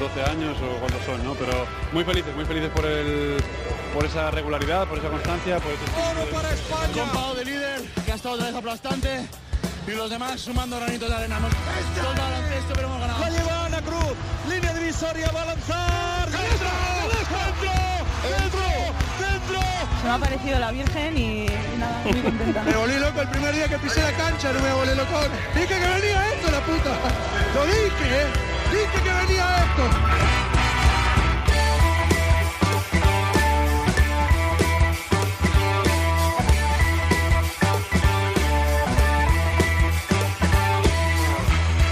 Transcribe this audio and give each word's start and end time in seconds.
12 0.00 0.22
años 0.24 0.56
o 0.64 0.80
cuántos 0.80 1.04
son, 1.04 1.22
¿no? 1.22 1.34
Pero 1.34 1.66
muy 1.92 2.04
felices, 2.04 2.34
muy 2.34 2.46
felices 2.46 2.70
por 2.70 2.86
el 2.86 3.36
por 3.92 4.04
esa 4.04 4.30
regularidad, 4.30 4.88
por 4.88 4.98
esa 4.98 5.08
constancia, 5.08 5.58
por 5.58 5.72
ese 5.72 5.84
Oro 5.92 6.30
para 6.30 6.50
España. 6.52 7.34
de 7.36 7.44
líder, 7.44 7.82
que 8.06 8.12
ha 8.12 8.14
estado 8.14 8.36
otra 8.36 8.46
vez 8.46 8.54
aplastante, 8.56 9.26
y 9.86 9.90
los 9.90 10.08
demás 10.08 10.40
sumando 10.40 10.78
granitos 10.80 11.06
de 11.08 11.14
arena. 11.14 11.36
Hemos 11.36 11.50
todo 11.50 12.14
baloncesto, 12.14 12.72
pero 12.74 12.88
hemos 12.88 13.00
ganado. 13.00 13.20
La 13.20 13.30
lleva 13.30 13.64
Ana 13.66 13.82
Cruz. 13.82 14.16
Línea 14.48 14.72
divisoria, 14.72 15.30
va 15.32 15.42
a 15.42 15.46
lanzar. 15.46 16.30
¡Dentro! 16.30 16.70
¡Dentro! 17.12 17.70
¡Dentro! 18.24 18.60
¡Dentro! 19.20 19.60
Se 20.00 20.06
me 20.08 20.12
ha 20.14 20.18
parecido 20.18 20.58
la 20.60 20.70
Virgen 20.70 21.18
y, 21.18 21.46
y 21.46 21.76
nada, 21.78 22.00
muy 22.04 22.20
contenta. 22.22 22.62
Me 22.62 22.72
volví 22.72 22.98
loco 22.98 23.20
el 23.20 23.28
primer 23.28 23.54
día 23.54 23.68
que 23.68 23.78
pisé 23.78 24.02
la 24.02 24.12
cancha, 24.12 24.52
no 24.52 24.60
me 24.60 24.72
volví 24.72 24.94
loco. 24.94 25.20
Dije 25.54 25.66
que 25.66 25.74
venía 25.74 26.32
esto, 26.32 26.50
la 26.50 26.60
puta. 26.60 26.90
Lo 27.54 27.66
dije, 27.66 28.22
¿eh? 28.22 28.49
Dije 28.92 29.04
que 29.04 29.10
venía 29.10 29.56
esto. 29.64 29.82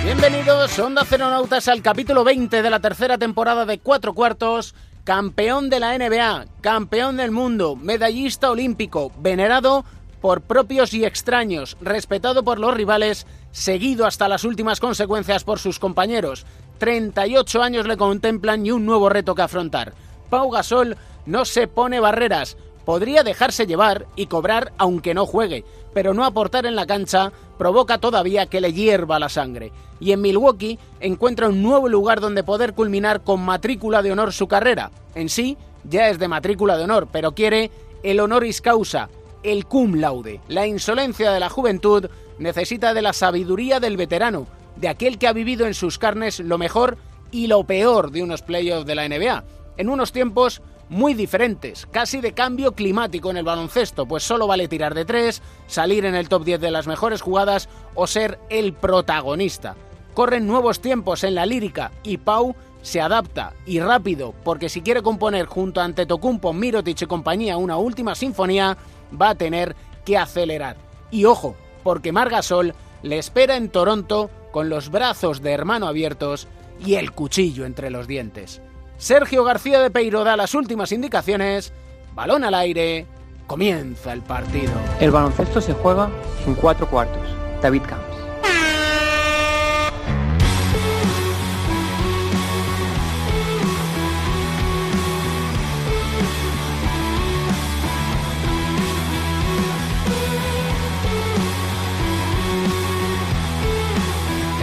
Bienvenidos, 0.04 0.78
Onda 0.78 1.04
Ceronautas, 1.04 1.68
al 1.68 1.82
capítulo 1.82 2.24
20 2.24 2.62
de 2.62 2.70
la 2.70 2.80
tercera 2.80 3.18
temporada 3.18 3.66
de 3.66 3.78
Cuatro 3.78 4.14
Cuartos. 4.14 4.74
Campeón 5.04 5.70
de 5.70 5.80
la 5.80 5.96
NBA, 5.96 6.46
campeón 6.60 7.16
del 7.16 7.30
mundo, 7.30 7.76
medallista 7.76 8.50
olímpico, 8.50 9.10
venerado 9.18 9.84
por 10.20 10.42
propios 10.42 10.92
y 10.92 11.04
extraños, 11.04 11.76
respetado 11.80 12.42
por 12.42 12.58
los 12.58 12.74
rivales, 12.74 13.26
seguido 13.58 14.06
hasta 14.06 14.28
las 14.28 14.44
últimas 14.44 14.78
consecuencias 14.78 15.42
por 15.42 15.58
sus 15.58 15.78
compañeros. 15.78 16.46
38 16.78 17.60
años 17.60 17.86
le 17.86 17.96
contemplan 17.96 18.64
y 18.64 18.70
un 18.70 18.86
nuevo 18.86 19.08
reto 19.08 19.34
que 19.34 19.42
afrontar. 19.42 19.92
Pau 20.30 20.48
Gasol 20.50 20.96
no 21.26 21.44
se 21.44 21.66
pone 21.66 21.98
barreras, 21.98 22.56
podría 22.84 23.24
dejarse 23.24 23.66
llevar 23.66 24.06
y 24.14 24.26
cobrar 24.26 24.72
aunque 24.78 25.12
no 25.12 25.26
juegue, 25.26 25.64
pero 25.92 26.14
no 26.14 26.24
aportar 26.24 26.66
en 26.66 26.76
la 26.76 26.86
cancha 26.86 27.32
provoca 27.58 27.98
todavía 27.98 28.46
que 28.46 28.60
le 28.60 28.72
hierva 28.72 29.18
la 29.18 29.28
sangre. 29.28 29.72
Y 29.98 30.12
en 30.12 30.20
Milwaukee 30.20 30.78
encuentra 31.00 31.48
un 31.48 31.60
nuevo 31.60 31.88
lugar 31.88 32.20
donde 32.20 32.44
poder 32.44 32.74
culminar 32.74 33.22
con 33.24 33.40
matrícula 33.40 34.02
de 34.02 34.12
honor 34.12 34.32
su 34.32 34.46
carrera. 34.46 34.92
En 35.16 35.28
sí, 35.28 35.56
ya 35.82 36.08
es 36.08 36.20
de 36.20 36.28
matrícula 36.28 36.76
de 36.76 36.84
honor, 36.84 37.08
pero 37.10 37.32
quiere 37.32 37.72
el 38.04 38.20
honoris 38.20 38.60
causa, 38.60 39.08
el 39.42 39.66
cum 39.66 39.96
laude. 39.96 40.40
La 40.46 40.68
insolencia 40.68 41.32
de 41.32 41.40
la 41.40 41.48
juventud 41.48 42.08
necesita 42.38 42.94
de 42.94 43.02
la 43.02 43.12
sabiduría 43.12 43.80
del 43.80 43.96
veterano, 43.96 44.46
de 44.76 44.88
aquel 44.88 45.18
que 45.18 45.26
ha 45.26 45.32
vivido 45.32 45.66
en 45.66 45.74
sus 45.74 45.98
carnes 45.98 46.40
lo 46.40 46.58
mejor 46.58 46.98
y 47.30 47.46
lo 47.46 47.64
peor 47.64 48.10
de 48.10 48.22
unos 48.22 48.42
playoffs 48.42 48.86
de 48.86 48.94
la 48.94 49.08
NBA. 49.08 49.44
En 49.76 49.88
unos 49.88 50.12
tiempos 50.12 50.62
muy 50.88 51.14
diferentes, 51.14 51.86
casi 51.90 52.20
de 52.20 52.32
cambio 52.32 52.72
climático 52.72 53.30
en 53.30 53.36
el 53.36 53.44
baloncesto, 53.44 54.06
pues 54.06 54.22
solo 54.22 54.46
vale 54.46 54.68
tirar 54.68 54.94
de 54.94 55.04
tres, 55.04 55.42
salir 55.66 56.04
en 56.04 56.14
el 56.14 56.28
top 56.28 56.44
10 56.44 56.60
de 56.60 56.70
las 56.70 56.86
mejores 56.86 57.20
jugadas 57.20 57.68
o 57.94 58.06
ser 58.06 58.38
el 58.48 58.72
protagonista. 58.72 59.76
Corren 60.14 60.46
nuevos 60.46 60.80
tiempos 60.80 61.24
en 61.24 61.34
la 61.34 61.46
lírica 61.46 61.92
y 62.02 62.16
Pau 62.16 62.56
se 62.82 63.00
adapta 63.00 63.52
y 63.66 63.80
rápido, 63.80 64.34
porque 64.44 64.68
si 64.68 64.80
quiere 64.80 65.02
componer 65.02 65.46
junto 65.46 65.80
a 65.80 65.84
Antetokounmpo, 65.84 66.52
Mirotic 66.52 67.02
y 67.02 67.06
compañía 67.06 67.56
una 67.56 67.76
última 67.76 68.14
sinfonía, 68.14 68.76
va 69.20 69.30
a 69.30 69.34
tener 69.34 69.76
que 70.04 70.16
acelerar. 70.16 70.76
Y 71.10 71.24
ojo, 71.24 71.54
porque 71.88 72.12
Margasol 72.12 72.74
le 73.02 73.16
espera 73.16 73.56
en 73.56 73.70
Toronto 73.70 74.28
con 74.52 74.68
los 74.68 74.90
brazos 74.90 75.40
de 75.40 75.52
hermano 75.52 75.86
abiertos 75.86 76.46
y 76.84 76.96
el 76.96 77.12
cuchillo 77.12 77.64
entre 77.64 77.88
los 77.88 78.06
dientes. 78.06 78.60
Sergio 78.98 79.42
García 79.42 79.80
de 79.80 79.90
Peiro 79.90 80.22
da 80.22 80.36
las 80.36 80.54
últimas 80.54 80.92
indicaciones. 80.92 81.72
Balón 82.14 82.44
al 82.44 82.52
aire. 82.52 83.06
Comienza 83.46 84.12
el 84.12 84.20
partido. 84.20 84.72
El 85.00 85.12
baloncesto 85.12 85.62
se 85.62 85.72
juega 85.72 86.10
en 86.46 86.56
cuatro 86.56 86.90
cuartos. 86.90 87.26
David 87.62 87.84
Camps. 87.88 88.17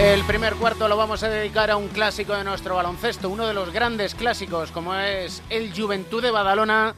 El 0.06 0.24
primer 0.24 0.54
cuarto 0.54 0.88
lo 0.88 0.98
vamos 0.98 1.24
a 1.24 1.30
dedicar 1.30 1.72
a 1.72 1.78
un 1.78 1.88
clásico 1.88 2.36
de 2.36 2.44
nuestro 2.44 2.76
baloncesto, 2.76 3.28
uno 3.28 3.48
de 3.48 3.56
los 3.56 3.74
grandes 3.74 4.14
clásicos, 4.14 4.72
como 4.72 4.94
es 4.94 5.44
el 5.50 5.74
Juventud 5.76 6.22
de 6.22 6.30
Badalona. 6.30 6.94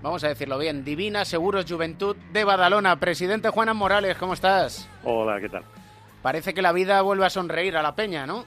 Vamos 0.00 0.22
a 0.22 0.28
decirlo 0.28 0.56
bien, 0.56 0.84
Divina 0.84 1.24
Seguros 1.24 1.66
Juventud 1.68 2.16
de 2.32 2.44
Badalona. 2.44 3.00
Presidente 3.00 3.48
Juana 3.48 3.74
Morales, 3.74 4.16
¿cómo 4.16 4.34
estás? 4.34 4.88
Hola, 5.02 5.40
¿qué 5.40 5.48
tal? 5.48 5.64
Parece 6.22 6.54
que 6.54 6.62
la 6.62 6.70
vida 6.70 7.02
vuelve 7.02 7.26
a 7.26 7.30
sonreír 7.30 7.76
a 7.76 7.82
la 7.82 7.96
peña, 7.96 8.28
¿no? 8.28 8.44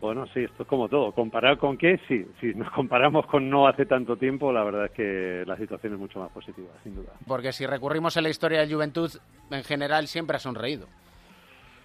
Bueno, 0.00 0.26
sí, 0.34 0.40
esto 0.40 0.64
es 0.64 0.68
como 0.68 0.88
todo. 0.88 1.12
¿Comparar 1.12 1.58
con 1.58 1.78
qué? 1.78 2.00
Sí, 2.08 2.26
si 2.40 2.54
nos 2.54 2.72
comparamos 2.72 3.24
con 3.26 3.48
no 3.48 3.68
hace 3.68 3.86
tanto 3.86 4.16
tiempo, 4.16 4.52
la 4.52 4.64
verdad 4.64 4.86
es 4.86 4.90
que 4.90 5.44
la 5.46 5.56
situación 5.56 5.92
es 5.92 5.98
mucho 6.00 6.18
más 6.18 6.32
positiva, 6.32 6.70
sin 6.82 6.96
duda. 6.96 7.12
Porque 7.24 7.52
si 7.52 7.66
recurrimos 7.66 8.16
a 8.16 8.20
la 8.20 8.30
historia 8.30 8.66
de 8.66 8.74
Juventud, 8.74 9.12
en 9.48 9.62
general 9.62 10.08
siempre 10.08 10.38
ha 10.38 10.40
sonreído. 10.40 10.88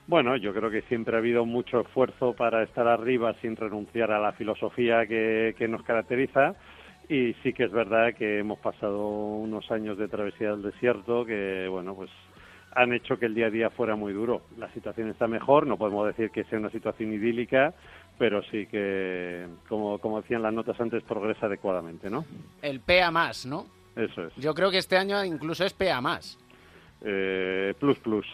Bueno, 0.08 0.38
yo 0.38 0.54
creo 0.54 0.70
que 0.70 0.84
siempre 0.84 1.16
ha 1.16 1.20
habido 1.20 1.46
mucho 1.46 1.82
esfuerzo 1.82 2.34
para 2.34 2.64
estar 2.64 2.88
arriba 2.88 3.34
sin 3.42 3.58
renunciar 3.58 4.12
a 4.12 4.20
la 4.20 4.32
filosofía 4.32 5.06
que, 5.06 5.54
que 5.58 5.68
nos 5.68 5.84
caracteriza. 5.84 6.56
Y 7.10 7.34
sí 7.44 7.54
que 7.54 7.66
es 7.66 7.72
verdad 7.72 8.14
que 8.14 8.40
hemos 8.40 8.60
pasado 8.60 9.06
unos 9.08 9.70
años 9.70 9.98
de 9.98 10.08
travesía 10.08 10.52
del 10.52 10.62
desierto 10.62 11.26
que, 11.26 11.68
bueno, 11.70 11.94
pues 11.94 12.10
han 12.74 12.94
hecho 12.94 13.18
que 13.18 13.26
el 13.26 13.34
día 13.36 13.48
a 13.48 13.50
día 13.50 13.70
fuera 13.70 13.96
muy 13.96 14.14
duro. 14.14 14.44
La 14.58 14.72
situación 14.74 15.10
está 15.10 15.28
mejor, 15.28 15.68
no 15.68 15.78
podemos 15.78 16.08
decir 16.08 16.32
que 16.32 16.44
sea 16.46 16.60
una 16.60 16.70
situación 16.70 17.14
idílica, 17.14 17.74
pero 18.18 18.44
sí 18.44 18.66
que, 18.68 19.48
como, 19.68 20.00
como 20.00 20.22
decían 20.22 20.42
las 20.42 20.54
notas 20.54 20.80
antes, 20.80 21.04
progresa 21.04 21.48
adecuadamente, 21.48 22.10
¿no? 22.10 22.26
El 22.62 22.80
PA 22.82 23.10
más, 23.12 23.46
¿no? 23.46 23.66
Eso 23.96 24.26
es. 24.26 24.36
Yo 24.36 24.54
creo 24.54 24.70
que 24.70 24.78
este 24.78 24.98
año 24.98 25.24
incluso 25.24 25.66
es 25.66 25.74
PA 25.74 26.02
más. 26.02 26.38
Eh, 27.02 27.74
plus, 27.80 27.98
plus. 28.00 28.26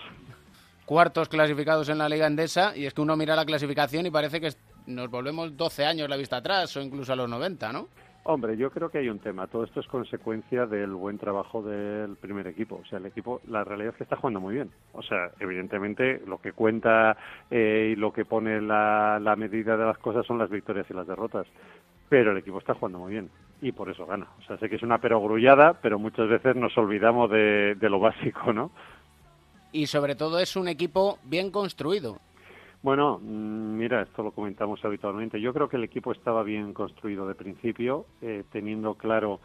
Cuartos 0.86 1.30
clasificados 1.30 1.88
en 1.90 1.98
la 1.98 2.10
Liga 2.10 2.28
Endesa, 2.28 2.76
y 2.76 2.86
es 2.86 2.94
que 2.94 3.02
uno 3.02 3.16
mira 3.16 3.36
la 3.36 3.46
clasificación 3.46 4.06
y 4.06 4.12
parece 4.12 4.42
que 4.42 4.50
nos 4.88 5.10
volvemos 5.10 5.56
12 5.56 5.86
años 5.86 6.10
la 6.10 6.18
vista 6.18 6.38
atrás, 6.38 6.76
o 6.76 6.82
incluso 6.82 7.14
a 7.14 7.16
los 7.16 7.30
90, 7.30 7.72
¿no? 7.72 7.88
Hombre, 8.26 8.56
yo 8.56 8.72
creo 8.72 8.90
que 8.90 9.00
hay 9.00 9.10
un 9.10 9.20
tema. 9.20 9.48
Todo 9.48 9.66
esto 9.66 9.82
es 9.82 9.88
consecuencia 9.88 10.66
del 10.66 10.92
buen 10.92 11.18
trabajo 11.18 11.62
del 11.62 12.16
primer 12.16 12.48
equipo. 12.48 12.80
O 12.82 12.86
sea, 12.86 13.00
el 13.00 13.06
equipo, 13.06 13.42
la 13.48 13.66
realidad 13.66 13.92
es 13.92 13.98
que 13.98 14.04
está 14.04 14.16
jugando 14.16 14.40
muy 14.40 14.56
bien. 14.56 14.72
O 14.94 15.02
sea, 15.02 15.32
evidentemente 15.42 16.22
lo 16.26 16.40
que 16.40 16.54
cuenta 16.54 17.18
eh, 17.52 17.92
y 17.92 17.96
lo 17.98 18.14
que 18.14 18.24
pone 18.24 18.62
la, 18.62 19.20
medida 19.38 19.76
de 19.76 19.86
las 19.86 19.98
cosas 19.98 20.26
son 20.26 20.38
las 20.38 20.50
victorias 20.50 20.86
y 20.90 20.94
las 20.94 21.06
derrotas. 21.06 21.48
Pero 22.08 22.32
el 22.32 22.38
equipo 22.38 22.60
está 22.60 22.76
jugando 22.76 23.00
muy 23.00 23.12
bien 23.12 23.30
y 23.62 23.74
por 23.74 23.90
eso 23.90 24.06
gana. 24.06 24.28
O 24.40 24.42
sea, 24.44 24.58
sé 24.58 24.70
que 24.70 24.78
es 24.78 24.84
una 24.84 25.00
perogrullada, 25.00 25.74
pero 25.82 26.00
muchas 26.00 26.30
veces 26.30 26.56
nos 26.56 26.78
olvidamos 26.78 27.30
de 27.30 27.90
lo 27.90 28.00
básico, 28.00 28.54
¿no? 28.54 28.72
Y 29.73 29.88
sobre 29.88 30.16
todo 30.16 30.39
es 30.39 30.56
un 30.56 30.69
equipo 30.69 31.19
bien 31.25 31.51
construido. 31.51 32.19
Bueno, 32.84 33.17
mm, 33.17 33.78
mira, 33.78 34.01
esto 34.01 34.23
lo 34.23 34.31
comentamos 34.31 34.84
habitualmente. 34.84 35.39
Yo 35.41 35.53
creo 35.53 35.70
que 35.70 35.78
el 35.78 35.85
equipo 35.85 36.11
estaba 36.11 36.43
bien 36.43 36.73
construido 36.73 37.28
de 37.28 37.34
principio, 37.34 38.05
eh, 38.22 38.43
teniendo 38.52 38.96
claro 38.96 39.40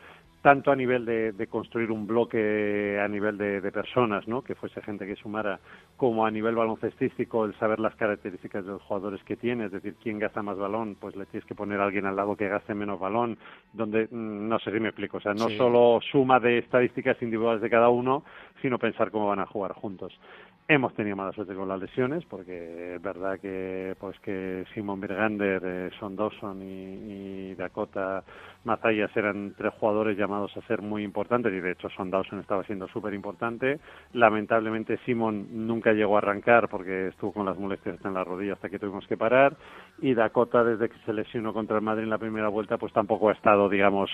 tanto 0.49 0.73
a 0.73 0.77
nivel 0.77 1.05
de, 1.05 1.33
de, 1.33 1.47
construir 1.47 1.93
un 1.93 2.07
bloque 2.07 2.99
a 2.99 3.07
nivel 3.07 3.37
de, 3.37 3.61
de, 3.61 3.71
personas, 3.71 4.27
¿no? 4.27 4.41
que 4.41 4.55
fuese 4.55 4.81
gente 4.81 5.05
que 5.05 5.15
sumara, 5.15 5.61
como 5.99 6.25
a 6.25 6.31
nivel 6.31 6.55
baloncestístico, 6.55 7.45
el 7.45 7.55
saber 7.59 7.79
las 7.79 7.95
características 7.97 8.65
de 8.65 8.73
los 8.73 8.81
jugadores 8.81 9.23
que 9.25 9.37
tiene, 9.37 9.67
es 9.67 9.73
decir, 9.73 9.97
quién 10.03 10.19
gasta 10.19 10.43
más 10.43 10.57
balón, 10.57 10.97
pues 10.99 11.15
le 11.17 11.27
tienes 11.27 11.47
que 11.47 11.55
poner 11.55 11.79
a 11.83 11.85
alguien 11.85 12.07
al 12.07 12.17
lado 12.17 12.35
que 12.35 12.49
gaste 12.49 12.75
menos 12.75 12.99
balón, 12.99 13.37
donde, 13.75 14.09
mm, 14.11 14.49
no 14.49 14.59
sé 14.61 14.73
si 14.73 14.81
me 14.81 14.89
explico, 14.89 15.19
o 15.19 15.21
sea, 15.21 15.35
no 15.35 15.51
Sí. 15.51 15.59
solo 15.59 16.01
suma 16.11 16.41
de 16.41 16.57
estadísticas 16.57 17.21
individuales 17.21 17.61
de 17.61 17.69
cada 17.69 17.91
uno, 17.91 18.25
sino 18.63 18.79
pensar 18.79 19.11
cómo 19.11 19.29
van 19.29 19.41
a 19.41 19.47
jugar 19.47 19.73
juntos. 19.73 20.19
Hemos 20.67 20.95
tenido 20.95 21.17
mala 21.17 21.33
suerte 21.33 21.55
con 21.55 21.69
las 21.69 21.81
lesiones, 21.81 22.25
porque 22.27 22.97
es 22.97 23.03
verdad 23.03 23.39
que 23.41 23.95
pues 23.99 24.19
que 24.21 24.65
Simon 24.75 25.01
Bergander, 25.01 25.63
eh, 25.65 25.91
Son 25.99 26.15
Dawson 26.15 26.61
y, 26.63 27.53
y 27.53 27.55
Dakota 27.55 28.23
Mazayas 28.65 29.17
eran 29.17 29.55
tres 29.57 29.73
jugadores 29.75 30.19
llamados 30.19 30.57
a 30.57 30.61
ser 30.63 30.83
muy 30.83 31.03
importantes 31.03 31.53
y 31.53 31.61
de 31.61 31.73
hecho 31.73 31.89
Son 31.91 32.11
Dawson 32.11 32.41
estaba 32.41 32.65
siendo 32.65 32.89
súper 32.89 33.15
importante. 33.15 33.81
Lamentablemente 34.13 34.99
Simon 35.05 35.47
nunca 35.67 35.93
llegó 35.93 36.17
a 36.17 36.19
arrancar 36.19 36.69
porque 36.69 37.09
estuvo 37.09 37.33
con 37.33 37.47
las 37.47 37.59
molestias 37.59 38.05
en 38.05 38.15
la 38.15 38.25
rodilla 38.25 38.55
hasta 38.55 38.69
que 38.69 38.79
tuvimos 38.79 39.07
que 39.07 39.17
parar 39.17 39.57
y 40.01 40.15
Dakota 40.15 40.65
desde 40.65 40.89
que 40.89 40.99
se 41.07 41.13
lesionó 41.13 41.53
contra 41.53 41.77
el 41.77 41.83
Madrid 41.83 42.05
en 42.05 42.11
la 42.11 42.19
primera 42.19 42.49
vuelta 42.49 42.79
pues 42.79 42.93
tampoco 42.93 43.29
ha 43.29 43.33
estado 43.33 43.69
digamos 43.69 44.11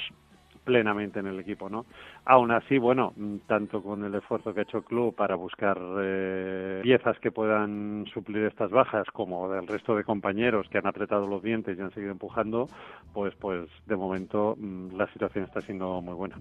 plenamente 0.64 1.20
en 1.20 1.26
el 1.26 1.38
equipo, 1.38 1.68
¿no? 1.68 1.86
Aún 2.24 2.50
así, 2.50 2.78
bueno, 2.78 3.12
mm, 3.16 3.36
tanto 3.46 3.82
con 3.82 4.04
el 4.04 4.14
esfuerzo 4.14 4.52
que 4.52 4.60
ha 4.60 4.62
hecho 4.62 4.78
el 4.78 4.84
club 4.84 5.14
para 5.14 5.36
buscar 5.36 5.78
eh, 6.00 6.80
piezas 6.82 7.18
que 7.20 7.30
puedan 7.30 8.06
suplir 8.12 8.44
estas 8.44 8.70
bajas, 8.70 9.06
como 9.12 9.48
del 9.50 9.66
resto 9.66 9.94
de 9.94 10.04
compañeros 10.04 10.66
que 10.68 10.78
han 10.78 10.86
apretado 10.86 11.26
los 11.26 11.42
dientes 11.42 11.78
y 11.78 11.82
han 11.82 11.92
seguido 11.92 12.12
empujando, 12.12 12.68
pues, 13.12 13.34
pues 13.36 13.68
de 13.86 13.96
momento 13.96 14.56
mm, 14.58 14.96
la 14.96 15.06
situación 15.12 15.44
está 15.44 15.60
siendo 15.60 16.00
muy 16.00 16.14
buena. 16.14 16.36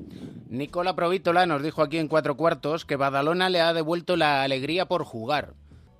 Nicola 0.49 0.95
Provítola 0.95 1.45
nos 1.45 1.61
dijo 1.61 1.81
aquí 1.81 1.97
en 1.97 2.07
cuatro 2.07 2.35
cuartos 2.35 2.85
que 2.85 2.95
Badalona 2.95 3.49
le 3.49 3.61
ha 3.61 3.73
devuelto 3.73 4.15
la 4.15 4.43
alegría 4.43 4.85
por 4.85 5.03
jugar 5.03 5.53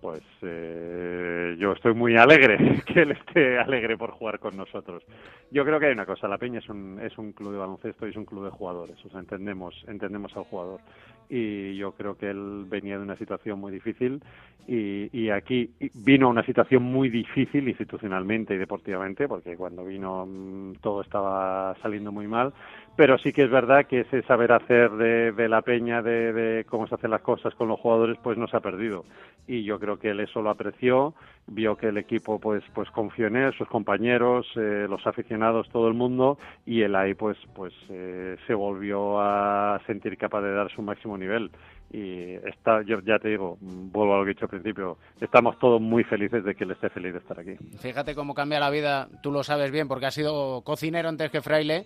pues 0.03 0.21
eh, 0.41 1.55
yo 1.57 1.71
estoy 1.71 1.93
muy 1.93 2.17
alegre 2.17 2.83
que 2.85 3.03
él 3.03 3.11
esté 3.11 3.57
alegre 3.57 3.97
por 3.97 4.11
jugar 4.11 4.37
con 4.37 4.57
nosotros. 4.57 5.01
Yo 5.49 5.63
creo 5.63 5.79
que 5.79 5.85
hay 5.85 5.93
una 5.93 6.05
cosa, 6.05 6.27
la 6.27 6.37
Peña 6.37 6.59
es 6.59 6.67
un, 6.67 6.99
es 6.99 7.17
un 7.17 7.31
club 7.31 7.53
de 7.53 7.59
baloncesto 7.59 8.05
y 8.05 8.09
es 8.09 8.17
un 8.17 8.25
club 8.25 8.43
de 8.43 8.49
jugadores, 8.49 8.97
o 9.05 9.09
sea, 9.09 9.21
entendemos, 9.21 9.73
entendemos 9.87 10.35
al 10.35 10.43
jugador. 10.43 10.81
Y 11.29 11.77
yo 11.77 11.93
creo 11.93 12.17
que 12.17 12.29
él 12.29 12.65
venía 12.67 12.97
de 12.97 13.03
una 13.03 13.15
situación 13.15 13.61
muy 13.61 13.71
difícil 13.71 14.21
y, 14.67 15.09
y 15.17 15.29
aquí 15.29 15.71
vino 15.93 16.27
una 16.27 16.45
situación 16.45 16.83
muy 16.83 17.07
difícil 17.07 17.69
institucionalmente 17.69 18.55
y 18.55 18.57
deportivamente, 18.57 19.29
porque 19.29 19.55
cuando 19.55 19.85
vino 19.85 20.25
mm, 20.25 20.73
todo 20.81 21.01
estaba 21.01 21.77
saliendo 21.81 22.11
muy 22.11 22.27
mal, 22.27 22.53
pero 22.95 23.17
sí 23.17 23.33
que 23.33 23.43
es 23.43 23.49
verdad 23.49 23.85
que 23.87 24.01
ese 24.01 24.21
saber 24.23 24.51
hacer 24.51 24.91
de, 24.91 25.31
de 25.31 25.49
la 25.49 25.61
Peña, 25.61 26.01
de, 26.01 26.65
cómo 26.69 26.87
se 26.87 26.95
hacen 26.95 27.11
las 27.11 27.21
cosas 27.21 27.55
con 27.55 27.67
los 27.67 27.79
jugadores, 27.79 28.17
pues 28.21 28.37
no 28.37 28.47
se 28.47 28.57
ha 28.57 28.59
perdido. 28.59 29.05
Y 29.47 29.63
yo 29.63 29.79
creo 29.79 29.97
que 29.97 30.11
él 30.11 30.19
eso 30.19 30.41
lo 30.41 30.49
apreció, 30.49 31.15
vio 31.47 31.75
que 31.75 31.87
el 31.87 31.97
equipo 31.97 32.39
pues 32.39 32.63
pues 32.73 32.89
confió 32.91 33.27
en 33.27 33.35
él, 33.35 33.53
sus 33.57 33.67
compañeros, 33.67 34.47
eh, 34.55 34.85
los 34.87 35.05
aficionados, 35.07 35.67
todo 35.69 35.87
el 35.87 35.93
mundo 35.93 36.37
y 36.65 36.81
él 36.81 36.95
ahí 36.95 37.13
pues 37.13 37.37
pues 37.53 37.73
eh, 37.89 38.37
se 38.47 38.53
volvió 38.53 39.19
a 39.19 39.81
sentir 39.85 40.17
capaz 40.17 40.41
de 40.41 40.53
dar 40.53 40.71
su 40.71 40.81
máximo 40.81 41.17
nivel 41.17 41.51
y 41.91 42.35
está 42.47 42.81
yo 42.83 43.01
ya 43.01 43.19
te 43.19 43.29
digo 43.29 43.57
vuelvo 43.59 44.15
a 44.15 44.17
lo 44.19 44.23
que 44.23 44.31
he 44.31 44.33
dicho 44.33 44.45
al 44.45 44.49
principio 44.49 44.97
estamos 45.21 45.59
todos 45.59 45.79
muy 45.79 46.03
felices 46.03 46.43
de 46.43 46.55
que 46.55 46.63
él 46.63 46.71
esté 46.71 46.89
feliz 46.89 47.13
de 47.13 47.19
estar 47.19 47.39
aquí 47.39 47.55
fíjate 47.77 48.15
cómo 48.15 48.33
cambia 48.33 48.59
la 48.59 48.71
vida 48.71 49.09
tú 49.21 49.31
lo 49.31 49.43
sabes 49.43 49.71
bien 49.71 49.87
porque 49.87 50.07
has 50.07 50.13
sido 50.15 50.61
cocinero 50.61 51.09
antes 51.09 51.29
que 51.29 51.41
fraile 51.41 51.85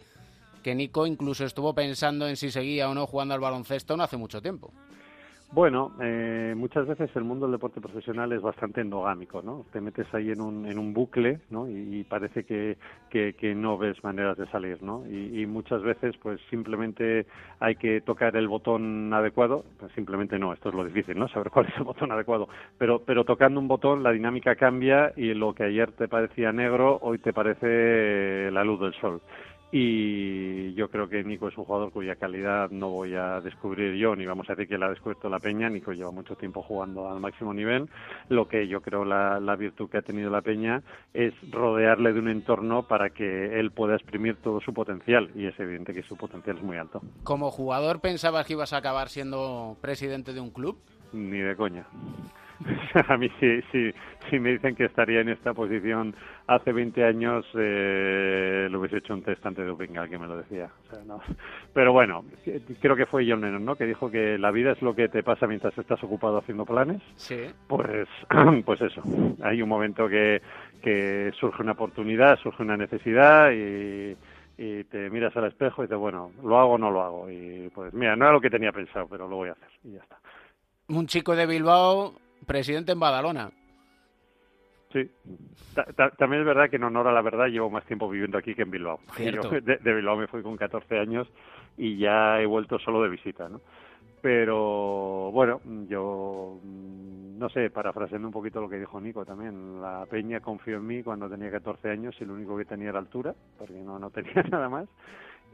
que 0.63 0.75
Nico 0.75 1.07
incluso 1.07 1.45
estuvo 1.45 1.73
pensando 1.73 2.27
en 2.27 2.35
si 2.35 2.51
seguía 2.51 2.89
o 2.89 2.93
no 2.93 3.07
jugando 3.07 3.33
al 3.33 3.39
baloncesto 3.39 3.97
no 3.97 4.03
hace 4.03 4.17
mucho 4.17 4.41
tiempo 4.41 4.71
bueno, 5.49 5.93
eh, 6.01 6.53
muchas 6.57 6.85
veces 6.87 7.09
el 7.15 7.23
mundo 7.23 7.45
del 7.45 7.53
deporte 7.53 7.79
profesional 7.79 8.33
es 8.33 8.41
bastante 8.41 8.81
endogámico, 8.81 9.41
¿no? 9.41 9.65
Te 9.71 9.79
metes 9.79 10.05
ahí 10.13 10.29
en 10.29 10.41
un, 10.41 10.65
en 10.65 10.77
un 10.77 10.93
bucle, 10.93 11.39
¿no? 11.49 11.69
Y, 11.69 12.03
parece 12.03 12.43
que, 12.43 12.77
que, 13.09 13.55
no 13.55 13.77
ves 13.77 14.03
maneras 14.03 14.37
de 14.37 14.45
salir, 14.47 14.83
¿no? 14.83 15.05
Y, 15.07 15.45
muchas 15.45 15.81
veces, 15.83 16.17
pues 16.17 16.41
simplemente 16.49 17.27
hay 17.61 17.75
que 17.75 18.01
tocar 18.01 18.35
el 18.35 18.49
botón 18.49 19.13
adecuado, 19.13 19.63
pues 19.79 19.93
simplemente 19.93 20.37
no, 20.37 20.51
esto 20.51 20.67
es 20.67 20.75
lo 20.75 20.83
difícil, 20.83 21.17
¿no? 21.17 21.29
Saber 21.29 21.49
cuál 21.49 21.67
es 21.67 21.77
el 21.77 21.83
botón 21.83 22.11
adecuado, 22.11 22.49
pero, 22.77 22.99
pero 22.99 23.23
tocando 23.23 23.61
un 23.61 23.69
botón 23.69 24.03
la 24.03 24.11
dinámica 24.11 24.55
cambia 24.55 25.13
y 25.15 25.33
lo 25.33 25.55
que 25.55 25.63
ayer 25.63 25.93
te 25.93 26.09
parecía 26.09 26.51
negro, 26.51 26.99
hoy 27.01 27.19
te 27.19 27.31
parece 27.31 28.51
la 28.51 28.65
luz 28.65 28.81
del 28.81 28.93
sol 28.95 29.21
y 29.71 30.73
yo 30.75 30.89
creo 30.89 31.09
que 31.09 31.23
Nico 31.23 31.49
es 31.49 31.57
un 31.57 31.65
jugador 31.65 31.91
cuya 31.91 32.15
calidad 32.15 32.69
no 32.69 32.89
voy 32.89 33.15
a 33.15 33.41
descubrir 33.41 33.95
yo, 33.95 34.15
ni 34.15 34.25
vamos 34.25 34.49
a 34.49 34.53
decir 34.53 34.69
que 34.69 34.77
la 34.77 34.85
ha 34.85 34.89
descubierto 34.89 35.29
la 35.29 35.39
Peña, 35.39 35.69
Nico 35.69 35.91
lleva 35.91 36.11
mucho 36.11 36.35
tiempo 36.35 36.61
jugando 36.61 37.09
al 37.09 37.19
máximo 37.19 37.53
nivel, 37.53 37.89
lo 38.29 38.47
que 38.47 38.67
yo 38.67 38.81
creo 38.81 39.03
la, 39.03 39.39
la 39.39 39.55
virtud 39.55 39.89
que 39.89 39.97
ha 39.97 40.01
tenido 40.01 40.29
la 40.29 40.41
Peña 40.41 40.81
es 41.13 41.33
rodearle 41.51 42.13
de 42.13 42.19
un 42.19 42.29
entorno 42.29 42.83
para 42.83 43.09
que 43.09 43.59
él 43.59 43.71
pueda 43.71 43.95
exprimir 43.95 44.37
todo 44.37 44.61
su 44.61 44.73
potencial, 44.73 45.29
y 45.35 45.45
es 45.45 45.59
evidente 45.59 45.93
que 45.93 46.03
su 46.03 46.15
potencial 46.15 46.57
es 46.57 46.63
muy 46.63 46.77
alto. 46.77 47.01
¿Como 47.23 47.51
jugador 47.51 47.99
pensabas 47.99 48.45
que 48.45 48.53
ibas 48.53 48.73
a 48.73 48.77
acabar 48.77 49.09
siendo 49.09 49.77
presidente 49.81 50.33
de 50.33 50.39
un 50.39 50.51
club? 50.51 50.77
Ni 51.11 51.39
de 51.39 51.55
coña. 51.55 51.85
a 53.07 53.17
mí 53.17 53.29
sí, 53.39 53.61
sí, 53.71 53.91
si 54.29 54.39
me 54.39 54.51
dicen 54.51 54.75
que 54.75 54.85
estaría 54.85 55.21
en 55.21 55.29
esta 55.29 55.53
posición 55.53 56.15
hace 56.47 56.71
20 56.71 57.03
años, 57.03 57.45
eh, 57.55 58.67
lo 58.69 58.79
hubiese 58.79 58.97
hecho 58.97 59.13
un 59.13 59.23
test 59.23 59.45
antes 59.45 59.63
de 59.63 59.71
doping, 59.71 59.89
que 60.09 60.17
me 60.17 60.27
lo 60.27 60.37
decía. 60.37 60.69
Pero 61.73 61.93
bueno, 61.93 62.25
creo 62.81 62.95
que 62.95 63.05
fue 63.05 63.25
John 63.29 63.41
Lennon, 63.41 63.65
¿no? 63.65 63.75
Que 63.75 63.85
dijo 63.85 64.09
que 64.09 64.37
la 64.37 64.51
vida 64.51 64.71
es 64.71 64.81
lo 64.81 64.95
que 64.95 65.09
te 65.09 65.23
pasa 65.23 65.47
mientras 65.47 65.77
estás 65.77 66.03
ocupado 66.03 66.37
haciendo 66.37 66.65
planes. 66.65 67.01
Sí. 67.15 67.45
Pues, 67.67 68.07
pues 68.65 68.81
eso. 68.81 69.01
Hay 69.43 69.61
un 69.61 69.69
momento 69.69 70.07
que, 70.07 70.41
que 70.81 71.31
surge 71.39 71.61
una 71.61 71.73
oportunidad, 71.73 72.39
surge 72.39 72.63
una 72.63 72.77
necesidad 72.77 73.51
y 73.51 74.15
y 74.57 74.83
te 74.85 75.09
miras 75.09 75.35
al 75.37 75.45
espejo 75.45 75.83
y 75.83 75.85
dices, 75.85 75.99
bueno, 75.99 76.31
¿lo 76.43 76.59
hago 76.59 76.73
o 76.73 76.77
no 76.77 76.89
lo 76.89 77.03
hago? 77.03 77.29
Y 77.29 77.69
pues 77.73 77.93
mira, 77.93 78.15
no 78.15 78.25
era 78.25 78.33
lo 78.33 78.41
que 78.41 78.49
tenía 78.49 78.71
pensado, 78.71 79.07
pero 79.07 79.27
lo 79.27 79.35
voy 79.35 79.49
a 79.49 79.51
hacer 79.51 79.69
y 79.83 79.91
ya 79.91 79.99
está. 79.99 80.19
Un 80.89 81.05
chico 81.05 81.35
de 81.35 81.45
Bilbao 81.45 82.15
presidente 82.45 82.91
en 82.91 82.99
Badalona. 82.99 83.51
Sí, 84.91 85.11
también 86.17 86.41
es 86.41 86.47
verdad 86.47 86.69
que 86.69 86.77
en 86.77 86.83
honor 86.85 87.07
a 87.07 87.11
la 87.11 87.21
verdad 87.21 87.47
llevo 87.47 87.69
más 87.69 87.85
tiempo 87.85 88.09
viviendo 88.09 88.37
aquí 88.37 88.55
que 88.55 88.61
en 88.61 88.71
Bilbao. 88.71 88.99
de, 89.17 89.93
Bilbao 89.93 90.15
me 90.15 90.27
fui 90.27 90.41
con 90.41 90.55
14 90.55 90.97
años 90.97 91.27
y 91.77 91.97
ya 91.97 92.41
he 92.41 92.45
vuelto 92.45 92.79
solo 92.79 93.03
de 93.03 93.09
visita, 93.09 93.49
¿no? 93.49 93.61
Pero 94.21 95.29
bueno, 95.31 95.61
yo 95.87 96.59
mm, 96.63 97.37
no 97.37 97.49
sé, 97.49 97.69
parafraseando 97.69 98.27
un 98.27 98.33
poquito 98.33 98.61
lo 98.61 98.69
que 98.69 98.79
dijo 98.79 98.99
Nico 98.99 99.25
también, 99.25 99.81
la 99.81 100.05
Peña 100.09 100.39
confió 100.39 100.77
en 100.77 100.87
mí 100.87 101.03
cuando 101.03 101.29
tenía 101.29 101.51
14 101.51 101.89
años 101.89 102.15
y 102.19 102.25
lo 102.25 102.33
único 102.33 102.57
que 102.57 102.65
tenía 102.65 102.89
era 102.89 102.99
altura, 102.99 103.35
porque 103.57 103.75
no, 103.75 103.99
no 103.99 104.09
tenía 104.09 104.41
nada 104.49 104.69
más 104.69 104.87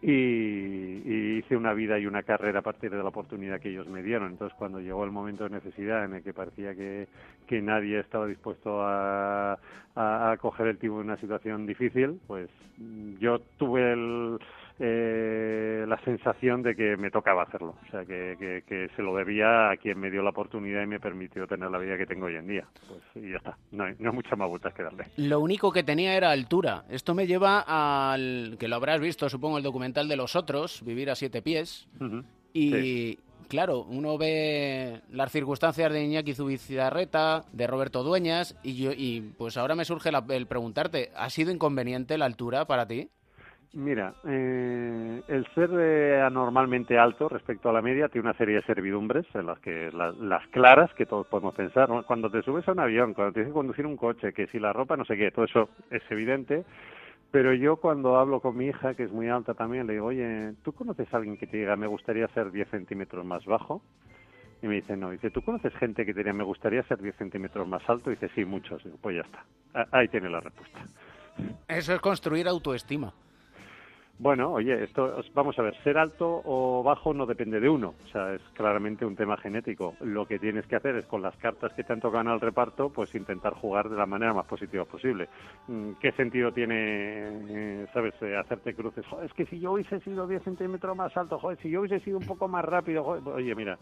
y, 0.04 1.38
hice 1.38 1.56
una 1.56 1.74
vida 1.74 1.98
y 1.98 2.06
una 2.06 2.24
carrera 2.24 2.60
a 2.60 2.62
partir 2.62 2.92
de 2.92 2.98
la 2.98 3.08
oportunidad 3.10 3.60
que 3.60 3.70
ellos 3.70 3.88
me 3.88 4.04
dieron. 4.04 4.32
Entonces, 4.32 4.56
cuando 4.58 4.80
llegó 4.80 5.04
el 5.06 5.12
momento 5.12 5.46
de 5.46 5.52
necesidad 5.52 6.04
en 6.04 6.16
el 6.16 6.24
que 6.24 6.34
parecía 6.34 6.76
que, 6.76 7.08
que 7.48 7.62
nadie 7.62 8.00
estaba 8.00 8.28
dispuesto 8.28 8.82
a, 8.82 9.58
a, 9.96 10.38
coger 10.40 10.68
el 10.68 10.78
tipo 10.78 11.00
en 11.00 11.08
una 11.08 11.18
situación 11.18 11.66
difícil, 11.66 12.20
pues 12.28 12.50
yo 13.20 13.40
tuve 13.58 13.94
el, 13.94 14.40
la 15.94 16.04
sensación 16.04 16.64
de 16.64 16.76
que 16.76 16.98
me 16.98 17.12
tocaba 17.12 17.44
hacerlo. 17.44 17.76
O 17.88 17.92
sea, 17.92 18.04
que, 18.04 18.64
que, 18.68 18.90
se 18.96 19.02
lo 19.04 19.16
debía 19.16 19.70
a 19.70 19.78
quien 19.78 20.00
me 20.00 20.10
dio 20.10 20.24
la 20.24 20.32
oportunidad 20.32 20.82
y 20.82 20.88
me 20.88 21.00
permitió 21.00 21.46
tener 21.46 21.70
la 21.70 21.78
vida 21.78 21.98
que 21.98 22.08
tengo 22.08 22.26
hoy 22.26 22.36
en 22.36 22.48
día. 22.48 22.68
Pues 22.88 23.02
y 23.24 23.30
ya 23.30 23.38
está. 23.38 23.58
No 23.72 23.84
hay, 23.84 23.94
no 24.00 24.10
hay 24.10 24.16
muchas 24.16 24.38
más 24.38 24.50
vueltas 24.50 24.74
que 24.74 24.82
darle. 24.82 25.06
Lo 25.18 25.40
único 25.40 25.72
que 25.72 25.84
tenía 25.84 26.16
era 26.16 26.32
altura. 26.32 26.86
Esto 26.90 27.14
me 27.14 27.28
lleva 27.28 27.64
al 27.68 28.56
que 28.60 28.68
lo 28.68 28.76
habrás 28.76 29.00
visto, 29.02 29.30
supongo, 29.30 29.58
el 29.58 29.64
documental 29.64 30.08
de 30.08 30.16
los 30.16 30.36
otros, 30.36 30.84
Vivir 30.84 31.12
a 31.12 31.16
siete 31.16 31.44
pies. 31.44 31.88
Y. 32.54 33.20
claro, 33.48 33.84
uno 33.84 34.18
ve 34.18 35.02
las 35.12 35.32
circunstancias 35.32 35.92
de 35.94 36.04
Iñaki 36.04 36.34
Zubizarreta, 36.34 37.44
de 37.52 37.68
Roberto 37.68 38.02
Dueñas, 38.02 38.58
y, 38.64 38.76
yo, 38.76 38.92
y 38.96 39.22
pues 39.38 39.58
ahora 39.58 39.76
me 39.76 39.86
surge 39.86 40.10
el 40.30 40.48
preguntarte, 40.48 41.12
¿ha 41.16 41.30
sido 41.30 41.52
inconveniente 41.52 42.18
la 42.18 42.26
altura 42.26 42.66
para 42.66 42.88
ti? 42.88 43.10
Mira, 43.76 44.14
eh, 44.24 45.24
el 45.28 45.48
ser 45.56 45.72
eh, 45.74 46.22
anormalmente 46.22 47.00
alto 47.00 47.28
respecto 47.28 47.70
a 47.70 47.74
la 47.74 47.82
media 47.82 48.08
tiene 48.08 48.30
una 48.30 48.38
serie 48.38 48.58
de 48.58 48.62
servidumbres 48.62 49.26
en 49.34 49.48
las 49.48 49.58
que 49.60 49.90
las 49.92 50.48
claras 50.50 50.94
que 50.94 51.08
todos 51.08 51.26
podemos 51.26 51.56
pensar. 51.56 51.90
Cuando 52.06 52.30
te 52.30 52.44
subes 52.44 52.68
a 52.68 52.74
un 52.74 52.80
avión, 52.80 53.16
cuando 53.16 53.34
tienes 53.34 53.50
que 53.50 53.54
conducir 53.54 53.88
un 53.88 53.98
coche, 53.98 54.32
que 54.32 54.46
si 54.48 54.60
la 54.60 54.74
ropa 54.74 54.96
no 54.96 55.06
sé 55.06 55.18
qué, 55.18 55.32
todo 55.32 55.46
eso 55.46 55.70
es 55.90 56.04
evidente. 56.12 56.66
Pero 57.32 57.52
yo 57.56 57.78
cuando 57.78 58.18
hablo 58.18 58.42
con 58.42 58.56
mi 58.56 58.68
hija, 58.68 58.94
que 58.94 59.06
es 59.06 59.12
muy 59.12 59.28
alta 59.28 59.56
también, 59.56 59.88
le 59.88 59.94
digo, 59.94 60.06
oye, 60.06 60.54
¿tú 60.64 60.72
conoces 60.74 61.12
a 61.12 61.18
alguien 61.18 61.36
que 61.36 61.48
te 61.48 61.58
diga, 61.58 61.76
me 61.76 61.88
gustaría 61.88 62.28
ser 62.28 62.52
10 62.52 62.70
centímetros 62.70 63.26
más 63.26 63.44
bajo? 63.46 63.82
Y 64.62 64.68
me 64.68 64.76
dice, 64.76 64.96
no. 64.96 65.10
Dice, 65.10 65.32
¿tú 65.32 65.42
conoces 65.42 65.74
gente 65.78 66.06
que 66.06 66.14
te 66.14 66.20
diga, 66.20 66.32
me 66.32 66.44
gustaría 66.44 66.84
ser 66.84 67.02
10 67.02 67.16
centímetros 67.16 67.68
más 67.68 67.82
alto? 67.90 68.12
Y 68.12 68.14
dice, 68.14 68.30
sí, 68.36 68.46
muchos. 68.46 68.84
Pues 69.02 69.16
ya 69.16 69.24
está. 69.24 69.88
Ahí 69.92 70.10
tiene 70.10 70.30
la 70.30 70.42
respuesta. 70.42 70.80
Eso 71.68 71.96
es 71.96 72.00
construir 72.02 72.48
autoestima. 72.48 73.12
Bueno, 74.20 74.54
oye, 74.54 74.84
esto 74.84 75.22
vamos 75.34 75.58
a 75.58 75.64
ver, 75.64 75.76
ser 75.84 75.98
alto 75.98 76.42
o 76.46 76.84
bajo 76.84 77.14
no 77.14 77.26
depende 77.26 77.60
de 77.60 77.68
uno, 77.68 77.96
o 78.06 78.08
sea, 78.10 78.34
es 78.34 78.42
claramente 78.54 79.06
un 79.06 79.16
tema 79.16 79.36
genético. 79.38 79.96
Lo 80.02 80.28
que 80.28 80.38
tienes 80.38 80.66
que 80.68 80.76
hacer 80.76 80.96
es 80.96 81.06
con 81.08 81.22
las 81.22 81.36
cartas 81.38 81.74
que 81.74 81.84
te 81.84 81.92
han 81.92 82.00
tocado 82.00 82.30
al 82.30 82.40
reparto, 82.40 82.90
pues 82.90 83.14
intentar 83.16 83.54
jugar 83.54 83.90
de 83.90 83.98
la 83.98 84.06
manera 84.06 84.34
más 84.34 84.46
positiva 84.46 84.86
posible. 84.86 85.28
Mm, 85.68 85.94
¿Qué 86.00 86.12
sentido 86.12 86.54
tiene, 86.54 86.76
eh, 87.50 87.88
sabes, 87.92 88.14
eh, 88.22 88.38
hacerte 88.38 88.76
cruces? 88.76 89.06
Joder, 89.08 89.26
es 89.26 89.34
que 89.34 89.46
si 89.48 89.60
yo 89.60 89.74
hubiese 89.74 90.00
sido 90.02 90.28
10 90.28 90.44
centímetros 90.44 90.96
más 90.96 91.16
alto, 91.18 91.40
joder, 91.40 91.58
si 91.58 91.72
yo 91.72 91.82
hubiese 91.82 92.00
sido 92.02 92.20
un 92.20 92.26
poco 92.26 92.48
más 92.48 92.64
rápido, 92.64 93.04
joder, 93.04 93.28
oye, 93.28 93.56
mira, 93.56 93.80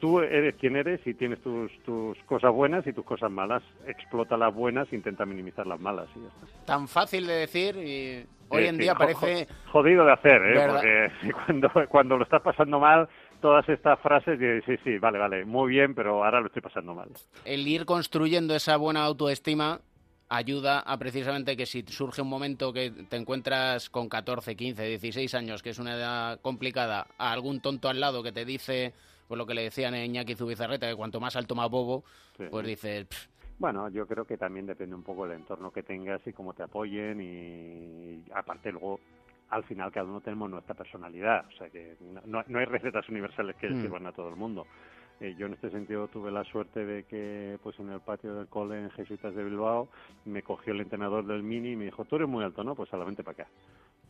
tú 0.00 0.18
eres 0.18 0.56
quien 0.56 0.76
eres 0.76 1.00
y 1.06 1.14
tienes 1.14 1.40
tus, 1.42 1.72
tus 1.84 2.18
cosas 2.24 2.52
buenas 2.52 2.84
y 2.88 2.92
tus 2.92 3.04
cosas 3.04 3.30
malas. 3.30 3.62
Explota 3.86 4.36
las 4.36 4.52
buenas, 4.52 4.92
intenta 4.92 5.24
minimizar 5.24 5.66
las 5.66 5.80
malas 5.80 6.08
y 6.16 6.20
ya. 6.20 6.64
Tan 6.66 6.88
fácil 6.88 7.26
de 7.26 7.34
decir 7.34 7.76
y 7.76 8.26
hoy 8.50 8.66
en 8.66 8.78
día 8.78 8.94
parece... 8.94 9.48
Jodido 9.72 10.04
de 10.04 10.12
hacer, 10.12 10.42
¿eh? 10.42 10.66
Porque 10.66 11.32
cuando, 11.46 11.70
cuando 11.88 12.16
lo 12.16 12.24
estás 12.24 12.42
pasando 12.42 12.78
mal, 12.78 13.08
todas 13.40 13.68
estas 13.68 13.98
frases 14.00 14.38
de 14.38 14.62
sí, 14.66 14.76
sí, 14.84 14.98
vale, 14.98 15.18
vale, 15.18 15.44
muy 15.44 15.70
bien, 15.70 15.94
pero 15.94 16.24
ahora 16.24 16.40
lo 16.40 16.46
estoy 16.46 16.62
pasando 16.62 16.94
mal. 16.94 17.08
El 17.44 17.66
ir 17.66 17.84
construyendo 17.84 18.54
esa 18.54 18.76
buena 18.76 19.04
autoestima 19.04 19.80
ayuda 20.28 20.80
a 20.80 20.96
precisamente 20.96 21.56
que 21.56 21.66
si 21.66 21.82
surge 21.82 22.22
un 22.22 22.28
momento 22.28 22.72
que 22.72 22.90
te 22.90 23.16
encuentras 23.16 23.90
con 23.90 24.08
14, 24.08 24.54
15, 24.54 24.86
16 24.86 25.34
años, 25.34 25.62
que 25.62 25.70
es 25.70 25.78
una 25.78 25.96
edad 25.96 26.40
complicada, 26.40 27.06
a 27.18 27.32
algún 27.32 27.60
tonto 27.60 27.88
al 27.88 27.98
lado 27.98 28.22
que 28.22 28.30
te 28.30 28.44
dice, 28.44 28.92
pues 29.26 29.36
lo 29.36 29.46
que 29.46 29.54
le 29.54 29.62
decían 29.62 29.94
a 29.94 30.04
Iñaki 30.04 30.36
Zubizarreta, 30.36 30.88
que 30.88 30.94
cuanto 30.94 31.20
más 31.20 31.34
alto 31.36 31.54
más 31.54 31.68
bobo, 31.68 32.04
pues 32.50 32.66
dices... 32.66 33.06
Bueno, 33.60 33.90
yo 33.90 34.06
creo 34.06 34.24
que 34.24 34.38
también 34.38 34.64
depende 34.64 34.96
un 34.96 35.02
poco 35.02 35.26
del 35.26 35.38
entorno 35.38 35.70
que 35.70 35.82
tengas 35.82 36.26
y 36.26 36.32
cómo 36.32 36.54
te 36.54 36.62
apoyen 36.62 37.20
y 37.20 38.24
aparte 38.34 38.72
luego 38.72 38.98
al 39.50 39.64
final 39.64 39.92
cada 39.92 40.08
uno 40.08 40.22
tenemos 40.22 40.48
nuestra 40.48 40.74
personalidad, 40.74 41.44
o 41.46 41.52
sea 41.58 41.68
que 41.68 41.94
no, 42.24 42.42
no 42.46 42.58
hay 42.58 42.64
recetas 42.64 43.06
universales 43.10 43.56
que 43.56 43.68
mm. 43.68 43.82
sirvan 43.82 44.06
a 44.06 44.12
todo 44.12 44.30
el 44.30 44.36
mundo. 44.36 44.66
Eh, 45.20 45.34
yo 45.36 45.44
en 45.44 45.52
este 45.52 45.68
sentido 45.68 46.08
tuve 46.08 46.30
la 46.30 46.42
suerte 46.44 46.86
de 46.86 47.04
que 47.04 47.58
pues 47.62 47.78
en 47.78 47.90
el 47.90 48.00
patio 48.00 48.34
del 48.34 48.46
cole 48.46 48.80
en 48.80 48.90
Jesuitas 48.92 49.34
de 49.34 49.44
Bilbao 49.44 49.90
me 50.24 50.42
cogió 50.42 50.72
el 50.72 50.80
entrenador 50.80 51.26
del 51.26 51.42
mini 51.42 51.72
y 51.72 51.76
me 51.76 51.84
dijo, 51.84 52.06
tú 52.06 52.16
eres 52.16 52.28
muy 52.28 52.42
alto, 52.42 52.64
¿no? 52.64 52.74
Pues 52.74 52.88
solamente 52.88 53.22
para 53.22 53.42
acá. 53.42 53.50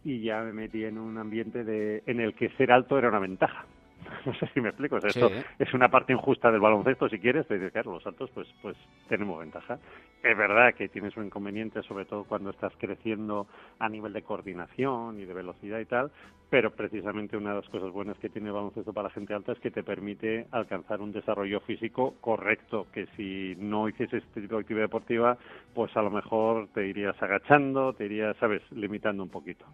Y 0.05 0.23
ya 0.23 0.43
me 0.43 0.53
metí 0.53 0.85
en 0.85 0.97
un 0.97 1.19
ambiente 1.19 1.65
de, 1.65 2.05
en 2.07 2.21
el 2.21 2.37
que 2.37 2.51
ser 2.51 2.71
alto 2.71 2.97
era 2.97 3.09
una 3.09 3.19
ventaja. 3.19 3.67
No 4.27 4.35
sé 4.35 4.47
si 4.53 4.61
me 4.61 4.69
explico. 4.69 4.99
esto 4.99 5.31
es 5.59 5.75
una 5.75 5.89
parte 5.89 6.13
injusta 6.13 6.51
del 6.51 6.61
baloncesto, 6.61 7.09
si 7.09 7.19
quieres. 7.19 7.47
Te 7.47 7.55
dice, 7.59 7.71
claro, 7.71 7.93
los 7.93 8.07
altos, 8.07 8.31
pues, 8.35 8.49
pues 8.63 8.77
tenemos 9.09 9.39
ventaja. 9.39 9.79
Es 10.23 10.37
verdad 10.37 10.75
que 10.75 10.89
tienes 10.89 11.17
un 11.17 11.27
inconveniente, 11.27 11.83
sobre 11.83 12.05
todo 12.05 12.25
cuando 12.25 12.51
estás 12.51 12.73
creciendo 12.79 13.47
a 13.79 13.89
nivel 13.89 14.13
de 14.13 14.23
coordinación 14.23 15.19
y 15.19 15.25
de 15.25 15.33
velocidad 15.33 15.79
y 15.79 15.87
tal, 15.87 16.11
pero 16.51 16.73
precisamente 16.73 17.37
una 17.37 17.51
de 17.51 17.61
las 17.61 17.69
cosas 17.71 17.91
buenas 17.91 18.19
que 18.19 18.29
tiene 18.29 18.49
el 18.49 18.55
baloncesto 18.55 18.93
para 18.93 19.09
la 19.09 19.15
gente 19.15 19.33
alta 19.33 19.53
es 19.53 19.59
que 19.61 19.71
te 19.71 19.83
permite 19.83 20.47
alcanzar 20.51 21.01
un 21.01 21.13
desarrollo 21.13 21.61
físico 21.61 22.17
correcto, 22.21 22.87
que 22.93 23.07
si 23.17 23.55
no 23.59 23.89
hicieses 23.89 24.23
este 24.25 24.43
tipo 24.43 24.57
de 24.57 24.63
actividad 24.63 24.85
deportiva, 24.85 25.39
pues 25.75 25.97
a 25.97 26.03
lo 26.03 26.11
mejor 26.11 26.69
te 26.75 26.87
irías 26.87 27.21
agachando, 27.23 27.95
te 27.95 28.05
irías, 28.05 28.37
sabes, 28.39 28.63
limitando 28.73 29.23
un 29.23 29.31
poquito. 29.31 29.65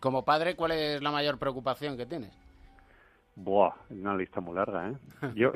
Como 0.00 0.24
padre, 0.24 0.56
¿cuál 0.56 0.72
es 0.72 1.02
la 1.02 1.10
mayor 1.10 1.38
preocupación 1.38 1.96
que 1.96 2.06
tienes? 2.06 2.32
Buah, 3.34 3.72
una 3.88 4.14
lista 4.14 4.40
muy 4.40 4.54
larga, 4.54 4.90
¿eh? 4.90 4.94
Yo, 5.34 5.52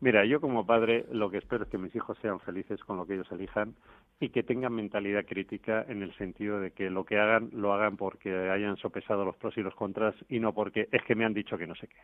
mira, 0.00 0.24
yo 0.24 0.40
como 0.40 0.64
padre 0.64 1.04
lo 1.12 1.30
que 1.30 1.36
espero 1.38 1.64
es 1.64 1.70
que 1.70 1.76
mis 1.76 1.94
hijos 1.94 2.16
sean 2.22 2.40
felices 2.40 2.82
con 2.84 2.96
lo 2.96 3.06
que 3.06 3.14
ellos 3.14 3.30
elijan 3.30 3.74
y 4.18 4.30
que 4.30 4.42
tengan 4.42 4.72
mentalidad 4.72 5.26
crítica 5.26 5.84
en 5.88 6.02
el 6.02 6.14
sentido 6.16 6.58
de 6.58 6.70
que 6.70 6.88
lo 6.88 7.04
que 7.04 7.18
hagan 7.18 7.50
lo 7.52 7.74
hagan 7.74 7.96
porque 7.96 8.50
hayan 8.50 8.76
sopesado 8.78 9.26
los 9.26 9.36
pros 9.36 9.56
y 9.58 9.62
los 9.62 9.74
contras 9.74 10.14
y 10.28 10.40
no 10.40 10.54
porque 10.54 10.88
es 10.90 11.02
que 11.02 11.14
me 11.14 11.26
han 11.26 11.34
dicho 11.34 11.58
que 11.58 11.66
no 11.66 11.74
sé 11.74 11.88
qué. 11.88 11.98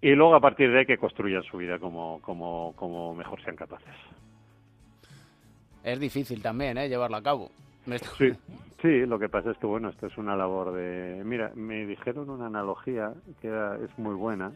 Y 0.00 0.14
luego 0.14 0.34
a 0.34 0.40
partir 0.40 0.70
de 0.70 0.80
ahí 0.80 0.86
que 0.86 0.96
construyan 0.96 1.42
su 1.42 1.58
vida 1.58 1.78
como, 1.78 2.20
como, 2.22 2.72
como 2.76 3.14
mejor 3.14 3.42
sean 3.42 3.56
capaces. 3.56 3.94
Es 5.84 6.00
difícil 6.00 6.40
también, 6.40 6.78
¿eh? 6.78 6.88
Llevarlo 6.88 7.16
a 7.16 7.22
cabo. 7.22 7.50
Sí, 8.18 8.32
sí, 8.82 9.06
lo 9.06 9.18
que 9.18 9.28
pasa 9.28 9.50
es 9.50 9.58
que, 9.58 9.66
bueno, 9.66 9.88
esto 9.88 10.06
es 10.06 10.18
una 10.18 10.36
labor 10.36 10.72
de... 10.72 11.22
Mira, 11.24 11.52
me 11.54 11.86
dijeron 11.86 12.28
una 12.30 12.46
analogía 12.46 13.12
que 13.40 13.48
es 13.48 13.98
muy 13.98 14.14
buena, 14.14 14.52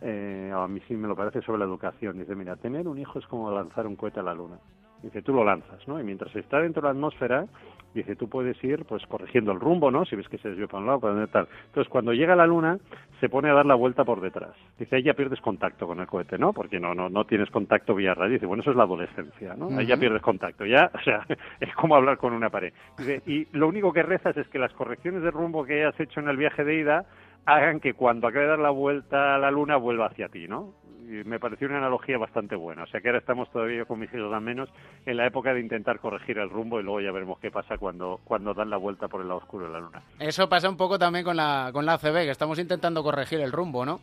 eh, 0.00 0.52
a 0.54 0.66
mí 0.66 0.80
sí 0.88 0.94
me 0.94 1.08
lo 1.08 1.16
parece 1.16 1.40
sobre 1.42 1.60
la 1.60 1.64
educación. 1.64 2.18
Dice, 2.18 2.34
mira, 2.34 2.56
tener 2.56 2.88
un 2.88 2.98
hijo 2.98 3.18
es 3.18 3.26
como 3.26 3.50
lanzar 3.50 3.86
un 3.86 3.96
cohete 3.96 4.20
a 4.20 4.24
la 4.24 4.34
luna. 4.34 4.58
Dice, 5.02 5.22
tú 5.22 5.32
lo 5.32 5.44
lanzas, 5.44 5.86
¿no? 5.86 6.00
Y 6.00 6.04
mientras 6.04 6.34
está 6.34 6.60
dentro 6.60 6.82
de 6.82 6.86
la 6.86 6.92
atmósfera, 6.92 7.46
dice, 7.94 8.16
tú 8.16 8.28
puedes 8.28 8.62
ir 8.62 8.84
pues 8.84 9.06
corrigiendo 9.06 9.52
el 9.52 9.60
rumbo, 9.60 9.90
¿no? 9.90 10.04
Si 10.04 10.16
ves 10.16 10.28
que 10.28 10.38
se 10.38 10.48
desvió 10.48 10.68
para 10.68 10.80
un 10.80 10.86
lado, 10.86 11.00
para 11.00 11.14
donde 11.14 11.28
tal. 11.28 11.48
Entonces, 11.66 11.90
cuando 11.90 12.12
llega 12.12 12.34
a 12.34 12.36
la 12.36 12.46
luna, 12.46 12.78
se 13.20 13.28
pone 13.28 13.48
a 13.48 13.54
dar 13.54 13.66
la 13.66 13.74
vuelta 13.74 14.04
por 14.04 14.20
detrás. 14.20 14.54
Dice, 14.78 14.96
ahí 14.96 15.02
ya 15.02 15.14
pierdes 15.14 15.40
contacto 15.40 15.86
con 15.86 16.00
el 16.00 16.06
cohete, 16.06 16.36
¿no? 16.38 16.52
Porque 16.52 16.80
no 16.80 16.94
no 16.94 17.08
no 17.08 17.24
tienes 17.24 17.50
contacto 17.50 17.94
vía 17.94 18.14
radio. 18.14 18.34
Dice, 18.34 18.46
bueno, 18.46 18.62
eso 18.62 18.70
es 18.70 18.76
la 18.76 18.82
adolescencia, 18.82 19.54
¿no? 19.54 19.68
Ahí 19.78 19.86
ya 19.86 19.96
pierdes 19.96 20.22
contacto, 20.22 20.66
ya, 20.66 20.90
o 20.92 21.00
sea, 21.00 21.24
es 21.60 21.74
como 21.74 21.96
hablar 21.96 22.18
con 22.18 22.32
una 22.32 22.50
pared. 22.50 22.72
Dice, 22.98 23.22
y 23.26 23.46
lo 23.56 23.68
único 23.68 23.92
que 23.92 24.02
rezas 24.02 24.36
es 24.36 24.48
que 24.48 24.58
las 24.58 24.72
correcciones 24.72 25.22
de 25.22 25.30
rumbo 25.30 25.64
que 25.64 25.84
hayas 25.84 25.98
hecho 26.00 26.20
en 26.20 26.28
el 26.28 26.36
viaje 26.36 26.64
de 26.64 26.74
ida 26.74 27.04
hagan 27.46 27.80
que 27.80 27.94
cuando 27.94 28.28
acabe 28.28 28.44
de 28.44 28.50
dar 28.50 28.58
la 28.58 28.70
vuelta 28.70 29.34
a 29.34 29.38
la 29.38 29.50
luna 29.50 29.76
vuelva 29.76 30.06
hacia 30.06 30.28
ti, 30.28 30.48
¿no? 30.48 30.74
y 31.06 31.24
me 31.24 31.38
pareció 31.38 31.68
una 31.68 31.78
analogía 31.78 32.18
bastante 32.18 32.56
buena. 32.56 32.84
O 32.84 32.86
sea 32.86 33.00
que 33.00 33.08
ahora 33.08 33.18
estamos 33.18 33.50
todavía 33.50 33.84
con 33.84 33.98
mis 33.98 34.12
hijos 34.12 34.32
al 34.32 34.40
menos 34.40 34.68
en 35.06 35.16
la 35.16 35.26
época 35.26 35.52
de 35.52 35.60
intentar 35.60 35.98
corregir 36.00 36.38
el 36.38 36.50
rumbo 36.50 36.80
y 36.80 36.82
luego 36.82 37.00
ya 37.00 37.12
veremos 37.12 37.38
qué 37.38 37.50
pasa 37.50 37.78
cuando, 37.78 38.20
cuando 38.24 38.54
dan 38.54 38.70
la 38.70 38.76
vuelta 38.76 39.08
por 39.08 39.20
el 39.20 39.28
lado 39.28 39.40
oscuro 39.40 39.66
de 39.66 39.72
la 39.72 39.80
luna. 39.80 40.02
Eso 40.18 40.48
pasa 40.48 40.68
un 40.68 40.76
poco 40.76 40.98
también 40.98 41.24
con 41.24 41.36
la, 41.36 41.70
con 41.72 41.86
la 41.86 41.94
ACB, 41.94 42.24
que 42.24 42.30
estamos 42.30 42.58
intentando 42.58 43.02
corregir 43.02 43.40
el 43.40 43.52
rumbo, 43.52 43.84
¿no? 43.84 44.00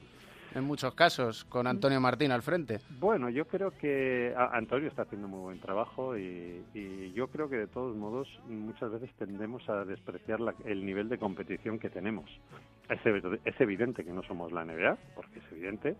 En 0.53 0.63
muchos 0.63 0.93
casos, 0.95 1.45
con 1.45 1.67
Antonio 1.67 1.99
Martín 1.99 2.31
al 2.31 2.41
frente. 2.41 2.79
Bueno, 2.99 3.29
yo 3.29 3.45
creo 3.45 3.71
que 3.71 4.33
Antonio 4.35 4.89
está 4.89 5.03
haciendo 5.03 5.27
muy 5.27 5.39
buen 5.39 5.59
trabajo 5.59 6.17
y, 6.17 6.63
yo 7.13 7.27
creo 7.27 7.49
que 7.49 7.57
de 7.57 7.67
todos 7.67 7.95
modos 7.95 8.27
muchas 8.47 8.91
veces 8.91 9.09
tendemos 9.17 9.67
a 9.69 9.83
despreciar 9.85 10.39
el 10.65 10.85
nivel 10.85 11.09
de 11.09 11.17
competición 11.17 11.79
que 11.79 11.89
tenemos. 11.89 12.29
es 12.89 13.61
evidente 13.61 14.03
que 14.03 14.11
no 14.11 14.23
somos 14.23 14.51
la 14.51 14.65
NBA, 14.65 14.97
porque 15.15 15.39
es 15.39 15.51
evidente, 15.51 15.95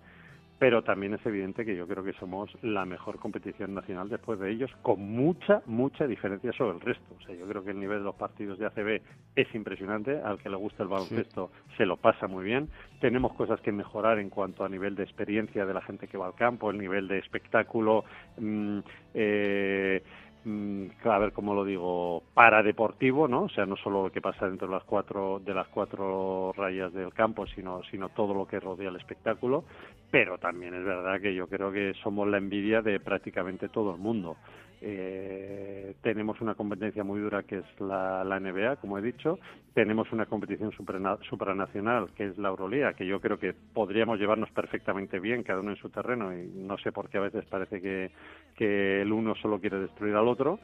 pero 0.61 0.83
también 0.83 1.15
es 1.15 1.25
evidente 1.25 1.65
que 1.65 1.75
yo 1.75 1.87
creo 1.87 2.03
que 2.03 2.13
somos 2.13 2.55
la 2.61 2.85
mejor 2.85 3.17
competición 3.17 3.73
nacional 3.73 4.09
después 4.09 4.39
de 4.39 4.51
ellos, 4.51 4.69
con 4.83 5.01
mucha, 5.01 5.63
mucha 5.65 6.05
diferencia 6.05 6.51
sobre 6.51 6.77
el 6.77 6.81
resto. 6.81 7.15
O 7.19 7.25
sea, 7.25 7.33
yo 7.33 7.47
creo 7.47 7.63
que 7.63 7.71
el 7.71 7.79
nivel 7.79 7.97
de 7.97 8.03
los 8.03 8.13
partidos 8.13 8.59
de 8.59 8.67
ACB 8.67 9.01
es 9.35 9.55
impresionante, 9.55 10.21
al 10.21 10.37
que 10.37 10.51
le 10.51 10.57
gusta 10.57 10.83
el 10.83 10.89
baloncesto 10.89 11.49
se 11.77 11.87
lo 11.87 11.97
pasa 11.97 12.27
muy 12.27 12.45
bien. 12.45 12.69
Tenemos 12.99 13.33
cosas 13.33 13.59
que 13.61 13.71
mejorar 13.71 14.19
en 14.19 14.29
cuanto 14.29 14.63
a 14.63 14.69
nivel 14.69 14.93
de 14.93 15.01
experiencia 15.01 15.65
de 15.65 15.73
la 15.73 15.81
gente 15.81 16.07
que 16.07 16.19
va 16.19 16.27
al 16.27 16.35
campo, 16.35 16.69
el 16.69 16.77
nivel 16.77 17.07
de 17.07 17.17
espectáculo. 17.17 18.05
Mm, 18.37 18.81
eh, 19.15 20.03
a 20.45 21.17
ver 21.19 21.33
cómo 21.33 21.53
lo 21.53 21.63
digo, 21.63 22.23
paradeportivo, 22.33 23.27
¿no? 23.27 23.43
O 23.43 23.49
sea, 23.49 23.65
no 23.65 23.75
solo 23.77 24.03
lo 24.03 24.11
que 24.11 24.21
pasa 24.21 24.47
dentro 24.47 24.67
de 24.67 24.73
las 24.73 24.83
cuatro 24.83 25.39
de 25.39 25.53
las 25.53 25.67
cuatro 25.67 26.53
rayas 26.57 26.91
del 26.93 27.13
campo, 27.13 27.45
sino 27.47 27.83
sino 27.91 28.09
todo 28.09 28.33
lo 28.33 28.47
que 28.47 28.59
rodea 28.59 28.89
el 28.89 28.95
espectáculo, 28.95 29.63
pero 30.09 30.37
también 30.37 30.73
es 30.73 30.83
verdad 30.83 31.21
que 31.21 31.35
yo 31.35 31.47
creo 31.47 31.71
que 31.71 31.93
somos 32.03 32.27
la 32.27 32.37
envidia 32.37 32.81
de 32.81 32.99
prácticamente 32.99 33.69
todo 33.69 33.91
el 33.91 33.97
mundo. 33.97 34.37
Eh, 34.83 35.93
tenemos 36.01 36.41
una 36.41 36.55
competencia 36.55 37.03
muy 37.03 37.19
dura 37.19 37.43
que 37.43 37.59
es 37.59 37.79
la, 37.79 38.23
NBA, 38.39 38.77
como 38.77 38.97
he 38.97 39.01
dicho. 39.01 39.37
Tenemos 39.73 40.11
una 40.11 40.25
competición 40.25 40.71
supranacional 40.71 42.09
que 42.15 42.25
es 42.25 42.37
la 42.37 42.49
Euroliga, 42.49 42.93
que 42.93 43.05
yo 43.05 43.21
creo 43.21 43.37
que 43.37 43.53
podríamos 43.53 44.19
llevarnos 44.19 44.49
perfectamente 44.51 45.19
bien, 45.19 45.43
cada 45.43 45.59
uno 45.59 45.71
en 45.71 45.77
su 45.77 45.89
terreno, 45.89 46.33
y 46.35 46.47
no 46.47 46.77
sé 46.79 46.91
por 46.91 47.09
qué 47.09 47.19
a 47.19 47.21
veces 47.21 47.45
parece 47.45 47.79
que, 47.79 48.11
que 48.55 49.01
el 49.01 49.13
uno 49.13 49.35
solo 49.35 49.59
quiere 49.59 49.79
destruir 49.79 50.15
al 50.15 50.27
otro. 50.27 50.59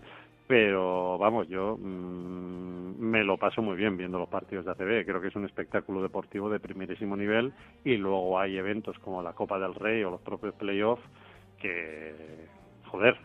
Pero 0.47 1.17
vamos, 1.17 1.47
yo 1.49 1.77
mm, 1.77 2.97
me 2.97 3.23
lo 3.23 3.37
paso 3.37 3.61
muy 3.61 3.75
bien 3.75 3.97
viendo 3.97 4.17
los 4.17 4.29
partidos 4.29 4.65
de 4.65 4.71
ACB. 4.71 5.05
Creo 5.05 5.21
que 5.21 5.27
es 5.27 5.35
un 5.35 5.45
espectáculo 5.45 6.01
deportivo 6.01 6.49
de 6.49 6.59
primerísimo 6.59 7.17
nivel 7.17 7.53
y 7.83 7.97
luego 7.97 8.39
hay 8.39 8.57
eventos 8.57 8.97
como 8.99 9.21
la 9.21 9.33
Copa 9.33 9.59
del 9.59 9.75
Rey 9.75 10.03
o 10.03 10.09
los 10.09 10.21
propios 10.21 10.55
playoffs 10.55 11.03
que, 11.59 12.15
joder, 12.85 13.17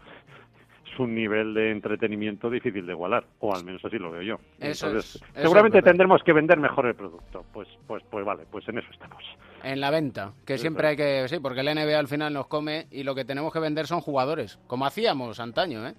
un 0.99 1.15
nivel 1.15 1.55
de 1.55 1.71
entretenimiento 1.71 2.51
difícil 2.51 2.87
de 2.87 2.93
igualar, 2.93 3.25
o 3.41 3.55
al 3.55 3.65
menos 3.65 3.85
así 3.85 3.99
lo 3.99 4.11
veo 4.11 4.23
yo. 4.23 4.37
Entonces, 4.61 5.23
seguramente 5.35 5.83
tendremos 5.83 6.23
que 6.23 6.33
vender 6.33 6.59
mejor 6.59 6.87
el 6.87 6.95
producto. 6.95 7.45
Pues, 7.53 7.69
pues, 7.87 8.03
pues 8.11 8.25
vale, 8.25 8.45
pues 8.51 8.69
en 8.69 8.79
eso 8.79 8.89
estamos. 8.91 9.23
En 9.63 9.81
la 9.81 9.91
venta, 9.91 10.33
que 10.45 10.59
siempre 10.59 10.89
hay 10.89 10.97
que, 10.97 11.29
sí, 11.29 11.39
porque 11.39 11.61
el 11.61 11.75
NBA 11.75 11.99
al 11.99 12.09
final 12.09 12.33
nos 12.33 12.47
come 12.47 12.87
y 12.91 13.05
lo 13.05 13.15
que 13.15 13.25
tenemos 13.25 13.53
que 13.53 13.61
vender 13.61 13.87
son 13.87 14.01
jugadores, 14.01 14.59
como 14.67 14.87
hacíamos 14.87 15.39
antaño, 15.41 15.87
¿eh? 15.87 15.95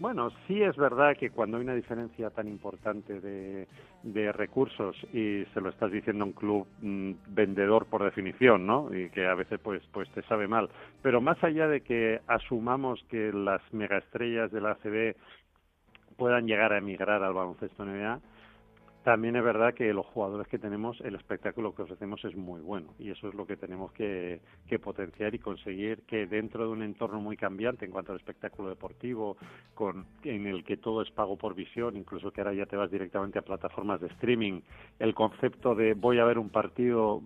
Bueno, 0.00 0.30
sí 0.48 0.62
es 0.62 0.74
verdad 0.78 1.14
que 1.14 1.28
cuando 1.28 1.58
hay 1.58 1.62
una 1.62 1.74
diferencia 1.74 2.30
tan 2.30 2.48
importante 2.48 3.20
de, 3.20 3.66
recursos 4.32 4.96
y 5.12 5.44
se 5.52 5.60
lo 5.60 5.68
estás 5.68 5.92
diciendo 5.92 6.24
a 6.24 6.28
un 6.28 6.32
club 6.32 6.66
mm, 6.80 7.12
vendedor 7.28 7.84
por 7.84 8.02
definición, 8.02 8.66
¿no? 8.66 8.88
Y 8.94 9.10
que 9.10 9.26
a 9.26 9.34
veces 9.34 9.60
pues 9.62 9.82
pues 9.92 10.08
te 10.12 10.22
sabe 10.22 10.48
mal. 10.48 10.70
Pero 11.02 11.20
más 11.20 11.36
allá 11.44 11.68
de 11.68 11.82
que 11.82 12.22
asumamos 12.28 13.04
que 13.10 13.30
las 13.30 13.60
megaestrellas 13.74 14.50
de 14.50 14.60
la 14.62 14.70
ACB 14.70 15.16
puedan 16.16 16.46
llegar 16.46 16.72
a 16.72 16.78
emigrar 16.78 17.22
al 17.22 17.34
baloncesto 17.34 17.84
NBA, 17.84 18.20
también 19.04 19.34
es 19.36 19.42
verdad 19.42 19.72
que 19.72 19.92
los 19.94 20.04
jugadores 20.06 20.46
que 20.48 20.58
tenemos, 20.58 21.00
el 21.00 21.14
espectáculo 21.14 21.74
que 21.74 21.82
ofrecemos 21.82 22.22
es 22.24 22.36
muy 22.36 22.60
bueno 22.60 22.94
y 22.98 23.10
eso 23.10 23.28
es 23.28 23.34
lo 23.34 23.46
que 23.46 23.56
tenemos 23.56 23.92
que, 23.92 24.40
potenciar 24.82 25.34
y 25.34 25.38
conseguir 25.38 26.02
que 26.02 26.26
dentro 26.26 26.64
de 26.64 26.70
un 26.70 26.82
entorno 26.82 27.20
muy 27.20 27.36
cambiante 27.36 27.84
en 27.84 27.90
cuanto 27.90 28.12
al 28.12 28.18
espectáculo 28.18 28.68
deportivo, 28.68 29.36
con, 29.74 30.06
en 30.22 30.46
el 30.46 30.64
que 30.64 30.76
todo 30.76 31.02
es 31.02 31.10
pago 31.10 31.36
por 31.36 31.54
visión, 31.54 31.96
incluso 31.96 32.30
que 32.30 32.40
ahora 32.40 32.54
ya 32.54 32.66
te 32.66 32.76
vas 32.76 32.90
directamente 32.90 33.38
a 33.38 33.42
plataformas 33.42 34.00
de 34.00 34.08
streaming, 34.08 34.60
el 34.98 35.14
concepto 35.14 35.74
de 35.74 35.94
voy 35.94 36.18
a 36.18 36.24
ver 36.24 36.38
un 36.38 36.50
partido 36.50 37.22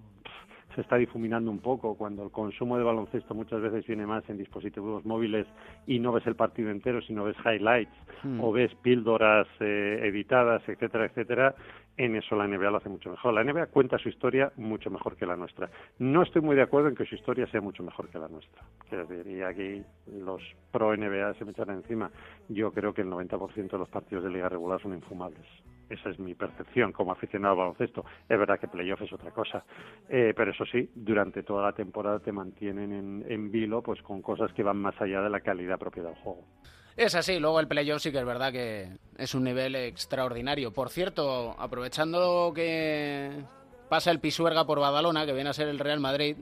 se 0.75 0.81
está 0.81 0.97
difuminando 0.97 1.51
un 1.51 1.61
poco, 1.61 1.97
cuando 1.97 2.23
el 2.23 2.31
consumo 2.31 2.79
de 2.79 2.85
baloncesto 2.85 3.35
muchas 3.35 3.61
veces 3.61 3.87
viene 3.87 4.07
más 4.07 4.29
en 4.29 4.39
dispositivos 4.39 5.05
móviles 5.05 5.47
y 5.87 5.99
no 5.99 6.13
ves 6.13 6.27
el 6.27 6.37
partido 6.37 6.71
entero, 6.71 7.01
sino 7.03 7.25
ves 7.25 7.37
highlights 7.45 7.95
Hmm. 8.25 8.41
o 8.41 8.53
ves 8.53 8.75
píldoras 8.77 9.47
eh, 9.61 10.01
editadas, 10.03 10.67
etcétera, 10.67 11.05
etcétera, 11.05 11.55
en 11.97 12.17
eso 12.17 12.35
la 12.37 12.49
NBA 12.49 12.71
lo 12.71 12.79
hace 12.79 12.89
mucho 12.89 13.11
mejor. 13.11 13.35
La 13.35 13.45
NBA 13.45 13.67
cuenta 13.67 13.99
su 13.99 14.09
historia 14.09 14.51
mucho 14.57 14.91
mejor 14.91 15.17
que 15.17 15.27
la 15.27 15.37
nuestra. 15.37 15.69
No 15.99 16.23
estoy 16.23 16.41
muy 16.41 16.57
de 16.57 16.63
acuerdo 16.63 16.89
en 16.89 16.95
que 16.95 17.05
su 17.05 17.15
historia 17.15 17.47
sea 17.49 17.61
mucho 17.61 17.83
mejor 17.83 18.09
que 18.09 18.19
la 18.19 18.29
nuestra. 18.29 18.63
Quiero 18.89 19.07
decir, 19.07 19.31
y 19.31 19.43
aquí 19.43 19.83
los 20.11 20.43
pro 20.73 20.97
NBA 20.97 21.35
se 21.35 21.45
me 21.45 21.53
echan 21.53 21.71
encima. 21.71 22.11
Yo 22.49 22.73
creo 22.73 22.95
que 22.95 23.03
el 23.03 23.09
90% 23.09 23.71
de 23.71 23.79
los 23.79 23.89
partidos 23.89 24.25
de 24.25 24.31
liga 24.31 24.49
regular 24.49 24.81
son 24.81 24.95
infumables. 24.95 25.47
Esa 25.95 26.11
es 26.11 26.19
mi 26.19 26.35
percepción 26.35 26.93
como 26.93 27.13
aficionado 27.13 27.53
al 27.53 27.59
baloncesto. 27.59 28.05
Es 28.29 28.39
verdad 28.39 28.59
que 28.59 28.69
playoff 28.69 29.03
es 29.03 29.13
otra 29.13 29.31
cosa. 29.31 29.65
Eh, 30.09 30.35
pero 30.37 30.51
eso 30.51 30.65
sí, 30.67 30.91
durante 30.95 31.43
toda 31.43 31.63
la 31.65 31.73
temporada 31.73 32.19
te 32.19 32.33
mantienen 32.33 32.93
en, 32.93 33.25
en 33.29 33.51
vilo 33.51 33.83
pues 33.83 34.03
con 34.03 34.21
cosas 34.21 34.53
que 34.53 34.63
van 34.63 34.79
más 34.79 35.01
allá 35.01 35.21
de 35.21 35.31
la 35.31 35.41
calidad 35.41 35.79
propia 35.79 36.03
del 36.03 36.15
juego. 36.17 36.45
Es 36.97 37.15
así, 37.15 37.41
luego 37.41 37.59
el 37.59 37.67
playoff 37.67 38.03
sí 38.03 38.13
que 38.13 38.19
es 38.19 38.25
verdad 38.25 38.53
que 38.53 38.89
es 39.19 39.35
un 39.35 39.45
nivel 39.45 39.75
extraordinario. 39.75 40.73
Por 40.73 40.91
cierto, 40.91 41.55
aprovechando 41.59 42.53
que 42.55 43.31
pasa 43.89 44.11
el 44.11 44.21
Pisuerga 44.21 44.67
por 44.67 44.81
Badalona, 44.81 45.27
que 45.27 45.33
viene 45.33 45.51
a 45.51 45.53
ser 45.53 45.69
el 45.69 45.79
Real 45.79 46.01
Madrid, 46.01 46.37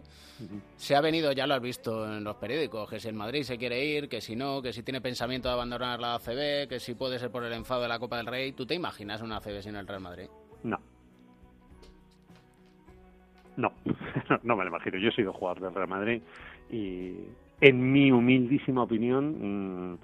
se 0.76 0.96
ha 0.96 1.00
venido, 1.00 1.32
ya 1.32 1.46
lo 1.46 1.54
has 1.54 1.62
visto 1.62 2.04
en 2.06 2.24
los 2.24 2.36
periódicos, 2.36 2.88
que 2.88 2.98
si 2.98 3.08
el 3.08 3.14
Madrid 3.14 3.42
se 3.42 3.58
quiere 3.58 3.84
ir, 3.84 4.08
que 4.08 4.20
si 4.20 4.36
no, 4.36 4.62
que 4.62 4.72
si 4.72 4.82
tiene 4.82 5.00
pensamiento 5.00 5.48
de 5.48 5.54
abandonar 5.54 6.00
la 6.00 6.14
ACB, 6.14 6.68
que 6.68 6.78
si 6.80 6.94
puede 6.94 7.18
ser 7.18 7.30
por 7.30 7.44
el 7.44 7.52
enfado 7.52 7.82
de 7.82 7.88
la 7.88 7.98
Copa 7.98 8.16
del 8.16 8.26
Rey. 8.26 8.52
¿Tú 8.52 8.66
te 8.66 8.74
imaginas 8.74 9.22
una 9.22 9.36
ACB 9.36 9.62
sin 9.62 9.76
el 9.76 9.86
Real 9.86 10.00
Madrid? 10.00 10.26
No. 10.62 10.78
No, 13.56 13.72
no 14.42 14.56
me 14.56 14.64
lo 14.64 14.70
imagino. 14.70 14.98
Yo 14.98 15.08
he 15.08 15.14
sido 15.14 15.32
jugador 15.32 15.62
del 15.62 15.74
Real 15.74 15.88
Madrid 15.88 16.22
y 16.70 17.14
en 17.60 17.92
mi 17.92 18.10
humildísima 18.10 18.82
opinión 18.82 19.92
mmm, 19.92 19.98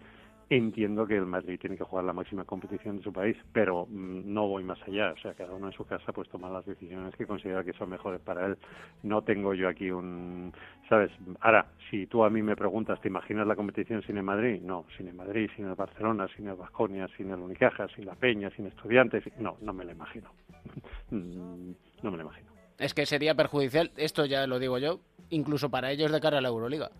entiendo 0.50 1.06
que 1.06 1.16
el 1.16 1.26
Madrid 1.26 1.58
tiene 1.60 1.76
que 1.76 1.84
jugar 1.84 2.04
la 2.04 2.12
máxima 2.12 2.44
competición 2.44 2.98
de 2.98 3.02
su 3.02 3.12
país, 3.12 3.36
pero 3.52 3.86
mmm, 3.86 4.32
no 4.32 4.48
voy 4.48 4.64
más 4.64 4.78
allá. 4.86 5.12
O 5.12 5.16
sea, 5.18 5.34
cada 5.34 5.52
uno 5.52 5.66
en 5.66 5.72
su 5.72 5.84
casa 5.84 6.12
pues 6.12 6.28
toma 6.28 6.48
las 6.48 6.64
decisiones 6.64 7.14
que 7.16 7.26
considera 7.26 7.64
que 7.64 7.72
son 7.74 7.90
mejores 7.90 8.20
para 8.20 8.46
él. 8.46 8.58
No 9.02 9.22
tengo 9.22 9.54
yo 9.54 9.68
aquí 9.68 9.90
un, 9.90 10.52
¿sabes? 10.88 11.10
Ahora, 11.40 11.66
si 11.90 12.06
tú 12.06 12.24
a 12.24 12.30
mí 12.30 12.42
me 12.42 12.56
preguntas, 12.56 13.00
¿te 13.00 13.08
imaginas 13.08 13.46
la 13.46 13.56
competición 13.56 14.02
sin 14.02 14.16
el 14.16 14.22
Madrid? 14.22 14.60
No, 14.62 14.86
sin 14.96 15.08
el 15.08 15.14
Madrid, 15.14 15.50
sin 15.54 15.66
el 15.66 15.74
Barcelona, 15.74 16.26
sin 16.36 16.48
el 16.48 16.56
Vasconia, 16.56 17.08
sin 17.16 17.30
el 17.30 17.38
Unicaja, 17.38 17.88
sin 17.94 18.06
la 18.06 18.14
Peña, 18.14 18.50
sin 18.50 18.66
Estudiantes. 18.66 19.24
No, 19.38 19.56
no 19.60 19.72
me 19.72 19.84
lo 19.84 19.92
imagino. 19.92 20.30
no 21.10 22.10
me 22.10 22.16
lo 22.16 22.22
imagino. 22.22 22.48
Es 22.78 22.94
que 22.94 23.06
sería 23.06 23.34
perjudicial, 23.34 23.90
esto 23.96 24.24
ya 24.24 24.46
lo 24.46 24.60
digo 24.60 24.78
yo, 24.78 25.00
incluso 25.30 25.68
para 25.68 25.90
ellos 25.90 26.12
de 26.12 26.20
cara 26.20 26.38
a 26.38 26.40
la 26.40 26.48
Euroliga. 26.48 26.90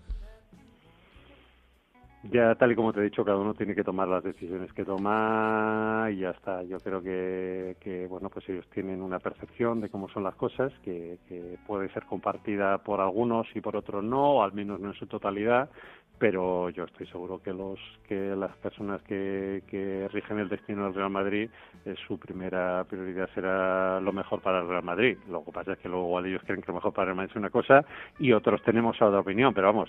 Ya 2.25 2.53
tal 2.57 2.73
y 2.73 2.75
como 2.75 2.93
te 2.93 2.99
he 2.99 3.05
dicho, 3.05 3.25
cada 3.25 3.39
uno 3.39 3.55
tiene 3.55 3.77
que 3.77 3.85
tomar 3.85 4.09
las 4.09 4.25
decisiones 4.25 4.73
que 4.73 4.85
toma 4.85 6.09
y 6.11 6.17
ya 6.19 6.31
está. 6.31 6.65
Yo 6.65 6.79
creo 6.79 7.01
que, 7.01 8.07
bueno, 8.11 8.29
pues 8.29 8.49
ellos 8.49 8.67
tienen 8.71 9.03
una 9.03 9.21
percepción 9.21 9.81
de 9.81 9.89
cómo 9.89 10.09
son 10.09 10.25
las 10.25 10.35
cosas 10.35 10.73
que, 10.83 11.19
que 11.29 11.59
puede 11.65 11.89
ser 11.93 12.05
compartida 12.07 12.79
por 12.79 13.01
algunos 13.01 13.47
y 13.55 13.61
por 13.61 13.77
otros 13.77 14.03
no, 14.03 14.39
o 14.39 14.43
al 14.43 14.53
menos 14.53 14.81
no 14.81 14.89
en 14.89 14.95
su 14.95 15.07
totalidad 15.07 15.71
pero 16.19 16.71
yo 16.71 16.85
estoy 16.85 17.07
seguro 17.07 17.41
que 17.43 17.53
los 17.53 17.79
que 18.07 18.35
las 18.37 18.55
personas 18.57 19.01
que, 19.03 19.63
que 19.69 20.09
rigen 20.13 20.39
el 20.39 20.49
destino 20.49 20.85
del 20.85 20.95
Real 20.95 21.11
Madrid 21.11 21.51
eh, 21.85 21.95
su 22.07 22.19
primera 22.19 22.85
prioridad 22.85 23.29
será 23.35 24.01
lo 24.01 24.13
mejor 24.13 24.41
para 24.41 24.61
el 24.61 24.69
Real 24.69 24.83
Madrid 24.83 25.19
lo 25.29 25.45
que 25.45 25.53
pasa 25.53 25.73
es 25.73 25.79
que 25.79 25.89
luego 25.89 26.07
igual 26.07 26.27
ellos 26.27 26.43
creen 26.45 26.61
que 26.61 26.69
lo 26.69 26.75
mejor 26.75 26.93
para 26.93 27.11
el 27.11 27.17
Madrid 27.17 27.31
es 27.31 27.37
una 27.37 27.51
cosa 27.51 27.85
y 28.19 28.33
otros 28.33 28.63
tenemos 28.63 29.01
otra 29.01 29.21
opinión 29.21 29.55
pero 29.55 29.69
vamos 29.69 29.89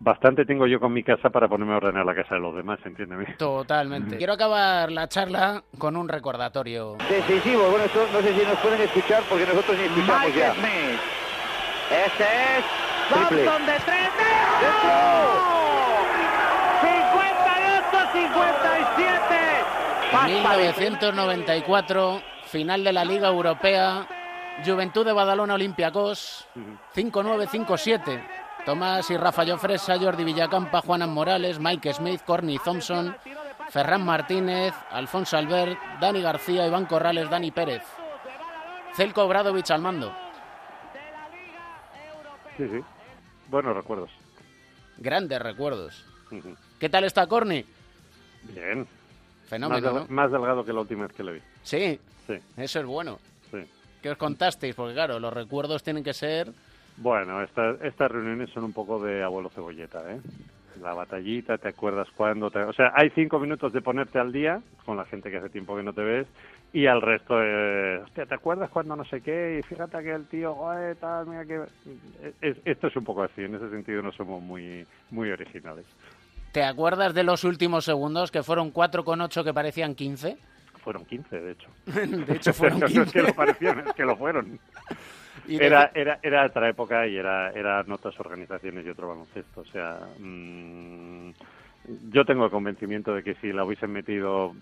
bastante 0.00 0.44
tengo 0.44 0.66
yo 0.66 0.80
con 0.80 0.92
mi 0.92 1.02
casa 1.02 1.30
para 1.30 1.48
ponerme 1.48 1.74
a 1.74 1.78
ordenar 1.78 2.04
la 2.04 2.14
casa 2.14 2.34
de 2.34 2.40
los 2.40 2.54
demás 2.54 2.78
entiéndeme 2.84 3.34
totalmente 3.38 4.16
quiero 4.16 4.34
acabar 4.34 4.90
la 4.90 5.08
charla 5.08 5.62
con 5.78 5.96
un 5.96 6.08
recordatorio 6.08 6.96
decisivo 7.08 7.70
bueno 7.70 7.84
eso 7.84 8.06
no 8.12 8.20
sé 8.20 8.34
si 8.34 8.46
nos 8.46 8.58
pueden 8.58 8.80
escuchar 8.82 9.22
porque 9.28 9.46
nosotros 9.46 9.76
ni 9.78 9.84
escuchamos 9.84 10.26
Mike 10.26 10.38
ya 10.38 10.54
Smith. 10.54 11.00
este 12.06 12.24
es 12.24 12.84
Triple. 13.08 13.44
Thompson 13.44 13.66
de 13.66 13.78
tres. 13.80 14.10
¡Dentro! 14.60 15.53
1994, 20.26 22.22
final 22.46 22.82
de 22.82 22.92
la 22.92 23.04
Liga 23.04 23.28
Europea, 23.28 24.06
Juventud 24.64 25.04
de 25.04 25.12
Badalona 25.12 25.54
Olympiacos, 25.54 26.46
5-9-5-7. 26.94 28.26
Tomás 28.64 29.10
y 29.10 29.16
Rafa 29.18 29.44
Llofresa, 29.44 29.98
Jordi 29.98 30.24
Villacampa, 30.24 30.80
Juanan 30.80 31.12
Morales, 31.12 31.58
Mike 31.58 31.92
Smith, 31.92 32.22
Corny 32.24 32.58
Thompson, 32.58 33.14
Ferran 33.68 34.02
Martínez, 34.04 34.72
Alfonso 34.90 35.36
Albert, 35.36 35.78
Dani 36.00 36.22
García, 36.22 36.66
Iván 36.66 36.86
Corrales, 36.86 37.28
Dani 37.28 37.50
Pérez. 37.50 37.82
Celko 38.94 39.28
Bradovich 39.28 39.70
al 39.70 39.82
mando. 39.82 40.14
Sí, 42.56 42.66
sí. 42.68 42.80
Buenos 43.48 43.76
recuerdos. 43.76 44.10
Grandes 44.96 45.42
recuerdos. 45.42 46.02
¿Qué 46.80 46.88
tal 46.88 47.04
está 47.04 47.26
Corny? 47.26 47.66
Bien. 48.44 48.86
Fenómeno, 49.46 49.92
más, 49.92 50.08
¿no? 50.08 50.14
más, 50.14 50.32
delgado 50.32 50.64
que 50.64 50.72
la 50.72 50.80
última 50.80 51.06
vez 51.06 51.16
que 51.16 51.24
le 51.24 51.32
vi. 51.34 51.40
Sí. 51.62 51.98
Sí. 52.26 52.34
Eso 52.56 52.80
es 52.80 52.86
bueno. 52.86 53.18
Sí. 53.50 53.58
¿Qué 54.02 54.10
os 54.10 54.18
contasteis? 54.18 54.74
Porque 54.74 54.94
claro, 54.94 55.18
los 55.20 55.32
recuerdos 55.32 55.82
tienen 55.82 56.02
que 56.02 56.14
ser... 56.14 56.50
Bueno, 56.96 57.42
estas 57.42 57.80
estas 57.82 58.10
reuniones 58.10 58.50
son 58.50 58.64
un 58.64 58.72
poco 58.72 59.02
de 59.02 59.22
abuelo 59.22 59.50
cebolleta, 59.50 60.12
¿eh? 60.12 60.20
La 60.80 60.94
batallita, 60.94 61.58
te 61.58 61.68
acuerdas 61.68 62.08
cuándo, 62.16 62.50
te... 62.50 62.58
o 62.60 62.72
sea, 62.72 62.92
hay 62.94 63.10
cinco 63.10 63.38
minutos 63.38 63.72
de 63.72 63.80
ponerte 63.80 64.18
al 64.18 64.32
día 64.32 64.60
con 64.84 64.96
la 64.96 65.04
gente 65.04 65.30
que 65.30 65.36
hace 65.36 65.48
tiempo 65.48 65.76
que 65.76 65.82
no 65.82 65.92
te 65.92 66.02
ves 66.02 66.26
y 66.74 66.88
al 66.88 67.00
resto, 67.00 67.40
eh, 67.40 68.00
hostia, 68.02 68.26
¿te 68.26 68.34
acuerdas 68.34 68.68
cuando 68.68 68.96
no 68.96 69.04
sé 69.04 69.20
qué? 69.20 69.60
Y 69.60 69.62
fíjate 69.62 70.02
que 70.02 70.10
el 70.10 70.26
tío, 70.26 70.54
joder, 70.54 70.96
tal, 70.96 71.24
mira 71.24 71.44
que... 71.44 71.62
Es, 72.40 72.56
esto 72.64 72.88
es 72.88 72.96
un 72.96 73.04
poco 73.04 73.22
así, 73.22 73.42
en 73.42 73.54
ese 73.54 73.70
sentido 73.70 74.02
no 74.02 74.10
somos 74.10 74.42
muy, 74.42 74.84
muy 75.12 75.30
originales. 75.30 75.86
¿Te 76.54 76.62
acuerdas 76.62 77.12
de 77.14 77.24
los 77.24 77.42
últimos 77.42 77.84
segundos 77.84 78.30
que 78.30 78.44
fueron 78.44 78.72
4,8 78.72 79.42
que 79.42 79.52
parecían 79.52 79.96
15? 79.96 80.38
Fueron 80.84 81.04
15, 81.04 81.40
de 81.40 81.50
hecho. 81.50 81.68
de 81.86 82.36
hecho, 82.36 82.52
fueron 82.54 82.80
15. 82.80 82.94
no 82.94 83.02
es 83.02 83.12
que 83.12 83.22
lo 83.22 83.34
parecían, 83.34 83.78
es 83.80 83.92
que 83.92 84.04
lo 84.04 84.16
fueron. 84.16 84.60
Era, 85.48 85.90
era, 85.94 86.20
era 86.22 86.46
otra 86.46 86.70
época 86.70 87.06
y 87.06 87.16
era, 87.16 87.50
eran 87.50 87.90
otras 87.92 88.18
organizaciones 88.18 88.86
y 88.86 88.88
otro 88.88 89.08
baloncesto. 89.08 89.60
O 89.60 89.64
sea, 89.66 89.98
mmm, 90.18 91.30
yo 92.10 92.24
tengo 92.24 92.46
el 92.46 92.50
convencimiento 92.50 93.14
de 93.14 93.22
que 93.22 93.34
si 93.34 93.52
la 93.52 93.64
hubiesen 93.64 93.92
metido 93.92 94.54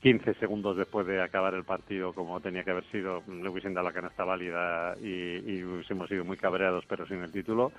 15 0.00 0.32
segundos 0.34 0.78
después 0.78 1.06
de 1.06 1.20
acabar 1.20 1.52
el 1.52 1.64
partido, 1.64 2.14
como 2.14 2.40
tenía 2.40 2.64
que 2.64 2.70
haber 2.70 2.84
sido, 2.84 3.22
le 3.26 3.46
hubiesen 3.46 3.74
dado 3.74 3.88
la 3.88 3.92
canasta 3.92 4.24
válida 4.24 4.94
y, 5.02 5.52
y 5.52 5.64
hubiésemos 5.64 6.08
sido 6.08 6.24
muy 6.24 6.38
cabreados, 6.38 6.84
pero 6.88 7.06
sin 7.06 7.22
el 7.22 7.32
título. 7.32 7.72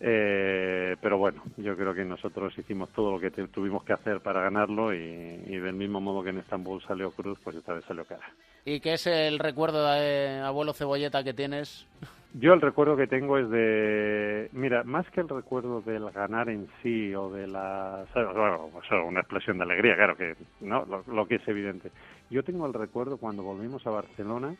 Eh, 0.00 0.96
pero 1.00 1.16
bueno, 1.16 1.42
yo 1.56 1.74
creo 1.76 1.94
que 1.94 2.04
nosotros 2.04 2.56
hicimos 2.58 2.90
todo 2.90 3.12
lo 3.12 3.20
que 3.20 3.30
te, 3.30 3.46
tuvimos 3.48 3.82
que 3.84 3.94
hacer 3.94 4.20
para 4.20 4.42
ganarlo 4.42 4.92
y, 4.94 4.98
y, 4.98 5.56
del 5.56 5.74
mismo 5.74 6.00
modo 6.00 6.22
que 6.22 6.30
en 6.30 6.38
Estambul 6.38 6.82
salió 6.82 7.10
Cruz, 7.12 7.38
pues 7.42 7.56
esta 7.56 7.72
vez 7.72 7.84
salió 7.86 8.04
cara. 8.04 8.28
¿Y 8.64 8.80
qué 8.80 8.94
es 8.94 9.06
el 9.06 9.38
recuerdo 9.38 9.90
de 9.92 10.40
abuelo 10.40 10.74
cebolleta 10.74 11.24
que 11.24 11.32
tienes? 11.32 11.86
Yo 12.34 12.52
el 12.52 12.60
recuerdo 12.60 12.96
que 12.96 13.06
tengo 13.06 13.38
es 13.38 13.48
de, 13.48 14.50
mira, 14.52 14.84
más 14.84 15.08
que 15.10 15.22
el 15.22 15.28
recuerdo 15.28 15.80
del 15.80 16.10
ganar 16.10 16.50
en 16.50 16.68
sí 16.82 17.14
o 17.14 17.30
de 17.30 17.46
la, 17.46 18.04
bueno, 18.14 18.70
una 19.06 19.20
explosión 19.20 19.56
de 19.56 19.64
alegría, 19.64 19.96
claro 19.96 20.16
que, 20.16 20.34
no, 20.60 20.84
lo, 20.84 21.02
lo 21.06 21.26
que 21.26 21.36
es 21.36 21.48
evidente. 21.48 21.90
Yo 22.28 22.42
tengo 22.42 22.66
el 22.66 22.74
recuerdo 22.74 23.16
cuando 23.16 23.42
volvimos 23.42 23.86
a 23.86 23.90
Barcelona 23.90 24.54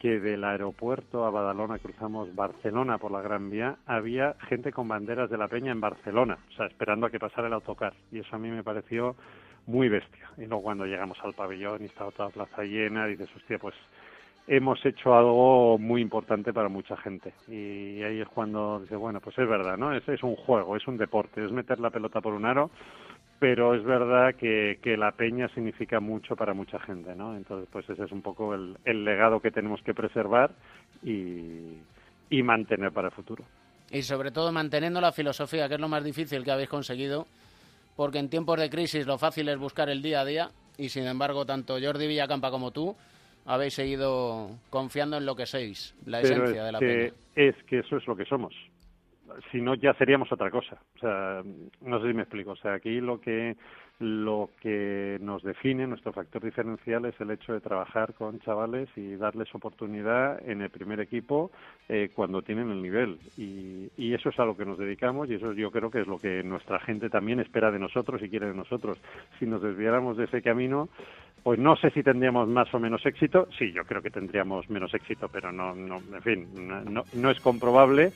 que 0.00 0.18
del 0.18 0.42
aeropuerto 0.44 1.26
a 1.26 1.30
Badalona 1.30 1.78
cruzamos 1.78 2.34
Barcelona 2.34 2.96
por 2.96 3.12
la 3.12 3.20
Gran 3.20 3.50
Vía, 3.50 3.76
había 3.84 4.34
gente 4.48 4.72
con 4.72 4.88
banderas 4.88 5.28
de 5.28 5.36
la 5.36 5.46
Peña 5.46 5.72
en 5.72 5.80
Barcelona, 5.80 6.38
o 6.48 6.52
sea, 6.52 6.66
esperando 6.66 7.06
a 7.06 7.10
que 7.10 7.18
pasara 7.18 7.48
el 7.48 7.52
autocar. 7.52 7.92
Y 8.10 8.20
eso 8.20 8.34
a 8.34 8.38
mí 8.38 8.48
me 8.48 8.64
pareció 8.64 9.14
muy 9.66 9.90
bestia. 9.90 10.30
Y 10.38 10.46
luego 10.46 10.62
cuando 10.62 10.86
llegamos 10.86 11.18
al 11.22 11.34
pabellón 11.34 11.82
y 11.82 11.84
estaba 11.84 12.10
toda 12.12 12.30
la 12.30 12.34
plaza 12.46 12.62
llena, 12.62 13.06
dices, 13.06 13.28
hostia, 13.36 13.58
pues 13.58 13.74
hemos 14.46 14.84
hecho 14.86 15.14
algo 15.14 15.76
muy 15.76 16.00
importante 16.00 16.54
para 16.54 16.70
mucha 16.70 16.96
gente. 16.96 17.34
Y 17.46 18.02
ahí 18.02 18.22
es 18.22 18.28
cuando 18.28 18.80
dices, 18.80 18.96
bueno, 18.96 19.20
pues 19.20 19.38
es 19.38 19.46
verdad, 19.46 19.76
¿no? 19.76 19.94
Es, 19.94 20.08
es 20.08 20.22
un 20.22 20.34
juego, 20.34 20.76
es 20.76 20.88
un 20.88 20.96
deporte, 20.96 21.44
es 21.44 21.52
meter 21.52 21.78
la 21.78 21.90
pelota 21.90 22.22
por 22.22 22.32
un 22.32 22.46
aro, 22.46 22.70
pero 23.40 23.74
es 23.74 23.82
verdad 23.82 24.34
que, 24.34 24.78
que, 24.82 24.98
la 24.98 25.12
peña 25.12 25.48
significa 25.54 25.98
mucho 25.98 26.36
para 26.36 26.52
mucha 26.52 26.78
gente, 26.78 27.16
¿no? 27.16 27.34
Entonces, 27.34 27.66
pues 27.72 27.88
ese 27.88 28.04
es 28.04 28.12
un 28.12 28.20
poco 28.20 28.54
el, 28.54 28.76
el 28.84 29.02
legado 29.02 29.40
que 29.40 29.50
tenemos 29.50 29.82
que 29.82 29.94
preservar 29.94 30.52
y, 31.02 31.78
y, 32.28 32.42
mantener 32.42 32.92
para 32.92 33.08
el 33.08 33.14
futuro. 33.14 33.42
Y 33.90 34.02
sobre 34.02 34.30
todo 34.30 34.52
manteniendo 34.52 35.00
la 35.00 35.10
filosofía, 35.10 35.68
que 35.68 35.74
es 35.74 35.80
lo 35.80 35.88
más 35.88 36.04
difícil 36.04 36.44
que 36.44 36.52
habéis 36.52 36.68
conseguido, 36.68 37.26
porque 37.96 38.18
en 38.18 38.28
tiempos 38.28 38.60
de 38.60 38.68
crisis 38.68 39.06
lo 39.06 39.16
fácil 39.16 39.48
es 39.48 39.58
buscar 39.58 39.88
el 39.88 40.02
día 40.02 40.20
a 40.20 40.26
día, 40.26 40.50
y 40.76 40.90
sin 40.90 41.06
embargo, 41.06 41.46
tanto 41.46 41.78
Jordi 41.80 42.06
Villacampa 42.06 42.50
como 42.50 42.72
tú 42.72 42.94
habéis 43.46 43.72
seguido 43.72 44.50
confiando 44.68 45.16
en 45.16 45.24
lo 45.24 45.34
que 45.34 45.46
sois, 45.46 45.94
la 46.04 46.20
Pero 46.20 46.44
esencia 46.44 46.60
es 46.60 46.66
de 46.66 46.72
la 46.72 46.78
que, 46.78 46.86
peña. 46.86 47.12
es 47.36 47.56
que 47.64 47.78
eso 47.78 47.96
es 47.96 48.06
lo 48.06 48.14
que 48.14 48.26
somos. 48.26 48.54
Si 49.50 49.60
no, 49.60 49.74
ya 49.74 49.94
seríamos 49.94 50.30
otra 50.32 50.50
cosa. 50.50 50.76
O 50.96 50.98
sea, 50.98 51.42
no 51.82 52.00
sé 52.00 52.08
si 52.08 52.14
me 52.14 52.22
explico. 52.22 52.52
O 52.52 52.56
sea, 52.56 52.74
aquí 52.74 53.00
lo 53.00 53.20
que 53.20 53.56
lo 54.00 54.48
que 54.62 55.18
nos 55.20 55.42
define, 55.42 55.86
nuestro 55.86 56.12
factor 56.12 56.42
diferencial 56.42 57.04
es 57.04 57.20
el 57.20 57.30
hecho 57.32 57.52
de 57.52 57.60
trabajar 57.60 58.14
con 58.14 58.40
chavales 58.40 58.88
y 58.96 59.16
darles 59.16 59.54
oportunidad 59.54 60.40
en 60.48 60.62
el 60.62 60.70
primer 60.70 61.00
equipo 61.00 61.50
eh, 61.86 62.10
cuando 62.14 62.40
tienen 62.40 62.70
el 62.70 62.80
nivel. 62.80 63.18
Y, 63.36 63.90
y 63.98 64.14
eso 64.14 64.30
es 64.30 64.38
a 64.38 64.46
lo 64.46 64.56
que 64.56 64.64
nos 64.64 64.78
dedicamos 64.78 65.28
y 65.28 65.34
eso 65.34 65.52
yo 65.52 65.70
creo 65.70 65.90
que 65.90 66.00
es 66.00 66.06
lo 66.06 66.18
que 66.18 66.42
nuestra 66.42 66.80
gente 66.80 67.10
también 67.10 67.40
espera 67.40 67.70
de 67.70 67.78
nosotros 67.78 68.22
y 68.22 68.30
quiere 68.30 68.46
de 68.46 68.54
nosotros. 68.54 68.98
Si 69.38 69.44
nos 69.44 69.60
desviáramos 69.60 70.16
de 70.16 70.24
ese 70.24 70.40
camino, 70.40 70.88
pues 71.42 71.58
no 71.58 71.76
sé 71.76 71.90
si 71.90 72.02
tendríamos 72.02 72.48
más 72.48 72.72
o 72.72 72.80
menos 72.80 73.04
éxito. 73.04 73.48
Sí, 73.58 73.70
yo 73.72 73.84
creo 73.84 74.00
que 74.00 74.10
tendríamos 74.10 74.70
menos 74.70 74.94
éxito, 74.94 75.28
pero 75.28 75.52
no, 75.52 75.74
no 75.74 75.96
en 75.96 76.22
fin, 76.22 76.48
no, 76.66 76.80
no, 76.84 77.04
no 77.12 77.30
es 77.30 77.40
comprobable 77.40 78.12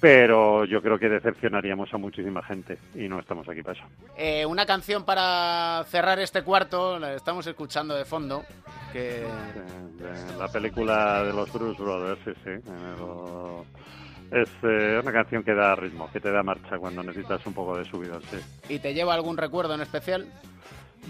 pero 0.00 0.64
yo 0.64 0.82
creo 0.82 0.98
que 0.98 1.08
decepcionaríamos 1.08 1.92
a 1.92 1.98
muchísima 1.98 2.42
gente 2.42 2.78
y 2.94 3.08
no 3.08 3.18
estamos 3.18 3.48
aquí 3.48 3.62
para 3.62 3.78
eso. 3.78 3.88
Eh, 4.16 4.44
una 4.46 4.66
canción 4.66 5.04
para 5.04 5.84
cerrar 5.88 6.18
este 6.18 6.42
cuarto, 6.42 6.98
la 6.98 7.14
estamos 7.14 7.46
escuchando 7.46 7.94
de 7.94 8.04
fondo, 8.04 8.44
que... 8.92 9.24
De, 9.96 10.36
la 10.38 10.48
película 10.48 11.24
de 11.24 11.32
los 11.32 11.52
Bruce 11.52 11.82
Brothers, 11.82 12.20
sí, 12.24 12.32
sí. 12.44 12.70
lo- 12.98 13.64
Es 14.30 14.48
eh, 14.64 15.00
una 15.02 15.12
canción 15.12 15.42
que 15.44 15.54
da 15.54 15.74
ritmo, 15.76 16.10
que 16.12 16.20
te 16.20 16.30
da 16.30 16.42
marcha 16.42 16.78
cuando 16.78 17.02
necesitas 17.02 17.44
un 17.46 17.54
poco 17.54 17.78
de 17.78 17.84
subidón, 17.84 18.20
sí. 18.30 18.38
¿Y 18.74 18.78
te 18.80 18.92
lleva 18.92 19.14
algún 19.14 19.36
recuerdo 19.36 19.74
en 19.74 19.80
especial? 19.80 20.26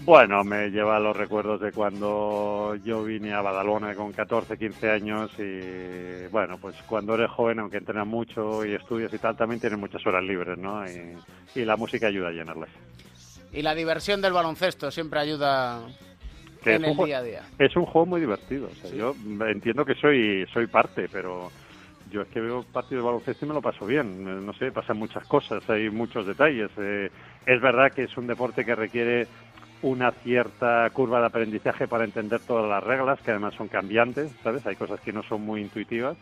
Bueno, 0.03 0.43
me 0.43 0.69
lleva 0.69 0.97
a 0.97 0.99
los 0.99 1.15
recuerdos 1.15 1.59
de 1.59 1.71
cuando 1.71 2.75
yo 2.83 3.03
vine 3.03 3.33
a 3.33 3.41
Badalona 3.41 3.93
con 3.95 4.13
14, 4.13 4.57
15 4.57 4.89
años 4.89 5.31
y 5.37 6.27
bueno, 6.31 6.57
pues 6.59 6.75
cuando 6.87 7.15
eres 7.15 7.29
joven, 7.31 7.59
aunque 7.59 7.77
entrenas 7.77 8.07
mucho 8.07 8.65
y 8.65 8.73
estudias 8.73 9.13
y 9.13 9.17
tal, 9.17 9.35
también 9.35 9.59
tienes 9.59 9.79
muchas 9.79 10.05
horas 10.05 10.23
libres, 10.23 10.57
¿no? 10.57 10.85
Y, 10.85 11.59
y 11.59 11.65
la 11.65 11.75
música 11.75 12.07
ayuda 12.07 12.29
a 12.29 12.31
llenarlas. 12.31 12.69
Y 13.51 13.61
la 13.61 13.73
diversión 13.73 14.21
del 14.21 14.33
baloncesto 14.33 14.91
siempre 14.91 15.19
ayuda 15.19 15.81
Que 16.63 16.75
en 16.75 16.85
el 16.85 16.97
día 16.97 17.19
a 17.19 17.23
día. 17.23 17.41
Es 17.57 17.75
un 17.75 17.85
juego 17.85 18.05
muy 18.05 18.21
divertido. 18.21 18.69
O 18.71 18.75
sea, 18.75 18.91
Yo 18.91 19.15
entiendo 19.47 19.83
que 19.83 19.95
soy 19.95 20.45
soy 20.53 20.67
parte, 20.67 21.07
pero 21.11 21.49
yo 22.11 22.21
es 22.21 22.27
que 22.29 22.39
veo 22.39 22.63
partidos 22.63 23.03
de 23.03 23.07
baloncesto 23.07 23.45
y 23.45 23.47
me 23.47 23.53
lo 23.53 23.61
paso 23.61 23.85
bien. 23.85 24.45
No 24.45 24.53
sé, 24.53 24.71
pasan 24.71 24.97
muchas 24.97 25.25
cosas, 25.27 25.67
hay 25.69 25.89
muchos 25.89 26.25
detalles. 26.25 26.69
Eh, 26.77 27.09
es 27.45 27.61
verdad 27.61 27.91
que 27.91 28.03
es 28.03 28.17
un 28.17 28.27
deporte 28.27 28.65
que 28.65 28.75
requiere 28.75 29.27
una 29.81 30.11
cierta 30.11 30.89
curva 30.91 31.19
de 31.19 31.27
aprendizaje 31.27 31.87
para 31.87 32.03
entender 32.03 32.39
todas 32.41 32.69
las 32.69 32.83
reglas, 32.83 33.19
que 33.21 33.31
además 33.31 33.53
son 33.55 33.67
cambiantes, 33.67 34.31
¿sabes? 34.43 34.65
Hay 34.65 34.75
cosas 34.75 34.99
que 35.01 35.13
no 35.13 35.23
son 35.23 35.41
muy 35.41 35.61
intuitivas, 35.61 36.17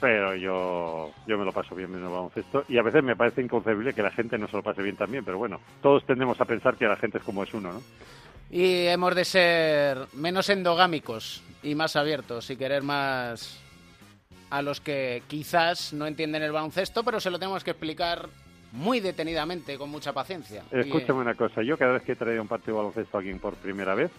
pero 0.00 0.34
yo, 0.34 1.12
yo 1.26 1.38
me 1.38 1.44
lo 1.44 1.52
paso 1.52 1.74
bien 1.74 1.90
viendo 1.90 2.08
el 2.08 2.14
baloncesto 2.14 2.64
y 2.68 2.78
a 2.78 2.82
veces 2.82 3.04
me 3.04 3.16
parece 3.16 3.42
inconcebible 3.42 3.92
que 3.92 4.02
la 4.02 4.10
gente 4.10 4.38
no 4.38 4.48
se 4.48 4.56
lo 4.56 4.62
pase 4.62 4.82
bien 4.82 4.96
también, 4.96 5.24
pero 5.24 5.38
bueno, 5.38 5.60
todos 5.82 6.04
tendemos 6.04 6.40
a 6.40 6.44
pensar 6.46 6.76
que 6.76 6.86
la 6.86 6.96
gente 6.96 7.18
es 7.18 7.24
como 7.24 7.42
es 7.42 7.52
uno, 7.54 7.72
¿no? 7.72 7.82
Y 8.50 8.86
hemos 8.86 9.14
de 9.14 9.24
ser 9.24 9.98
menos 10.14 10.48
endogámicos 10.48 11.42
y 11.62 11.76
más 11.76 11.94
abiertos 11.94 12.50
y 12.50 12.56
querer 12.56 12.82
más 12.82 13.60
a 14.50 14.62
los 14.62 14.80
que 14.80 15.22
quizás 15.28 15.92
no 15.92 16.06
entienden 16.06 16.42
el 16.42 16.50
baloncesto, 16.50 17.04
pero 17.04 17.20
se 17.20 17.30
lo 17.30 17.38
tenemos 17.38 17.62
que 17.62 17.70
explicar 17.70 18.28
muy 18.72 19.00
detenidamente, 19.00 19.76
con 19.78 19.90
mucha 19.90 20.12
paciencia. 20.12 20.62
Y, 20.72 20.76
eh, 20.76 20.80
Escúchame 20.80 21.20
una 21.20 21.34
cosa, 21.34 21.62
yo 21.62 21.76
cada 21.76 21.92
vez 21.94 22.02
que 22.02 22.12
he 22.12 22.16
traído 22.16 22.42
un 22.42 22.48
partido 22.48 22.74
de 22.74 22.78
baloncesto 22.78 23.16
a 23.16 23.20
alguien 23.20 23.38
por 23.38 23.54
primera 23.56 23.94
vez, 23.94 24.10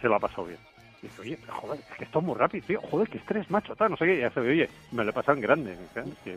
se 0.00 0.08
lo 0.08 0.14
ha 0.16 0.20
pasado 0.20 0.44
bien. 0.46 0.58
Dice, 1.00 1.20
oye, 1.20 1.38
joder, 1.48 1.80
es 1.90 1.96
que 1.98 2.04
esto 2.04 2.18
es 2.20 2.24
muy 2.24 2.34
rápido, 2.36 2.64
tío, 2.66 2.80
joder, 2.90 3.08
que 3.08 3.18
estrés, 3.18 3.50
macho, 3.50 3.74
tal, 3.74 3.90
no 3.90 3.96
sé 3.96 4.04
qué, 4.06 4.14
y 4.16 4.20
ya 4.20 4.30
se 4.30 4.40
ve, 4.40 4.50
oye, 4.50 4.70
me 4.92 5.02
lo 5.02 5.10
he 5.10 5.12
pasado 5.12 5.34
en 5.36 5.42
grande, 5.42 5.76
¿sabes? 5.92 6.10
es 6.12 6.18
que, 6.22 6.32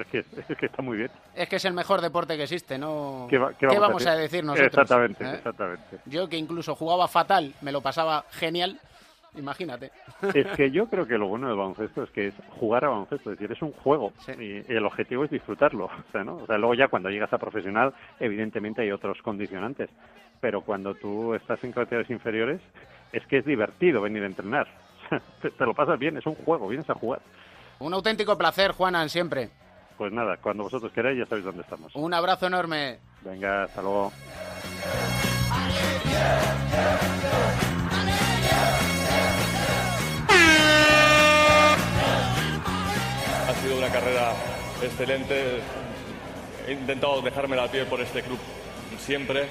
es 0.00 0.06
que, 0.06 0.50
es 0.52 0.56
que 0.58 0.66
está 0.66 0.82
muy 0.82 0.98
bien. 0.98 1.10
Es 1.34 1.48
que 1.48 1.56
es 1.56 1.64
el 1.64 1.72
mejor 1.72 2.00
deporte 2.00 2.36
que 2.36 2.44
existe, 2.44 2.78
¿no? 2.78 3.26
¿Qué, 3.28 3.38
va- 3.38 3.52
qué 3.54 3.66
vamos, 3.66 4.06
a 4.06 4.14
decir 4.14 4.44
nosotros? 4.44 4.68
Exactamente, 4.68 5.24
eh? 5.24 5.34
exactamente. 5.34 5.98
Yo 6.06 6.28
que 6.28 6.36
incluso 6.36 6.76
jugaba 6.76 7.08
fatal, 7.08 7.52
me 7.60 7.72
lo 7.72 7.80
pasaba 7.80 8.24
genial, 8.30 8.78
imagínate. 9.38 9.90
Es 10.34 10.46
que 10.56 10.70
yo 10.70 10.86
creo 10.88 11.06
que 11.06 11.16
lo 11.18 11.28
bueno 11.28 11.48
del 11.48 11.56
baloncesto 11.56 12.02
es 12.02 12.10
que 12.10 12.28
es 12.28 12.34
jugar 12.58 12.84
a 12.84 12.88
baloncesto, 12.88 13.30
es 13.32 13.38
decir, 13.38 13.52
es 13.54 13.62
un 13.62 13.72
juego 13.72 14.12
Sí. 14.18 14.32
y 14.68 14.72
el 14.72 14.84
objetivo 14.84 15.24
es 15.24 15.30
disfrutarlo, 15.30 15.84
o 16.08 16.12
sea, 16.12 16.24
¿no? 16.24 16.36
O 16.36 16.46
sea, 16.46 16.58
luego 16.58 16.74
ya 16.74 16.88
cuando 16.88 17.08
llegas 17.10 17.32
a 17.32 17.38
profesional, 17.38 17.94
evidentemente 18.20 18.82
hay 18.82 18.90
otros 18.92 19.20
condicionantes, 19.22 19.90
pero 20.40 20.60
cuando 20.62 20.94
tú 20.94 21.34
estás 21.34 21.62
en 21.64 21.72
categorías 21.72 22.10
inferiores, 22.10 22.60
es 23.12 23.26
que 23.26 23.38
es 23.38 23.44
divertido 23.44 24.00
venir 24.02 24.22
a 24.22 24.26
entrenar. 24.26 24.66
Te 25.42 25.50
te 25.50 25.64
lo 25.64 25.72
pasas 25.74 25.98
bien, 25.98 26.16
es 26.18 26.26
un 26.26 26.34
juego, 26.34 26.68
vienes 26.68 26.88
a 26.90 26.94
jugar. 26.94 27.20
Un 27.78 27.94
auténtico 27.94 28.36
placer, 28.36 28.72
Juanan, 28.72 29.08
siempre. 29.08 29.50
Pues 29.96 30.12
nada, 30.12 30.36
cuando 30.36 30.64
vosotros 30.64 30.92
queráis 30.92 31.18
ya 31.18 31.26
sabéis 31.26 31.44
dónde 31.46 31.62
estamos. 31.62 31.94
Un 31.96 32.12
abrazo 32.14 32.46
enorme. 32.46 32.98
Venga, 33.22 33.64
hasta 33.64 33.82
luego. 33.82 34.12
Una 43.88 44.00
carrera 44.00 44.32
excelente. 44.82 45.60
He 46.66 46.72
intentado 46.72 47.22
dejarme 47.22 47.56
la 47.56 47.68
piel 47.68 47.86
por 47.86 48.00
este 48.00 48.22
club 48.22 48.38
siempre 48.98 49.46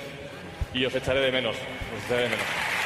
y 0.74 0.86
os 0.86 0.94
echaré 0.94 1.22
de 1.22 1.32
menos. 1.32 1.56
Os 1.56 2.06
echaré 2.06 2.24
de 2.24 2.30
menos. 2.30 2.77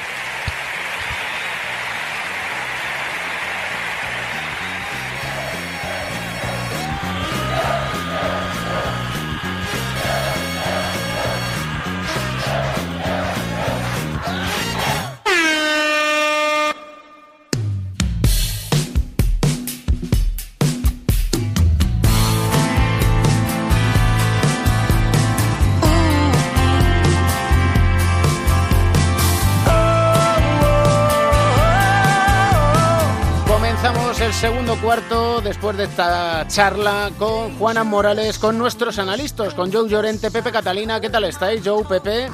Segundo 34.42 34.76
cuarto 34.82 35.40
después 35.40 35.78
de 35.78 35.84
esta 35.84 36.48
charla 36.48 37.12
con 37.20 37.56
Juanan 37.60 37.86
Morales, 37.86 38.40
con 38.40 38.58
nuestros 38.58 38.98
analistas, 38.98 39.54
con 39.54 39.72
Joe 39.72 39.88
Llorente, 39.88 40.32
Pepe 40.32 40.52
Catalina. 40.52 41.00
¿Qué 41.00 41.12
tal 41.12 41.26
estáis, 41.26 41.62
Joe, 41.64 41.86
Pepe? 41.86 42.28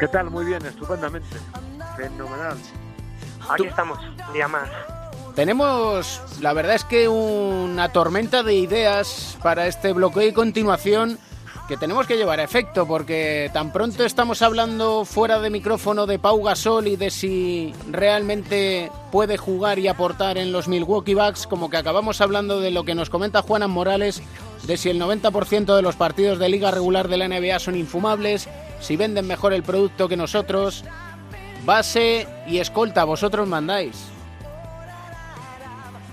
¿Qué 0.00 0.08
tal? 0.08 0.30
Muy 0.30 0.46
bien, 0.46 0.66
estupendamente. 0.66 1.36
Fenomenal. 1.96 2.56
Aquí 3.48 3.66
estamos, 3.68 4.00
un 4.26 4.32
día 4.32 4.48
más. 4.48 4.68
Tenemos, 5.36 6.20
la 6.40 6.54
verdad 6.54 6.74
es 6.74 6.82
que 6.82 7.08
una 7.08 7.88
tormenta 7.90 8.42
de 8.42 8.54
ideas 8.54 9.38
para 9.40 9.68
este 9.68 9.92
bloqueo 9.92 10.26
y 10.26 10.32
continuación 10.32 11.20
que 11.68 11.76
tenemos 11.78 12.06
que 12.06 12.16
llevar 12.16 12.40
a 12.40 12.44
efecto 12.44 12.86
porque 12.86 13.50
tan 13.52 13.72
pronto 13.72 14.04
estamos 14.04 14.42
hablando 14.42 15.04
fuera 15.06 15.40
de 15.40 15.48
micrófono 15.48 16.06
de 16.06 16.18
Pau 16.18 16.42
Gasol 16.42 16.88
y 16.88 16.96
de 16.96 17.10
si 17.10 17.72
realmente 17.90 18.90
puede 19.10 19.38
jugar 19.38 19.78
y 19.78 19.88
aportar 19.88 20.36
en 20.36 20.52
los 20.52 20.68
Milwaukee 20.68 21.14
Bucks 21.14 21.46
como 21.46 21.70
que 21.70 21.78
acabamos 21.78 22.20
hablando 22.20 22.60
de 22.60 22.70
lo 22.70 22.84
que 22.84 22.94
nos 22.94 23.08
comenta 23.08 23.40
Juanan 23.40 23.70
Morales 23.70 24.22
de 24.66 24.76
si 24.76 24.90
el 24.90 25.00
90% 25.00 25.74
de 25.74 25.82
los 25.82 25.96
partidos 25.96 26.38
de 26.38 26.48
liga 26.48 26.70
regular 26.70 27.08
de 27.08 27.16
la 27.16 27.28
NBA 27.28 27.58
son 27.58 27.76
infumables, 27.76 28.48
si 28.80 28.96
venden 28.96 29.26
mejor 29.26 29.52
el 29.52 29.62
producto 29.62 30.08
que 30.08 30.16
nosotros. 30.16 30.84
Base 31.64 32.26
y 32.46 32.58
escolta, 32.58 33.04
vosotros 33.04 33.48
mandáis. 33.48 34.10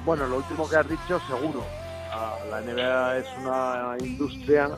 Bueno, 0.06 0.28
lo 0.28 0.38
último 0.38 0.68
que 0.70 0.76
has 0.78 0.90
dicho, 0.90 1.20
seguro. 1.28 1.66
Ah, 2.14 2.36
La 2.50 2.62
NBA 2.62 3.18
es 3.18 3.26
una 3.42 3.96
industria 4.00 4.70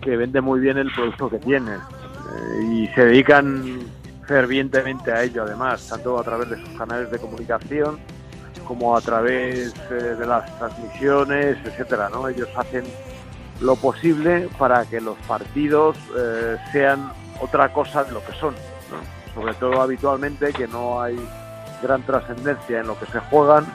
que 0.00 0.16
vende 0.16 0.40
muy 0.40 0.60
bien 0.60 0.78
el 0.78 0.92
producto 0.92 1.30
que 1.30 1.38
tiene 1.38 1.72
eh, 1.74 2.62
y 2.70 2.86
se 2.88 3.06
dedican 3.06 3.80
fervientemente 4.26 5.12
a 5.12 5.22
ello, 5.22 5.42
además, 5.42 5.86
tanto 5.88 6.18
a 6.18 6.22
través 6.22 6.50
de 6.50 6.56
sus 6.60 6.78
canales 6.78 7.10
de 7.10 7.18
comunicación 7.18 7.98
como 8.66 8.96
a 8.96 9.00
través 9.00 9.74
eh, 9.90 9.94
de 9.94 10.26
las 10.26 10.58
transmisiones, 10.58 11.58
etcétera. 11.64 12.08
¿no? 12.08 12.28
Ellos 12.28 12.48
hacen 12.56 12.84
lo 13.60 13.76
posible 13.76 14.48
para 14.58 14.84
que 14.86 15.00
los 15.00 15.16
partidos 15.28 15.96
eh, 16.16 16.56
sean 16.72 17.12
otra 17.40 17.72
cosa 17.72 18.04
de 18.04 18.12
lo 18.12 18.24
que 18.24 18.32
son. 18.32 18.54
¿no? 18.54 19.34
Sobre 19.34 19.54
todo 19.54 19.80
habitualmente 19.80 20.52
que 20.52 20.66
no 20.66 21.00
hay 21.00 21.18
gran 21.82 22.02
trascendencia 22.02 22.80
en 22.80 22.86
lo 22.86 22.98
que 22.98 23.06
se 23.06 23.18
juegan 23.20 23.66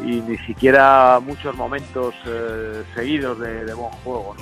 y 0.00 0.20
ni 0.20 0.36
siquiera 0.38 1.20
muchos 1.22 1.54
momentos 1.54 2.14
eh, 2.26 2.82
seguidos 2.94 3.38
de, 3.38 3.72
buen 3.74 3.90
juego. 4.02 4.34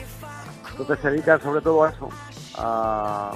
Entonces 0.72 0.98
se 1.00 1.10
dedican 1.10 1.40
sobre 1.40 1.60
todo 1.60 1.84
a 1.84 1.90
eso, 1.90 2.08
a 2.56 3.32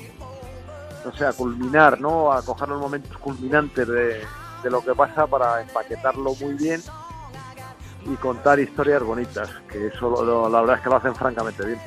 no 1.05 1.13
sé, 1.15 1.25
a 1.25 1.33
culminar, 1.33 2.01
¿no? 2.01 2.33
A 2.33 2.43
coger 2.43 2.69
los 2.69 2.81
momentos 2.81 3.17
culminantes 3.19 3.87
de, 3.87 4.25
lo 4.65 4.81
que 4.83 4.93
pasa 4.97 5.29
para 5.29 5.61
empaquetarlo 5.63 6.35
muy 6.41 6.55
bien 6.55 6.83
y 8.05 8.17
contar 8.17 8.59
historias 8.59 9.01
bonitas, 9.03 9.49
que 9.71 9.87
eso 9.87 10.11
lo- 10.25 10.49
la 10.49 10.61
verdad 10.61 10.77
es 10.79 10.83
que 10.83 10.89
lo 10.91 10.97
hacen 10.97 11.15
francamente 11.15 11.65
bien. 11.65 11.81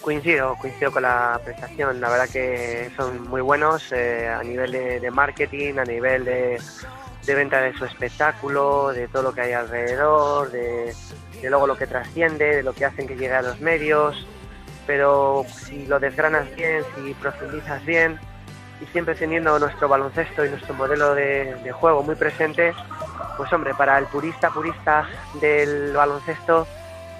Coincido, 0.00 0.54
coincido 0.58 0.90
con 0.90 1.02
la 1.02 1.38
prestación. 1.44 2.00
La 2.00 2.08
verdad 2.08 2.28
que 2.30 2.90
son 2.96 3.28
muy 3.28 3.42
buenos 3.42 3.92
eh, 3.92 4.26
a 4.28 4.42
nivel 4.42 4.72
de, 4.72 5.00
de 5.00 5.10
marketing, 5.10 5.74
a 5.78 5.84
nivel 5.84 6.24
de, 6.24 6.58
de 7.26 7.34
venta 7.34 7.60
de 7.60 7.74
su 7.76 7.84
espectáculo, 7.84 8.88
de 8.88 9.06
todo 9.08 9.24
lo 9.24 9.32
que 9.34 9.42
hay 9.42 9.52
alrededor, 9.52 10.50
de, 10.50 10.94
de 11.40 11.50
luego 11.50 11.66
lo 11.66 11.76
que 11.76 11.86
trasciende, 11.86 12.56
de 12.56 12.62
lo 12.62 12.72
que 12.72 12.84
hacen 12.84 13.06
que 13.06 13.16
llegue 13.16 13.34
a 13.34 13.42
los 13.42 13.60
medios. 13.60 14.26
Pero 14.86 15.44
si 15.48 15.86
lo 15.86 16.00
desgranas 16.00 16.54
bien, 16.56 16.82
si 16.96 17.14
profundizas 17.14 17.84
bien 17.84 18.18
y 18.80 18.86
siempre 18.86 19.14
teniendo 19.14 19.58
nuestro 19.58 19.88
baloncesto 19.88 20.44
y 20.44 20.50
nuestro 20.50 20.74
modelo 20.74 21.14
de, 21.14 21.70
juego 21.72 22.02
muy 22.02 22.14
presente, 22.14 22.72
pues 23.36 23.52
hombre, 23.52 23.74
para 23.74 23.98
el 23.98 24.06
purista, 24.06 24.50
purista 24.50 25.06
del 25.40 25.92
baloncesto, 25.92 26.66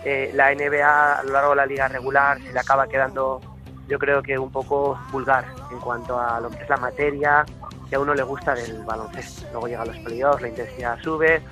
eh, 0.04 0.30
la 0.34 0.54
NBA 0.54 1.18
a 1.18 1.22
lo 1.24 1.32
largo 1.32 1.50
de 1.50 1.56
la 1.56 1.66
liga 1.66 1.88
regular 1.88 2.38
se 2.38 2.52
le 2.52 2.58
acaba 2.60 2.86
quedando, 2.86 3.40
yo 3.88 3.98
creo 3.98 4.22
que 4.22 4.38
un 4.38 4.50
poco 4.50 4.98
vulgar 5.10 5.44
en 5.70 5.78
cuanto 5.80 6.18
a 6.18 6.40
lo 6.40 6.50
que 6.50 6.62
es 6.62 6.68
la 6.68 6.76
materia 6.76 7.44
que 7.88 7.96
a 7.96 8.00
uno 8.00 8.14
le 8.14 8.22
gusta 8.22 8.54
del 8.54 8.82
baloncesto. 8.84 9.46
Luego 9.52 9.68
llegan 9.68 9.88
los 9.88 9.98
playoffs, 9.98 10.42
la 10.42 10.48
intensidad 10.48 10.98
sube, 11.02 11.42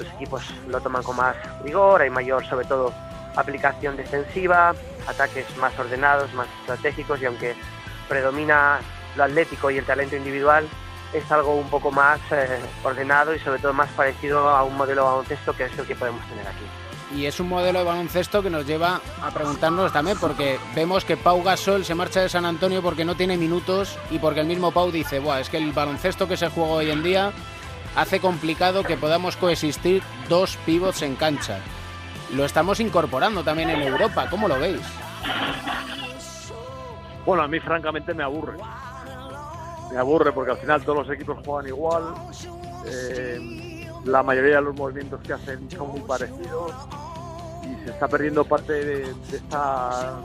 los 0.00 0.12
equipos 0.14 0.42
lo 0.68 0.80
toman 0.80 1.02
con 1.02 1.16
más 1.16 1.36
rigor, 1.62 2.02
hay 2.02 2.10
mayor, 2.10 2.44
sobre 2.46 2.66
todo, 2.66 2.92
aplicación 3.36 3.96
defensiva, 3.96 4.74
ataques 5.06 5.46
más 5.58 5.78
ordenados, 5.78 6.32
más 6.34 6.48
estratégicos 6.60 7.20
y 7.22 7.26
aunque 7.26 7.54
predomina 8.08 8.80
lo 9.16 9.24
atlético 9.24 9.70
y 9.70 9.78
el 9.78 9.84
talento 9.84 10.16
individual, 10.16 10.66
es 11.12 11.30
algo 11.30 11.54
un 11.54 11.68
poco 11.68 11.90
más 11.90 12.20
eh, 12.30 12.60
ordenado 12.82 13.34
y 13.34 13.38
sobre 13.40 13.60
todo 13.60 13.72
más 13.72 13.90
parecido 13.90 14.48
a 14.48 14.62
un 14.62 14.76
modelo 14.76 15.02
de 15.02 15.08
baloncesto 15.08 15.52
que 15.54 15.64
es 15.64 15.78
el 15.78 15.86
que 15.86 15.94
podemos 15.94 16.24
tener 16.28 16.46
aquí. 16.46 16.64
Y 17.16 17.26
es 17.26 17.40
un 17.40 17.48
modelo 17.48 17.80
de 17.80 17.84
baloncesto 17.84 18.40
que 18.40 18.50
nos 18.50 18.64
lleva 18.66 19.00
a 19.20 19.30
preguntarnos 19.32 19.92
también, 19.92 20.16
porque 20.20 20.60
vemos 20.76 21.04
que 21.04 21.16
Pau 21.16 21.42
Gasol 21.42 21.84
se 21.84 21.96
marcha 21.96 22.20
de 22.20 22.28
San 22.28 22.46
Antonio 22.46 22.82
porque 22.82 23.04
no 23.04 23.16
tiene 23.16 23.36
minutos 23.36 23.98
y 24.10 24.20
porque 24.20 24.40
el 24.40 24.46
mismo 24.46 24.70
Pau 24.70 24.92
dice, 24.92 25.18
Buah, 25.18 25.40
es 25.40 25.50
que 25.50 25.56
el 25.56 25.72
baloncesto 25.72 26.28
que 26.28 26.36
se 26.36 26.48
juega 26.48 26.70
hoy 26.70 26.90
en 26.90 27.02
día 27.02 27.32
hace 27.96 28.20
complicado 28.20 28.82
que 28.84 28.96
podamos 28.96 29.36
coexistir 29.36 30.02
dos 30.28 30.56
pivots 30.66 31.02
en 31.02 31.16
cancha. 31.16 31.58
Lo 32.34 32.44
estamos 32.44 32.80
incorporando 32.80 33.42
también 33.42 33.70
en 33.70 33.82
Europa, 33.82 34.28
¿cómo 34.30 34.46
lo 34.48 34.58
veis? 34.58 34.80
Bueno, 37.26 37.42
a 37.42 37.48
mí 37.48 37.58
francamente 37.60 38.14
me 38.14 38.22
aburre. 38.22 38.56
Me 39.92 39.98
aburre 39.98 40.32
porque 40.32 40.52
al 40.52 40.58
final 40.58 40.82
todos 40.82 41.06
los 41.06 41.14
equipos 41.14 41.38
juegan 41.44 41.68
igual. 41.68 42.14
eh, 42.86 43.88
la 44.04 44.22
mayoría 44.22 44.56
de 44.56 44.62
los 44.62 44.74
movimientos 44.74 45.20
que 45.20 45.32
hacen 45.34 45.70
son 45.70 45.90
muy 45.90 46.00
parecidos 46.00 46.72
y 47.64 47.84
se 47.84 47.90
está 47.90 48.08
perdiendo 48.08 48.44
parte 48.44 48.72
de, 48.72 49.12
de 49.12 49.36
esta 49.36 50.16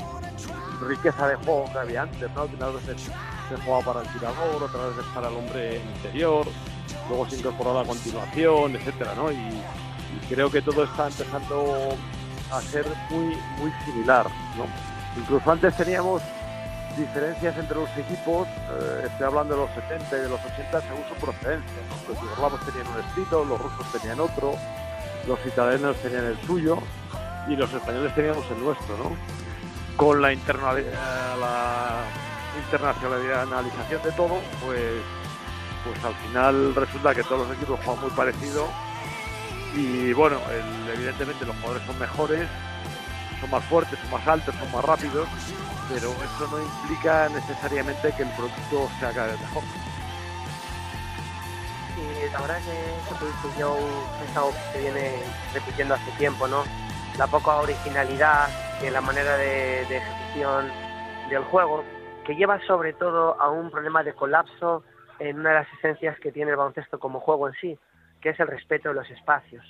riqueza 0.87 1.27
de 1.27 1.35
juego 1.35 1.65
que 1.71 1.79
había 1.79 2.03
antes, 2.03 2.31
¿no? 2.35 2.47
Que 2.47 2.55
unas 2.55 2.73
veces 2.75 3.09
se 3.49 3.55
jugaba 3.63 3.93
para 3.93 4.01
el 4.01 4.13
tirador, 4.13 4.63
otras 4.63 4.95
veces 4.95 5.11
para 5.13 5.27
el 5.27 5.35
hombre 5.35 5.81
interior, 5.95 6.45
luego 7.09 7.27
se 7.29 7.37
incorporó 7.37 7.73
la 7.81 7.87
continuación, 7.87 8.75
etcétera, 8.75 9.13
¿no? 9.15 9.31
Y, 9.31 9.61
creo 10.29 10.49
que 10.49 10.61
todo 10.61 10.83
está 10.85 11.07
empezando 11.07 11.95
a 12.51 12.61
ser 12.61 12.85
muy 13.09 13.35
muy 13.59 13.71
similar, 13.85 14.25
¿no? 14.57 14.65
Incluso 15.21 15.51
antes 15.51 15.75
teníamos 15.77 16.21
diferencias 16.97 17.57
entre 17.57 17.75
los 17.75 17.89
equipos, 17.97 18.47
eh, 18.47 19.03
estoy 19.07 19.27
hablando 19.27 19.53
de 19.55 19.61
los 19.61 19.69
70 19.75 20.17
y 20.17 20.21
de 20.21 20.29
los 20.29 20.39
80 20.43 20.81
según 20.81 21.03
su 21.09 21.15
procedencia. 21.15 21.71
¿no? 21.89 22.13
Los 22.13 22.21
yugoslavos 22.23 22.59
tenían 22.65 22.87
un 22.87 22.99
estilo, 23.01 23.45
los 23.45 23.61
rusos 23.61 23.91
tenían 23.91 24.19
otro, 24.19 24.55
los 25.27 25.39
italianos 25.45 25.97
tenían 25.97 26.25
el 26.25 26.37
suyo 26.47 26.77
y 27.49 27.55
los 27.57 27.71
españoles 27.73 28.15
teníamos 28.15 28.45
el 28.49 28.63
nuestro. 28.63 28.97
¿no? 28.97 29.11
Con 29.97 30.21
la, 30.21 30.33
internali- 30.33 30.85
eh, 30.85 31.35
la 31.39 32.05
internacionalización 32.65 34.01
de 34.03 34.11
todo, 34.13 34.39
pues, 34.65 34.79
pues 35.85 36.03
al 36.03 36.15
final 36.15 36.75
resulta 36.75 37.13
que 37.15 37.23
todos 37.23 37.47
los 37.47 37.55
equipos 37.57 37.79
juegan 37.85 38.01
muy 38.01 38.11
parecido 38.11 38.67
y 39.75 40.11
bueno, 40.13 40.39
el- 40.51 40.89
evidentemente 40.93 41.45
los 41.45 41.55
jugadores 41.57 41.85
son 41.85 41.99
mejores, 41.99 42.47
son 43.39 43.49
más 43.51 43.63
fuertes, 43.65 43.99
son 43.99 44.11
más 44.11 44.27
altos, 44.27 44.55
son 44.55 44.71
más 44.71 44.83
rápidos, 44.85 45.27
pero 45.89 46.09
eso 46.11 46.47
no 46.51 46.59
implica 46.61 47.29
necesariamente 47.29 48.11
que 48.15 48.23
el 48.23 48.29
producto 48.29 48.89
sea 48.99 49.11
cada 49.13 49.27
vez 49.27 49.39
mejor. 49.41 49.63
Y 51.97 52.31
la 52.31 52.41
verdad 52.41 52.57
eso 52.59 53.19
que 53.19 53.25
dice 53.25 53.61
Joe 53.63 53.79
es 54.29 54.35
algo 54.37 54.51
que 54.51 54.71
se 54.73 54.79
viene 54.79 55.23
repitiendo 55.53 55.93
hace 55.93 56.11
tiempo, 56.17 56.47
¿no? 56.47 56.63
La 57.17 57.27
poca 57.27 57.55
originalidad 57.55 58.49
en 58.81 58.91
la 58.93 59.01
manera 59.01 59.37
de, 59.37 59.85
de 59.87 59.97
ejecución 59.97 60.71
del 61.29 61.43
juego, 61.45 61.83
que 62.25 62.35
lleva 62.35 62.59
sobre 62.67 62.93
todo 62.93 63.39
a 63.41 63.49
un 63.49 63.71
problema 63.71 64.03
de 64.03 64.13
colapso 64.13 64.83
en 65.19 65.39
una 65.39 65.49
de 65.49 65.55
las 65.55 65.73
esencias 65.73 66.19
que 66.19 66.31
tiene 66.31 66.51
el 66.51 66.57
baloncesto 66.57 66.99
como 66.99 67.19
juego 67.19 67.47
en 67.47 67.53
sí, 67.55 67.79
que 68.21 68.29
es 68.29 68.39
el 68.39 68.47
respeto 68.47 68.89
de 68.89 68.95
los 68.95 69.09
espacios. 69.11 69.63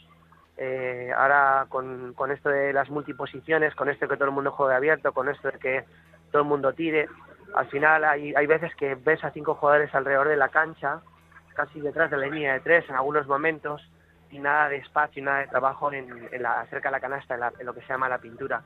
Eh, 0.58 1.12
ahora 1.16 1.66
con, 1.70 2.16
esto 2.32 2.50
de 2.50 2.72
las 2.72 2.90
multiposiciones, 2.90 3.76
con 3.76 3.90
esto 3.90 4.06
de 4.06 4.10
que 4.12 4.16
todo 4.18 4.30
el 4.30 4.36
mundo 4.36 4.52
juegue 4.52 4.76
abierto, 4.76 5.12
con 5.12 5.28
esto 5.28 5.52
de 5.52 5.60
que 5.60 5.84
todo 6.32 6.44
el 6.44 6.48
mundo 6.48 6.74
tire, 6.74 7.08
al 7.56 7.68
final 7.68 8.06
hay, 8.06 8.34
hay 8.36 8.48
veces 8.48 8.74
que 8.76 8.96
ves 8.96 9.24
a 9.24 9.32
cinco 9.32 9.56
jugadores 9.56 9.94
alrededor 9.94 10.30
de 10.30 10.38
la 10.38 10.50
cancha, 10.50 11.02
casi 11.56 11.80
detrás 11.82 12.10
de 12.10 12.18
la 12.18 12.28
línea 12.28 12.54
de 12.54 12.60
tres 12.62 12.88
en 12.90 12.96
algunos 12.96 13.28
momentos, 13.28 13.82
y 14.32 14.40
nada 14.40 14.70
de 14.70 14.78
espacio 14.78 15.22
y 15.22 15.26
nada 15.26 15.40
de 15.40 15.48
trabajo 15.48 15.92
en 15.92 16.30
la, 16.42 16.66
cerca 16.70 16.90
de 16.90 16.94
la 16.94 17.00
canasta, 17.00 17.36
en, 17.36 17.40
la- 17.42 17.54
en 17.60 17.66
lo 17.66 17.74
que 17.74 17.82
se 17.82 17.88
llama 17.88 18.10
la 18.10 18.18
pintura. 18.18 18.62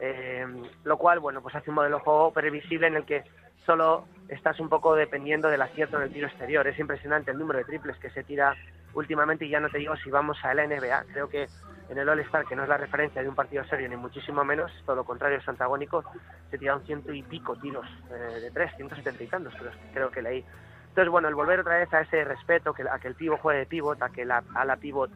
Eh, 0.00 0.46
lo 0.84 0.96
cual, 0.96 1.18
bueno, 1.18 1.40
pues 1.42 1.54
hace 1.56 1.70
un 1.70 1.76
modelo 1.76 1.96
de 1.96 2.02
juego 2.02 2.32
previsible 2.32 2.86
en 2.86 2.96
el 2.96 3.04
que 3.04 3.24
solo 3.64 4.06
estás 4.28 4.60
un 4.60 4.68
poco 4.68 4.94
dependiendo 4.94 5.48
del 5.48 5.62
acierto 5.62 5.96
en 5.96 6.04
el 6.04 6.12
tiro 6.12 6.26
exterior. 6.26 6.66
Es 6.66 6.78
impresionante 6.78 7.30
el 7.30 7.38
número 7.38 7.58
de 7.58 7.64
triples 7.64 7.96
que 7.98 8.10
se 8.10 8.24
tira 8.24 8.54
últimamente 8.94 9.44
y 9.44 9.50
ya 9.50 9.60
no 9.60 9.68
te 9.68 9.78
digo 9.78 9.96
si 9.96 10.10
vamos 10.10 10.38
a 10.44 10.54
la 10.54 10.66
NBA. 10.66 11.04
Creo 11.12 11.28
que 11.28 11.48
en 11.88 11.98
el 11.98 12.08
All-Star, 12.08 12.44
que 12.44 12.54
no 12.54 12.64
es 12.64 12.68
la 12.68 12.76
referencia 12.76 13.22
de 13.22 13.28
un 13.28 13.34
partido 13.34 13.64
serio 13.64 13.88
ni 13.88 13.96
muchísimo 13.96 14.44
menos, 14.44 14.70
todo 14.84 14.96
lo 14.96 15.04
contrario, 15.04 15.38
es 15.38 15.48
antagónico, 15.48 16.04
se 16.50 16.58
tiraron 16.58 16.84
ciento 16.84 17.12
y 17.12 17.22
pico 17.22 17.56
tiros 17.56 17.86
eh, 18.10 18.40
de 18.40 18.50
tres, 18.50 18.72
ciento 18.76 18.94
setenta 18.94 19.24
y 19.24 19.26
tantos, 19.26 19.54
creo, 19.54 19.72
creo 19.92 20.10
que 20.10 20.22
leí. 20.22 20.44
Entonces, 20.88 21.10
bueno, 21.10 21.28
el 21.28 21.34
volver 21.34 21.60
otra 21.60 21.78
vez 21.78 21.92
a 21.94 22.00
ese 22.00 22.24
respeto, 22.24 22.74
que, 22.74 22.82
a 22.82 22.98
que 22.98 23.08
el 23.08 23.14
pivot 23.14 23.40
juegue 23.40 23.60
de 23.60 23.66
pivot, 23.66 24.02
a 24.02 24.10
que 24.10 24.24
la 24.24 24.42
ala 24.54 24.76
pivot 24.76 25.10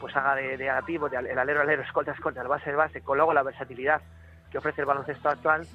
pues 0.00 0.14
haga 0.16 0.34
de, 0.34 0.56
de 0.56 0.68
ala 0.68 0.82
pivot, 0.82 1.10
de 1.10 1.18
el 1.18 1.38
alero 1.38 1.60
alero, 1.60 1.82
escolta 1.82 2.12
escolta, 2.12 2.42
el 2.42 2.48
base 2.48 2.70
el 2.70 2.76
base, 2.76 3.02
con 3.02 3.16
luego 3.18 3.32
la 3.32 3.42
versatilidad 3.42 4.00
que 4.50 4.58
ofrece 4.58 4.80
el 4.80 4.86
baloncesto 4.86 5.28
actual, 5.28 5.66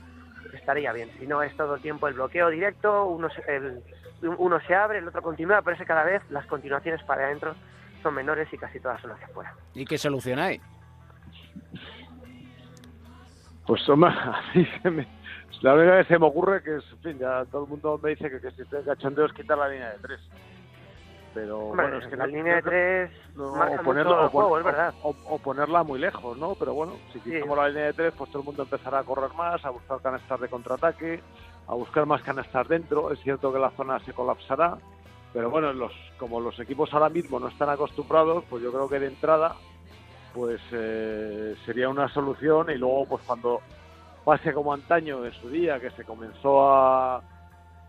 estaría 0.54 0.92
bien. 0.94 1.10
Si 1.20 1.28
no 1.28 1.42
es 1.44 1.56
todo 1.56 1.76
el 1.76 1.82
tiempo 1.82 2.08
el 2.08 2.14
bloqueo 2.16 2.50
directo, 2.50 3.06
uno 3.06 3.30
se, 3.30 3.42
el- 3.56 3.82
uno 4.38 4.60
se 4.68 4.76
abre, 4.76 5.00
el 5.00 5.08
otro 5.08 5.22
continúa, 5.22 5.62
pero 5.62 5.74
es 5.74 5.80
que 5.80 5.86
cada 5.88 6.04
vez 6.04 6.22
las 6.30 6.46
continuaciones 6.46 7.02
para 7.04 7.26
adentro 7.26 7.56
son 8.04 8.14
menores 8.14 8.48
y 8.54 8.58
casi 8.58 8.80
todas 8.80 9.02
son 9.02 9.12
hacia 9.12 9.26
afuera. 9.28 9.54
¿Y 9.74 9.86
qué 9.86 9.98
solucionáis? 9.98 10.62
Pues 13.66 13.88
hombre, 13.90 14.12
así 14.50 14.66
se 14.82 14.90
me... 14.90 15.08
La 15.62 15.76
única 15.76 15.98
que 16.02 16.06
se 16.06 16.18
me 16.20 16.26
ocurre 16.26 16.64
que 16.64 16.78
es, 16.78 16.84
en 16.92 16.98
fin, 17.00 17.20
ya 17.20 17.46
todo 17.46 17.66
el 17.66 17.70
mundo 17.70 18.00
me 18.02 18.10
dice 18.12 18.32
que, 18.32 18.40
que 18.42 18.50
si 18.52 18.64
estoy 18.64 18.84
cachondeo 18.84 19.26
es 19.26 19.34
quitar 19.34 19.58
la 19.60 19.68
línea 19.70 19.92
de 19.92 20.00
tres. 20.00 20.20
Pero 21.34 21.70
Hombre, 21.70 21.86
bueno, 21.88 21.98
es 22.04 22.08
que 22.08 22.17
la 22.17 22.28
no- 22.28 22.34
línea 22.36 22.56
de 22.56 22.62
tres 22.62 23.12
no, 23.36 23.54
o, 23.54 23.63
el 23.63 23.80
o, 23.80 24.30
juego, 24.30 24.58
es 24.60 24.65
verdad. 24.65 24.94
o- 25.04 25.15
o 25.30 25.38
ponerla 25.39 25.84
muy 25.84 25.98
lejos, 26.00 26.38
¿no? 26.38 26.56
Pero 26.56 26.74
bueno, 26.74 26.94
si 27.13 27.20
quitamos 27.22 27.58
la 27.58 27.70
línea 27.70 27.86
de 27.86 27.94
tres, 27.94 28.13
pues 28.17 28.30
todo 28.32 28.41
el 28.41 28.46
mundo 28.46 28.63
empezará 28.63 29.00
a 29.00 29.04
correr 29.04 29.34
más, 29.36 29.63
a 29.63 29.70
buscar 29.70 30.02
canastas 30.02 30.41
de 30.41 30.50
contraataque, 30.50 31.22
a 31.67 31.74
buscar 31.74 32.06
más 32.06 32.22
canastas 32.24 32.67
dentro. 32.67 33.12
Es 33.12 33.20
cierto 33.22 33.54
que 33.54 33.60
la 33.60 33.70
zona 33.72 34.00
se 34.02 34.12
colapsará, 34.13 34.78
pero 35.32 35.50
bueno, 35.50 35.72
los, 35.72 35.94
como 36.17 36.41
los 36.41 36.60
equipos 36.60 36.94
ahora 36.94 37.08
mismo 37.10 37.39
no 37.39 37.48
están 37.48 37.70
acostumbrados, 37.70 38.44
pues 38.50 38.62
yo 38.62 38.72
creo 38.72 38.89
que 38.89 39.00
de 39.00 39.08
entrada 39.08 39.56
pues 40.34 40.62
eh, 40.72 41.56
sería 41.65 41.89
una 41.89 42.08
solución 42.10 42.70
y 42.70 42.78
luego 42.78 43.06
pues 43.06 43.22
cuando 43.24 43.60
pase 44.24 44.54
como 44.54 44.74
antaño 44.74 45.26
en 45.26 45.34
su 45.34 45.50
día 45.50 45.80
que 45.80 45.91
se 45.91 46.06
comenzó 46.06 46.70
a, 46.72 47.22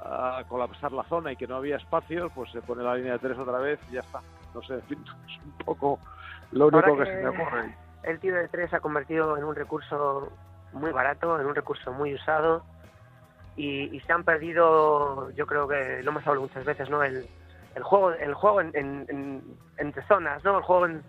a 0.05 0.43
colapsar 0.49 0.93
la 0.93 1.05
zona 1.05 1.33
y 1.33 1.37
que 1.37 1.47
no 1.47 1.57
había 1.57 1.77
espacios 1.77 2.31
pues 2.35 2.51
se 2.51 2.61
pone 2.63 2.83
la 2.83 2.95
línea 2.97 3.13
de 3.15 3.19
tres 3.19 3.39
otra 3.39 3.59
vez 3.59 3.79
y 3.89 3.95
ya 3.95 4.01
está 4.01 4.21
no 4.55 4.63
sé 4.63 4.75
en 4.75 4.83
fin, 4.89 5.05
es 5.27 5.45
un 5.45 5.53
poco 5.65 5.99
lo 6.53 6.67
único 6.69 6.87
Ahora 6.87 7.05
que, 7.05 7.11
se 7.11 7.23
me 7.23 7.29
ocurre 7.29 7.75
El 8.03 8.19
tiro 8.21 8.37
de 8.37 8.49
tres 8.49 8.71
se 8.71 8.77
ha 8.77 8.81
convertido 8.81 9.37
en 9.37 9.45
un 9.45 9.55
recurso 9.55 10.33
muy 10.73 10.91
barato, 10.93 11.39
en 11.41 11.47
un 11.47 11.55
recurso 11.55 11.93
muy 11.93 12.15
usado 12.15 12.65
y, 13.57 13.95
y 13.95 14.01
se 14.01 14.13
han 14.13 14.25
perdido, 14.25 15.31
yo 15.33 15.47
creo 15.47 15.69
que 15.69 16.03
lo 16.03 16.11
hemos 16.11 16.27
hablado 16.27 16.43
muchas 16.47 16.65
veces, 16.65 16.89
¿no? 16.89 17.03
El, 17.03 17.27
el 17.75 17.83
juego, 17.83 18.13
el 18.13 18.35
juego 18.35 18.61
en, 18.63 18.71
en- 18.75 19.07
en- 19.09 19.43
entre 19.77 20.03
zonas, 20.05 20.43
¿no? 20.45 20.57
El 20.57 20.63
juego 20.63 20.87
en- 20.87 21.03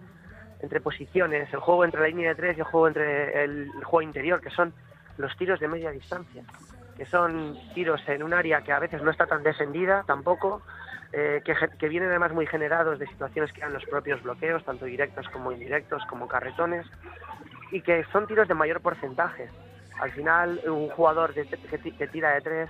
entre 0.59 0.81
posiciones, 0.81 1.51
el 1.53 1.59
juego 1.61 1.83
entre 1.85 2.01
la 2.01 2.07
línea 2.07 2.29
de 2.29 2.35
tres 2.35 2.57
y 2.57 2.59
el 2.61 2.65
juego 2.65 2.87
entre 2.89 3.43
el, 3.45 3.71
el 3.77 3.83
juego 3.83 4.01
interior, 4.01 4.39
que 4.41 4.49
son 4.49 4.73
los 5.17 5.35
tiros 5.37 5.59
de 5.59 5.67
media 5.67 5.91
distancia, 5.91 6.43
que 6.97 7.05
son 7.05 7.57
tiros 7.73 8.01
en 8.07 8.23
un 8.23 8.33
área 8.33 8.61
que 8.61 8.71
a 8.71 8.79
veces 8.79 9.01
no 9.01 9.11
está 9.11 9.25
tan 9.25 9.43
defendida 9.43 10.03
tampoco, 10.05 10.61
eh, 11.11 11.41
que, 11.45 11.55
que, 11.77 11.89
vienen 11.89 12.09
además 12.09 12.33
muy 12.33 12.47
generados 12.47 12.97
de 12.99 13.07
situaciones 13.07 13.51
que 13.53 13.61
dan 13.61 13.73
los 13.73 13.85
propios 13.85 14.21
bloqueos, 14.23 14.63
tanto 14.65 14.85
directos 14.85 15.27
como 15.29 15.51
indirectos, 15.51 16.03
como 16.07 16.27
carretones, 16.27 16.85
y 17.71 17.81
que 17.81 18.03
son 18.11 18.27
tiros 18.27 18.47
de 18.47 18.53
mayor 18.53 18.81
porcentaje. 18.81 19.49
Al 19.99 20.11
final, 20.11 20.59
un 20.65 20.89
jugador 20.89 21.33
que, 21.33 21.45
que, 21.45 22.07
tira 22.07 22.31
de 22.31 22.41
tres, 22.41 22.69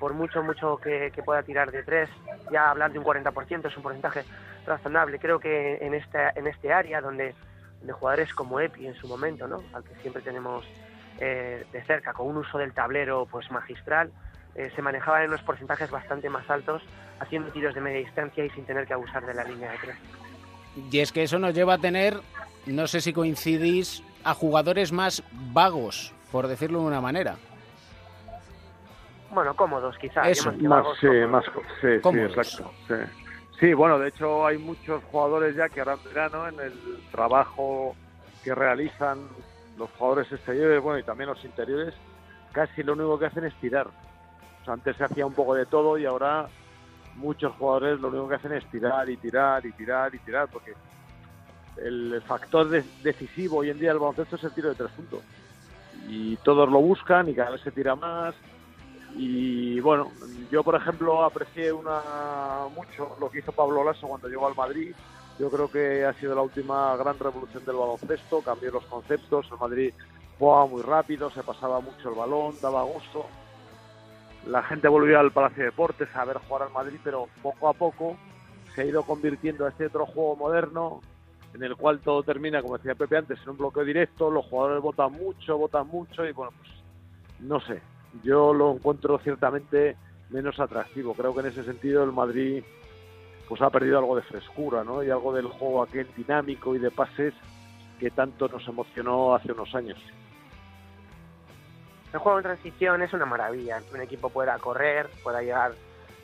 por 0.00 0.12
mucho, 0.12 0.42
mucho 0.42 0.76
que, 0.78 1.12
que, 1.14 1.22
pueda 1.22 1.42
tirar 1.42 1.70
de 1.70 1.84
tres, 1.84 2.10
ya 2.50 2.70
hablar 2.70 2.92
de 2.92 2.98
un 2.98 3.04
40% 3.04 3.66
es 3.68 3.76
un 3.76 3.82
porcentaje 3.82 4.24
razonable. 4.66 5.18
Creo 5.18 5.38
que 5.38 5.78
en, 5.80 5.94
esta, 5.94 6.30
en 6.30 6.48
este 6.48 6.72
área, 6.72 7.00
donde, 7.00 7.34
de 7.80 7.92
jugadores 7.92 8.34
como 8.34 8.58
Epi 8.58 8.86
en 8.86 8.94
su 8.94 9.06
momento, 9.06 9.46
¿no? 9.46 9.62
al 9.72 9.84
que 9.84 9.94
siempre 9.96 10.22
tenemos 10.22 10.64
eh, 11.18 11.66
de 11.72 11.82
cerca, 11.84 12.12
con 12.12 12.26
un 12.26 12.38
uso 12.38 12.58
del 12.58 12.72
tablero 12.72 13.26
pues 13.30 13.50
magistral, 13.50 14.10
eh, 14.54 14.70
se 14.74 14.82
manejaban 14.82 15.22
en 15.22 15.28
unos 15.28 15.42
porcentajes 15.42 15.90
bastante 15.90 16.28
más 16.28 16.48
altos, 16.48 16.82
haciendo 17.20 17.50
tiros 17.50 17.74
de 17.74 17.80
media 17.80 17.98
distancia 17.98 18.44
y 18.44 18.50
sin 18.50 18.64
tener 18.64 18.86
que 18.86 18.94
abusar 18.94 19.24
de 19.24 19.34
la 19.34 19.44
línea 19.44 19.70
de 19.72 19.78
tres. 19.78 19.96
Y 20.90 20.98
es 21.00 21.12
que 21.12 21.22
eso 21.22 21.38
nos 21.38 21.54
lleva 21.54 21.74
a 21.74 21.78
tener, 21.78 22.20
no 22.66 22.86
sé 22.86 23.00
si 23.00 23.12
coincidís, 23.12 24.02
a 24.24 24.34
jugadores 24.34 24.92
más 24.92 25.22
vagos, 25.52 26.12
por 26.32 26.48
decirlo 26.48 26.80
de 26.80 26.86
una 26.86 27.00
manera. 27.00 27.36
Bueno, 29.30 29.54
cómodos 29.54 29.96
quizás. 29.98 30.28
Eso. 30.28 30.52
Más, 30.52 30.86
sí, 31.00 31.08
más, 31.28 31.44
sí, 31.80 31.88
sí, 32.00 32.18
exacto. 32.20 32.70
Sí. 32.86 32.94
sí, 33.58 33.74
bueno, 33.74 33.98
de 33.98 34.08
hecho 34.08 34.46
hay 34.46 34.58
muchos 34.58 35.02
jugadores 35.04 35.56
ya 35.56 35.68
que 35.68 35.80
harán 35.80 35.98
verano 36.04 36.48
en 36.48 36.60
el 36.60 36.72
trabajo 37.10 37.96
que 38.44 38.54
realizan 38.54 39.28
los 39.76 39.90
jugadores 39.90 40.30
exteriores, 40.30 40.82
bueno, 40.82 40.98
y 40.98 41.02
también 41.02 41.30
los 41.30 41.44
interiores, 41.44 41.94
casi 42.52 42.82
lo 42.82 42.92
único 42.92 43.18
que 43.18 43.26
hacen 43.26 43.44
es 43.44 43.54
tirar. 43.54 43.88
O 44.66 44.70
antes 44.70 44.96
se 44.96 45.04
hacía 45.04 45.26
un 45.26 45.34
poco 45.34 45.54
de 45.54 45.66
todo 45.66 45.98
y 45.98 46.06
ahora 46.06 46.48
muchos 47.16 47.52
jugadores 47.56 48.00
lo 48.00 48.08
único 48.08 48.28
que 48.28 48.34
hacen 48.36 48.52
es 48.52 48.64
tirar 48.70 49.08
y 49.08 49.16
tirar 49.16 49.64
y 49.66 49.72
tirar 49.72 50.14
y 50.14 50.18
tirar, 50.18 50.48
porque 50.48 50.74
el 51.76 52.22
factor 52.26 52.68
decisivo 53.02 53.58
hoy 53.58 53.70
en 53.70 53.78
día 53.78 53.90
del 53.90 53.98
baloncesto 53.98 54.36
es 54.36 54.44
el 54.44 54.52
tiro 54.52 54.68
de 54.70 54.74
tres 54.74 54.90
puntos. 54.92 55.20
Y 56.08 56.36
todos 56.36 56.68
lo 56.70 56.80
buscan 56.80 57.28
y 57.28 57.34
cada 57.34 57.50
vez 57.50 57.60
se 57.62 57.70
tira 57.70 57.94
más. 57.94 58.34
Y 59.16 59.80
bueno, 59.80 60.10
yo 60.50 60.62
por 60.64 60.74
ejemplo 60.74 61.24
aprecié 61.24 61.72
una 61.72 62.00
mucho 62.74 63.16
lo 63.20 63.30
que 63.30 63.38
hizo 63.38 63.52
Pablo 63.52 63.84
Lasso 63.84 64.08
cuando 64.08 64.28
llegó 64.28 64.46
al 64.46 64.54
Madrid. 64.54 64.94
Yo 65.38 65.50
creo 65.50 65.68
que 65.68 66.04
ha 66.04 66.12
sido 66.14 66.34
la 66.34 66.42
última 66.42 66.96
gran 66.96 67.18
revolución 67.18 67.64
del 67.64 67.76
baloncesto, 67.76 68.40
cambió 68.40 68.70
los 68.70 68.84
conceptos, 68.86 69.48
el 69.50 69.58
Madrid 69.58 69.92
jugaba 70.38 70.66
muy 70.66 70.82
rápido, 70.82 71.30
se 71.30 71.42
pasaba 71.42 71.80
mucho 71.80 72.08
el 72.08 72.14
balón, 72.14 72.54
daba 72.60 72.82
gusto. 72.84 73.26
La 74.46 74.62
gente 74.62 74.88
volvió 74.88 75.18
al 75.18 75.32
Palacio 75.32 75.64
de 75.64 75.70
Deportes 75.70 76.08
a 76.14 76.24
ver 76.24 76.38
jugar 76.38 76.62
al 76.62 76.72
Madrid, 76.72 76.98
pero 77.02 77.28
poco 77.42 77.68
a 77.68 77.72
poco 77.72 78.16
se 78.74 78.82
ha 78.82 78.84
ido 78.84 79.02
convirtiendo 79.02 79.66
a 79.66 79.70
este 79.70 79.86
otro 79.86 80.06
juego 80.06 80.36
moderno, 80.36 81.00
en 81.54 81.62
el 81.62 81.76
cual 81.76 82.00
todo 82.00 82.22
termina, 82.22 82.62
como 82.62 82.76
decía 82.76 82.94
Pepe 82.94 83.16
antes, 83.16 83.38
en 83.42 83.50
un 83.50 83.56
bloqueo 83.56 83.84
directo, 83.84 84.30
los 84.30 84.44
jugadores 84.46 84.82
votan 84.82 85.12
mucho, 85.12 85.56
votan 85.56 85.88
mucho 85.88 86.24
y 86.26 86.32
bueno, 86.32 86.52
pues 86.58 86.70
no 87.40 87.60
sé, 87.60 87.80
yo 88.22 88.52
lo 88.52 88.72
encuentro 88.74 89.18
ciertamente 89.18 89.96
menos 90.30 90.58
atractivo. 90.60 91.14
Creo 91.14 91.34
que 91.34 91.40
en 91.40 91.46
ese 91.46 91.64
sentido 91.64 92.04
el 92.04 92.12
Madrid 92.12 92.62
pues 93.48 93.60
ha 93.62 93.70
perdido 93.70 93.98
algo 93.98 94.16
de 94.16 94.22
frescura, 94.22 94.84
¿no? 94.84 95.02
Y 95.02 95.10
algo 95.10 95.32
del 95.32 95.46
juego 95.46 95.82
aquel 95.82 96.08
dinámico 96.16 96.74
y 96.74 96.78
de 96.78 96.90
pases 96.90 97.34
que 97.98 98.10
tanto 98.10 98.48
nos 98.48 98.66
emocionó 98.66 99.34
hace 99.34 99.52
unos 99.52 99.74
años. 99.74 99.98
El 102.12 102.20
juego 102.20 102.38
en 102.38 102.44
transición 102.44 103.02
es 103.02 103.12
una 103.12 103.26
maravilla, 103.26 103.80
un 103.92 104.00
equipo 104.00 104.30
pueda 104.30 104.56
correr, 104.58 105.10
pueda 105.22 105.42
llegar 105.42 105.72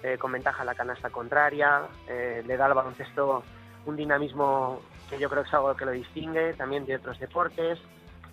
eh, 0.03 0.17
con 0.19 0.33
ventaja 0.33 0.63
a 0.63 0.65
la 0.65 0.75
canasta 0.75 1.11
contraria, 1.11 1.83
eh, 2.09 2.43
le 2.47 2.57
da 2.57 2.67
al 2.67 2.75
baloncesto 2.75 3.43
un 3.87 3.97
dinamismo 3.97 4.81
que 5.09 5.19
yo 5.19 5.29
creo 5.29 5.43
que 5.43 5.49
es 5.49 5.55
algo 5.55 5.75
que 5.75 5.85
lo 5.85 5.91
distingue 5.91 6.55
también 6.55 6.87
de 6.87 6.97
otros 6.97 7.19
deportes. 7.19 7.81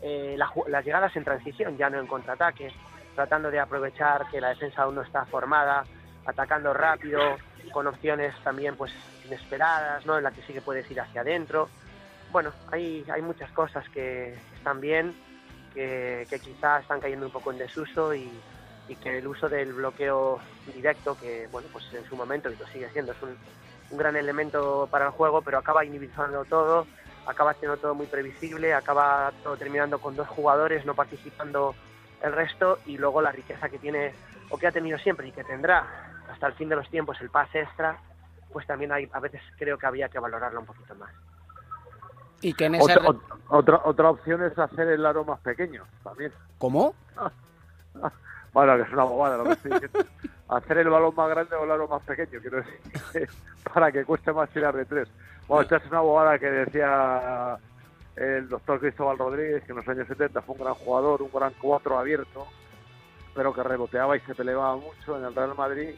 Eh, 0.01 0.35
las 0.37 0.85
llegadas 0.85 1.15
en 1.15 1.23
transición, 1.23 1.75
ya 1.77 1.89
no 1.89 1.99
en 1.99 2.05
contraataque, 2.05 2.71
tratando 3.15 3.49
de 3.49 3.59
aprovechar 3.59 4.29
que 4.29 4.39
la 4.39 4.49
defensa 4.49 4.83
aún 4.83 4.95
no 4.95 5.01
está 5.01 5.25
formada, 5.25 5.83
atacando 6.27 6.73
rápido, 6.73 7.19
con 7.71 7.87
opciones 7.87 8.33
también 8.43 8.75
pues 8.75 8.91
inesperadas, 9.25 10.05
¿no? 10.05 10.17
En 10.17 10.23
la 10.23 10.31
que 10.31 10.41
sí 10.43 10.53
que 10.53 10.61
puedes 10.61 10.89
ir 10.89 10.99
hacia 10.99 11.21
adentro. 11.21 11.69
Bueno, 12.31 12.51
hay, 12.71 13.05
hay 13.09 13.21
muchas 13.21 13.51
cosas 13.51 13.87
que 13.89 14.37
están 14.55 14.81
bien, 14.81 15.15
que, 15.73 16.27
que 16.29 16.39
quizás 16.39 16.81
están 16.81 16.99
cayendo 16.99 17.25
un 17.25 17.31
poco 17.31 17.51
en 17.51 17.57
desuso 17.57 18.13
y, 18.13 18.29
y 18.87 18.95
que 18.95 19.17
el 19.17 19.27
uso 19.27 19.47
del 19.49 19.73
bloqueo 19.73 20.39
directo, 20.73 21.17
que 21.17 21.47
bueno, 21.51 21.67
pues 21.71 21.85
en 21.93 22.05
su 22.05 22.15
momento, 22.15 22.49
y 22.49 22.55
lo 22.55 22.67
sigue 22.67 22.89
siendo, 22.89 23.11
es 23.13 23.21
un, 23.21 23.37
un 23.91 23.97
gran 23.97 24.15
elemento 24.15 24.87
para 24.91 25.05
el 25.05 25.11
juego, 25.11 25.41
pero 25.41 25.57
acaba 25.57 25.85
inhibizando 25.85 26.43
todo, 26.45 26.87
acaba 27.25 27.53
siendo 27.53 27.77
todo 27.77 27.93
muy 27.95 28.07
previsible, 28.07 28.73
acaba 28.73 29.31
todo 29.43 29.57
terminando 29.57 29.99
con 29.99 30.15
dos 30.15 30.27
jugadores 30.27 30.85
no 30.85 30.93
participando 30.95 31.75
el 32.21 32.33
resto 32.33 32.79
y 32.85 32.97
luego 32.97 33.21
la 33.21 33.31
riqueza 33.31 33.69
que 33.69 33.77
tiene 33.77 34.13
o 34.49 34.57
que 34.57 34.67
ha 34.67 34.71
tenido 34.71 34.97
siempre 34.97 35.27
y 35.27 35.31
que 35.31 35.43
tendrá 35.43 35.85
hasta 36.31 36.47
el 36.47 36.53
fin 36.53 36.69
de 36.69 36.75
los 36.75 36.89
tiempos 36.89 37.19
el 37.21 37.29
pase 37.29 37.61
extra, 37.61 37.97
pues 38.51 38.65
también 38.67 38.91
hay, 38.91 39.09
a 39.11 39.19
veces 39.19 39.41
creo 39.57 39.77
que 39.77 39.85
había 39.85 40.09
que 40.09 40.19
valorarlo 40.19 40.59
un 40.59 40.65
poquito 40.65 40.95
más. 40.95 41.11
Y 42.41 42.53
que 42.53 42.65
en 42.65 42.75
esa... 42.75 42.99
otra, 42.99 43.25
otra, 43.49 43.81
otra 43.83 44.09
opción 44.09 44.43
es 44.43 44.57
hacer 44.57 44.87
el 44.89 45.05
aro 45.05 45.25
más 45.25 45.39
pequeño 45.39 45.83
también. 46.03 46.31
¿Cómo? 46.57 46.93
bueno, 48.53 48.75
que 48.75 48.81
es 48.83 48.93
una 48.93 49.03
bobada 49.03 49.37
lo 49.37 49.43
que 49.45 49.51
estoy 49.51 49.71
diciendo. 49.71 49.99
hacer 50.49 50.77
el 50.77 50.89
balón 50.89 51.15
más 51.15 51.29
grande 51.29 51.55
o 51.55 51.63
el 51.63 51.71
aro 51.71 51.87
más 51.87 52.03
pequeño, 52.03 52.39
quiero 52.41 52.57
decir, 52.57 53.29
para 53.73 53.91
que 53.91 54.05
cueste 54.05 54.31
más 54.31 54.49
tirar 54.49 54.75
de 54.75 54.85
tres. 54.85 55.09
Bueno, 55.47 55.63
esta 55.63 55.77
es 55.77 55.85
una 55.87 56.01
bobada 56.01 56.37
que 56.37 56.49
decía 56.49 57.57
el 58.15 58.49
doctor 58.49 58.79
Cristóbal 58.79 59.17
Rodríguez, 59.17 59.63
que 59.63 59.71
en 59.71 59.77
los 59.77 59.87
años 59.87 60.07
70 60.07 60.41
fue 60.41 60.55
un 60.55 60.63
gran 60.63 60.73
jugador, 60.73 61.21
un 61.21 61.31
gran 61.31 61.53
cuatro 61.59 61.97
abierto, 61.97 62.47
pero 63.35 63.53
que 63.53 63.63
reboteaba 63.63 64.17
y 64.17 64.19
se 64.21 64.35
peleaba 64.35 64.75
mucho 64.75 65.17
en 65.17 65.25
el 65.25 65.35
Real 65.35 65.55
Madrid 65.55 65.95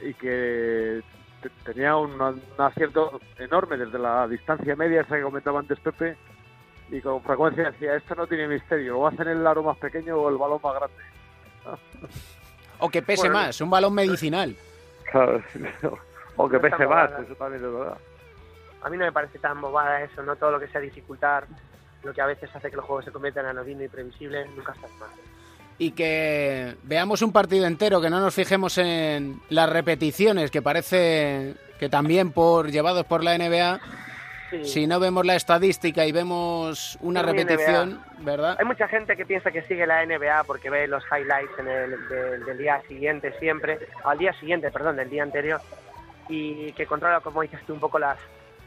y 0.00 0.14
que 0.14 1.02
tenía 1.64 1.96
un, 1.96 2.42
acierto 2.58 3.20
enorme 3.38 3.76
desde 3.76 3.98
la 3.98 4.26
distancia 4.26 4.76
media, 4.76 5.02
esa 5.02 5.16
que 5.16 5.22
comentaba 5.22 5.60
antes 5.60 5.78
Pepe, 5.80 6.16
y 6.90 7.00
con 7.00 7.22
frecuencia 7.22 7.70
decía, 7.70 7.96
esto 7.96 8.14
no 8.14 8.26
tiene 8.26 8.48
misterio, 8.48 8.98
o 8.98 9.06
hacen 9.06 9.28
el 9.28 9.46
aro 9.46 9.62
más 9.62 9.76
pequeño 9.78 10.16
o 10.16 10.28
el 10.28 10.36
balón 10.36 10.60
más 10.62 10.74
grande. 10.74 10.96
o 12.78 12.88
que 12.88 13.02
pese 13.02 13.28
más, 13.28 13.60
un 13.60 13.70
balón 13.70 13.94
medicinal. 13.94 14.54
o 16.36 16.48
que 16.48 16.58
pese 16.58 16.86
más, 16.86 17.10
eso 17.20 17.34
también 17.34 17.64
es 17.64 17.72
verdad 17.72 17.98
a 18.86 18.88
mí 18.88 18.96
no 18.96 19.04
me 19.04 19.10
parece 19.10 19.40
tan 19.40 19.60
bobada 19.60 20.00
eso, 20.02 20.22
no 20.22 20.36
todo 20.36 20.52
lo 20.52 20.60
que 20.60 20.68
sea 20.68 20.80
dificultar, 20.80 21.44
lo 22.04 22.14
que 22.14 22.20
a 22.20 22.26
veces 22.26 22.54
hace 22.54 22.70
que 22.70 22.76
los 22.76 22.84
juegos 22.84 23.04
se 23.04 23.10
conviertan 23.10 23.44
en 23.46 23.50
anodino 23.50 23.82
y 23.82 23.88
previsible, 23.88 24.46
nunca 24.54 24.72
está 24.72 24.86
mal. 25.00 25.10
Y 25.78 25.90
que 25.92 26.74
veamos 26.84 27.22
un 27.22 27.32
partido 27.32 27.66
entero, 27.66 28.00
que 28.00 28.08
no 28.08 28.20
nos 28.20 28.34
fijemos 28.34 28.78
en 28.78 29.40
las 29.50 29.68
repeticiones, 29.68 30.50
que 30.50 30.62
parece 30.62 31.54
que 31.78 31.88
también 31.88 32.32
por 32.32 32.70
llevados 32.70 33.04
por 33.04 33.22
la 33.22 33.36
NBA, 33.36 33.80
si 34.62 34.86
no 34.86 35.00
vemos 35.00 35.26
la 35.26 35.34
estadística 35.34 36.06
y 36.06 36.12
vemos 36.12 36.98
una 37.00 37.22
repetición, 37.22 38.00
¿verdad? 38.20 38.56
Hay 38.58 38.64
mucha 38.64 38.88
gente 38.88 39.16
que 39.16 39.26
piensa 39.26 39.50
que 39.50 39.62
sigue 39.62 39.86
la 39.86 40.04
NBA 40.06 40.44
porque 40.44 40.70
ve 40.70 40.86
los 40.86 41.04
highlights 41.10 41.58
en 41.58 41.68
el, 41.68 42.44
del 42.46 42.58
día 42.58 42.80
siguiente 42.88 43.32
siempre, 43.38 43.78
al 44.04 44.18
día 44.18 44.32
siguiente, 44.34 44.70
perdón, 44.70 44.96
del 44.96 45.10
día 45.10 45.22
anterior, 45.22 45.60
y 46.28 46.72
que 46.72 46.86
controla, 46.86 47.20
como 47.20 47.42
dices 47.42 47.60
tú, 47.66 47.74
un 47.74 47.80
poco 47.80 47.98
las, 47.98 48.18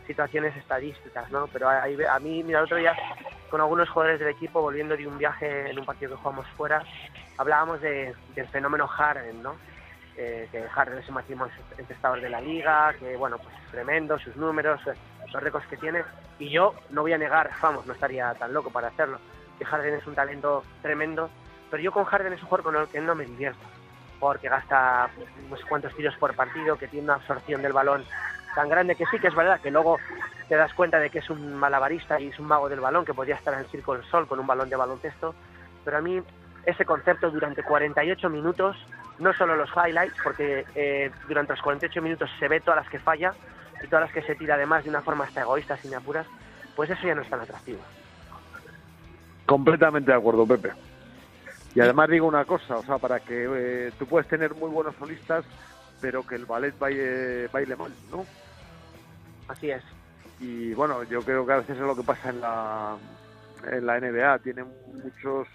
situaciones 0.10 0.58
estadísticas, 0.58 1.30
¿no? 1.30 1.46
Pero 1.54 1.70
a, 1.70 1.84
a 1.84 2.20
mí, 2.20 2.44
mira, 2.44 2.58
el 2.58 2.66
otro 2.66 2.78
día 2.78 2.96
con 3.52 3.62
algunos 3.62 3.88
jugadores 3.90 4.20
del 4.20 4.30
equipo, 4.30 4.60
volviendo 4.60 4.98
de 4.98 5.06
un 5.06 5.20
viaje 5.20 5.70
en 5.70 5.78
un 5.78 5.86
partido 5.86 6.12
que 6.12 6.18
jugamos 6.18 6.48
fuera, 6.58 6.82
hablábamos 7.38 7.80
de, 7.80 8.16
del 8.34 8.48
fenómeno 8.48 8.88
Harden, 8.88 9.44
¿no? 9.44 9.56
Eh, 10.18 10.50
que 10.52 10.68
Harden 10.68 10.98
es 10.98 11.08
el 11.08 11.14
máximo 11.14 11.48
encestador 11.78 12.22
de 12.22 12.30
la 12.30 12.42
liga, 12.42 12.92
que 13.00 13.16
bueno, 13.18 13.38
pues 13.38 13.56
es 13.64 13.72
tremendo, 13.72 14.18
sus 14.18 14.36
números, 14.36 14.82
eh, 14.88 14.94
los 15.32 15.44
récords 15.44 15.68
que 15.68 15.78
tiene, 15.78 16.04
y 16.40 16.50
yo 16.50 16.74
no 16.90 17.02
voy 17.02 17.14
a 17.14 17.18
negar, 17.20 17.52
vamos, 17.62 17.86
no 17.86 17.94
estaría 17.94 18.34
tan 18.34 18.52
loco 18.52 18.72
para 18.72 18.88
hacerlo, 18.88 19.20
que 19.60 19.66
Harden 19.66 19.94
es 19.94 20.08
un 20.08 20.16
talento 20.16 20.64
tremendo, 20.82 21.30
pero 21.70 21.84
yo 21.84 21.92
con 21.92 22.06
Harden 22.06 22.34
es 22.34 22.42
un 22.42 22.50
jugador 22.50 22.74
con 22.74 22.82
el 22.82 22.88
que 22.88 23.00
no 23.00 23.14
me 23.14 23.26
divierto, 23.26 23.64
porque 24.20 24.50
gasta 24.50 25.12
unos 25.46 25.64
cuantos 25.66 25.96
tiros 25.96 26.16
por 26.18 26.36
partido, 26.36 26.78
que 26.78 26.88
tiene 26.88 27.06
una 27.06 27.16
absorción 27.16 27.62
del 27.62 27.74
balón 27.74 28.04
tan 28.60 28.68
grande 28.68 28.96
que 28.96 29.06
sí, 29.06 29.18
que 29.20 29.30
es 29.30 29.36
verdad 29.36 29.62
que 29.62 29.72
luego 29.72 29.98
te 30.50 30.58
das 30.58 30.74
cuenta 30.74 31.00
de 31.00 31.10
que 31.10 31.20
es 31.20 31.30
un 31.30 31.56
malabarista 31.56 32.20
y 32.20 32.28
es 32.28 32.38
un 32.40 32.48
mago 32.48 32.68
del 32.68 32.82
balón, 32.82 33.06
que 33.06 33.14
podría 33.14 33.36
estar 33.36 33.54
en 33.54 33.62
el 33.62 33.68
Circo 33.68 33.94
del 33.94 34.04
Sol 34.04 34.28
con 34.28 34.38
un 34.38 34.46
balón 34.46 34.70
de 34.70 34.76
baloncesto, 34.76 35.34
pero 35.86 35.98
a 35.98 36.02
mí 36.02 36.22
ese 36.66 36.84
concepto 36.84 37.32
durante 37.32 37.64
48 37.64 38.30
minutos, 38.30 38.76
no 39.18 39.32
solo 39.34 39.56
los 39.56 39.70
highlights, 39.70 40.18
porque 40.22 40.66
eh, 40.76 41.10
durante 41.30 41.54
los 41.54 41.62
48 41.62 42.02
minutos 42.02 42.30
se 42.38 42.50
ve 42.50 42.60
todas 42.60 42.84
las 42.84 42.90
que 42.90 43.00
falla 43.00 43.34
y 43.82 43.88
todas 43.88 44.04
las 44.04 44.12
que 44.12 44.24
se 44.24 44.36
tira 44.36 44.56
además 44.56 44.84
de 44.84 44.90
una 44.90 45.04
forma 45.04 45.24
hasta 45.24 45.40
egoísta, 45.40 45.78
sin 45.78 45.96
apuras, 45.96 46.28
pues 46.76 46.90
eso 46.90 47.08
ya 47.08 47.16
no 47.16 47.22
es 47.22 47.30
tan 47.30 47.40
atractivo. 47.40 47.80
Completamente 49.46 50.12
de 50.12 50.18
acuerdo, 50.18 50.46
Pepe. 50.46 50.74
Y 51.76 51.80
además 51.80 52.10
digo 52.10 52.28
una 52.28 52.44
cosa, 52.44 52.76
o 52.76 52.84
sea, 52.84 52.98
para 52.98 53.22
que 53.22 53.48
eh, 53.50 53.92
tú 53.98 54.06
puedes 54.06 54.28
tener 54.28 54.54
muy 54.54 54.70
buenos 54.70 54.96
solistas, 54.98 55.46
pero 56.02 56.28
que 56.28 56.36
el 56.36 56.46
ballet 56.46 56.78
baile, 56.78 57.48
baile 57.48 57.78
mal, 57.78 57.94
¿no? 58.12 58.26
Así 59.50 59.70
es. 59.70 59.84
Y 60.40 60.74
bueno, 60.74 61.04
yo 61.04 61.22
creo 61.22 61.46
que 61.46 61.54
a 61.54 61.58
veces 61.58 61.76
es 61.76 61.82
lo 61.82 61.96
que 61.96 62.04
pasa 62.04 62.30
en 62.30 62.40
la, 62.40 62.98
en 63.70 63.86
la 63.86 64.00
NBA. 64.00 64.40
Tienen 64.40 64.68
muchos 65.04 65.48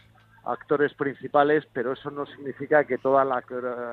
actores 0.44 0.92
principales, 0.94 1.64
pero 1.72 1.92
eso 1.92 2.10
no 2.10 2.26
significa 2.26 2.84
que 2.84 2.98
toda 2.98 3.24
la, 3.24 3.42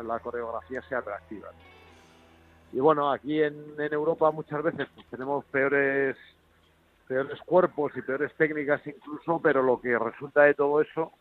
la 0.03 0.19
coreografía 0.19 0.81
sea 0.89 0.97
atractiva. 0.97 1.49
Y 2.73 2.79
bueno, 2.79 3.11
aquí 3.11 3.41
en, 3.41 3.55
en 3.77 3.93
Europa 3.93 4.31
muchas 4.31 4.63
veces 4.63 4.87
pues, 4.93 5.07
tenemos 5.07 5.45
peores 5.45 6.17
peores 7.07 7.41
cuerpos 7.41 7.91
y 7.97 8.01
peores 8.01 8.33
técnicas 8.37 8.81
incluso, 8.87 9.39
pero 9.41 9.61
lo 9.61 9.81
que 9.81 9.99
resulta 9.99 10.43
de 10.43 10.53
todo 10.53 10.81
eso, 10.81 11.11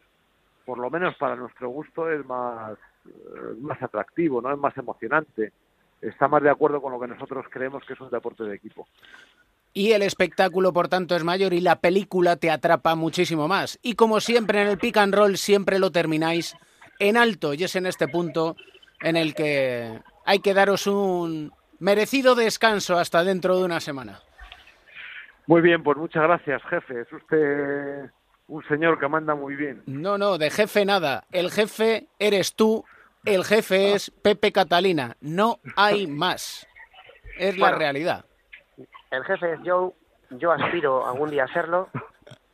por 0.65 0.79
lo 0.79 0.89
menos 0.89 1.17
para 1.17 1.35
nuestro 1.35 1.69
gusto, 1.69 2.09
es 2.09 2.25
más, 2.27 2.79
eh, 3.07 3.57
más 3.61 3.83
atractivo, 3.83 4.41
no 4.41 4.53
es 4.53 4.59
más 4.59 4.77
emocionante. 4.77 5.53
Está 6.01 6.29
más 6.29 6.43
de 6.43 6.51
acuerdo 6.51 6.81
con 6.81 6.93
lo 6.93 7.01
que 7.01 7.09
nosotros 7.09 7.47
creemos 7.51 7.85
que 7.85 7.93
es 7.93 8.01
un 8.01 8.11
deporte 8.11 8.45
de 8.45 8.55
equipo. 8.55 8.89
Y 9.73 9.93
el 9.93 10.03
espectáculo, 10.03 10.73
por 10.73 10.89
tanto, 10.89 11.15
es 11.15 11.23
mayor 11.23 11.53
y 11.53 11.61
la 11.61 11.77
película 11.77 12.37
te 12.37 12.51
atrapa 12.51 12.95
muchísimo 12.95 13.47
más. 13.47 13.79
Y 13.83 13.95
como 13.95 14.21
siempre 14.21 14.63
en 14.63 14.69
el 14.69 14.79
pick 14.79 14.97
and 14.97 15.15
roll, 15.15 15.37
siempre 15.37 15.79
lo 15.79 15.93
termináis 15.93 16.57
en 16.99 17.17
alto. 17.17 17.55
Y 17.55 17.65
es 17.65 17.77
en 17.77 17.87
este 17.87 18.09
punto 18.09 18.57
en 19.01 19.17
el 19.17 19.35
que 19.35 20.01
hay 20.25 20.41
que 20.41 20.55
daros 20.55 20.87
un 20.87 21.53
merecido 21.79 22.35
descanso 22.35 22.99
hasta 22.99 23.23
dentro 23.23 23.59
de 23.59 23.65
una 23.65 23.81
semana. 23.81 24.21
Muy 25.47 25.61
bien, 25.63 25.83
pues 25.83 25.97
muchas 25.99 26.23
gracias, 26.23 26.63
jefe. 26.69 27.01
Es 27.03 27.13
usted 27.13 28.11
un 28.49 28.65
señor 28.69 28.99
que 28.99 29.09
manda 29.09 29.35
muy 29.35 29.57
bien. 29.57 29.83
No, 29.87 30.19
no, 30.19 30.39
de 30.39 30.51
jefe 30.51 30.85
nada. 30.85 31.25
El 31.33 31.51
jefe 31.51 32.09
eres 32.19 32.55
tú, 32.55 32.85
el 33.25 33.45
jefe 33.45 33.95
es 33.95 34.11
Pepe 34.11 34.53
Catalina. 34.53 35.17
No 35.21 35.59
hay 35.77 36.07
más. 36.07 36.67
Es 37.39 37.57
la 37.59 37.67
Bueno. 37.67 37.79
realidad. 37.79 38.25
El 39.11 39.25
jefe 39.25 39.55
es 39.55 39.61
Joe, 39.65 39.91
yo 40.31 40.53
aspiro 40.53 41.07
algún 41.07 41.31
día 41.31 41.45
a 41.45 41.53
serlo. 41.53 41.89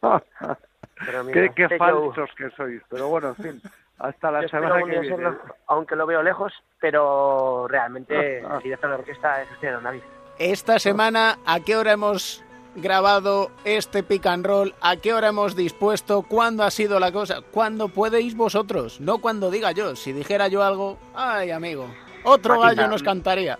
Pero 0.01 1.25
mira, 1.25 1.43
qué 1.49 1.51
qué 1.55 1.63
este 1.65 1.79
Joe- 1.79 1.79
falsos 1.79 2.31
que 2.37 2.51
sois. 2.57 2.83
Pero 2.89 3.09
bueno, 3.09 3.29
en 3.29 3.37
fin, 3.37 3.63
hasta 3.99 4.31
la 4.31 4.43
yo 4.43 4.49
semana 4.49 4.79
que 4.79 4.85
viene. 5.01 5.09
serlo, 5.09 5.39
aunque 5.67 5.97
lo 5.97 6.07
veo 6.07 6.23
lejos, 6.23 6.53
pero 6.81 7.67
realmente 7.69 8.39
el 8.41 8.59
director 8.63 8.91
de 8.91 8.97
orquesta 8.97 9.43
es 9.43 9.51
usted, 9.53 9.73
don 9.73 9.85
David. 9.85 10.03
Esta 10.39 10.79
semana, 10.79 11.39
¿a 11.47 11.61
qué 11.61 11.77
hora 11.77 11.93
hemos 11.93 12.45
grabado 12.77 13.51
este 13.65 14.03
pick 14.03 14.27
and 14.27 14.47
roll? 14.47 14.75
¿A 14.81 14.97
qué 14.97 15.13
hora 15.13 15.29
hemos 15.29 15.57
dispuesto? 15.57 16.23
¿Cuándo 16.23 16.63
ha 16.63 16.71
sido 16.71 17.01
la 17.01 17.13
cosa? 17.13 17.41
¿Cuándo 17.51 17.89
podéis 17.89 18.37
vosotros? 18.37 19.01
No 19.01 19.19
cuando 19.19 19.51
diga 19.51 19.73
yo. 19.73 19.97
Si 19.97 20.13
dijera 20.13 20.49
yo 20.49 20.63
algo, 20.63 20.99
ay 21.15 21.51
amigo, 21.51 21.87
otro 22.25 22.61
Matiza. 22.61 22.75
gallo 22.83 22.91
nos 22.91 23.03
cantaría. 23.03 23.59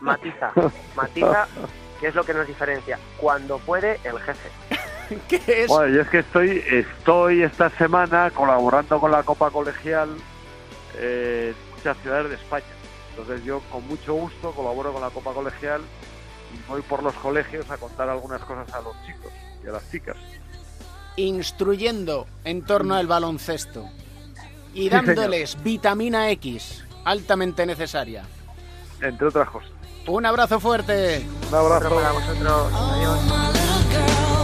Matiza, 0.00 0.52
matiza, 0.96 1.46
que 2.00 2.08
es 2.08 2.14
lo 2.14 2.24
que 2.24 2.34
nos 2.34 2.46
diferencia. 2.46 2.98
Cuando 3.18 3.58
puede, 3.58 4.00
el 4.04 4.18
jefe. 4.18 4.50
¿Qué 5.28 5.40
es? 5.46 5.68
Bueno, 5.68 5.94
yo 5.94 6.02
es 6.02 6.08
que 6.08 6.18
estoy, 6.18 6.64
estoy 6.68 7.42
esta 7.42 7.70
semana 7.70 8.30
colaborando 8.32 8.98
con 8.98 9.12
la 9.12 9.22
Copa 9.22 9.50
Colegial 9.50 10.08
eh, 10.96 11.54
en 11.54 11.76
muchas 11.76 11.96
ciudades 11.98 12.30
de 12.30 12.34
España. 12.34 12.64
Entonces 13.10 13.44
yo 13.44 13.60
con 13.70 13.86
mucho 13.86 14.14
gusto 14.14 14.50
colaboro 14.50 14.92
con 14.92 15.00
la 15.02 15.10
Copa 15.10 15.32
Colegial 15.32 15.80
voy 16.68 16.82
por 16.82 17.02
los 17.02 17.14
colegios 17.14 17.70
a 17.70 17.76
contar 17.76 18.08
algunas 18.08 18.40
cosas 18.42 18.72
a 18.74 18.80
los 18.80 18.94
chicos 19.06 19.32
y 19.64 19.68
a 19.68 19.72
las 19.72 19.90
chicas. 19.90 20.16
Instruyendo 21.16 22.26
en 22.44 22.64
torno 22.64 22.94
al 22.94 23.06
baloncesto 23.06 23.88
y 24.74 24.82
Sí, 24.82 24.88
dándoles 24.90 25.62
vitamina 25.62 26.30
X 26.30 26.84
altamente 27.04 27.64
necesaria. 27.64 28.24
Entre 29.00 29.26
otras 29.26 29.48
cosas. 29.50 29.70
Un 30.06 30.26
abrazo 30.26 30.60
fuerte. 30.60 31.26
Un 31.48 31.54
abrazo. 31.54 31.94
Para 31.94 32.12
vosotros. 32.12 32.72
Adiós. 32.72 34.35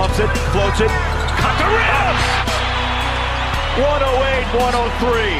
Pumps 0.00 0.16
it, 0.18 0.32
floats 0.56 0.80
it. 0.80 0.88
Cut 0.88 1.52
the 1.60 1.68
ribs! 1.68 2.24
108, 3.84 4.48
103. 4.56 5.36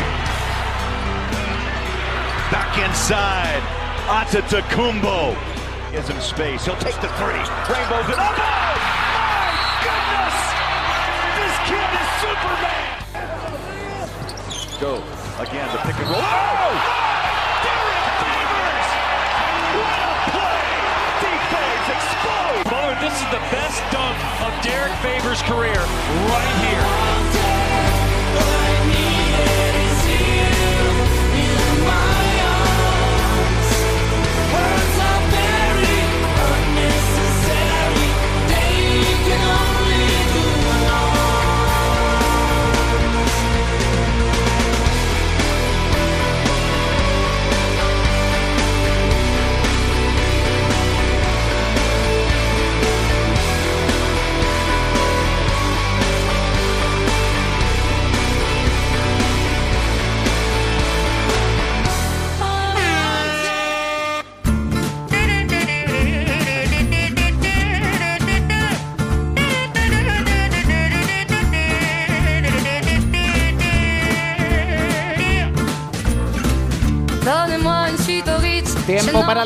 Back 2.52 2.76
inside. 2.76 3.64
Antetokounmpo. 4.04 5.32
Gives 5.92 6.08
him 6.10 6.20
space. 6.20 6.66
He'll 6.66 6.76
take 6.76 7.00
the 7.00 7.08
three. 7.16 7.40
Rainbows 7.72 8.04
it 8.12 8.18
up. 8.20 8.36
Oh! 8.36 8.76
My 9.16 9.48
goodness! 9.80 10.36
This 11.40 11.56
kid 11.64 11.88
is 11.96 12.08
Superman! 12.20 13.00
Go. 14.78 15.00
Again, 15.42 15.72
the 15.72 15.80
pick 15.88 15.96
and 15.96 16.10
roll. 16.10 16.20
Oh! 16.20 16.99
Career 25.50 25.74
right 25.74 26.64
here. 26.64 26.89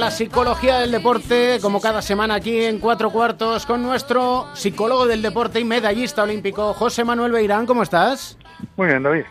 La 0.05 0.11
psicología 0.11 0.81
del 0.81 0.91
deporte, 0.91 1.59
como 1.63 1.81
cada 1.81 2.03
semana 2.03 2.35
aquí 2.35 2.63
en 2.63 2.79
Cuatro 2.79 3.09
Cuartos, 3.09 3.65
con 3.65 3.83
nuestro 3.83 4.49
psicólogo 4.53 5.07
del 5.07 5.23
deporte 5.23 5.61
y 5.61 5.65
medallista 5.65 6.25
olímpico, 6.25 6.75
José 6.75 7.05
Manuel 7.05 7.33
Beirán. 7.33 7.65
¿Cómo 7.65 7.83
estás? 7.83 8.37
Muy 8.77 8.89
bien, 8.89 9.03
David. 9.03 9.23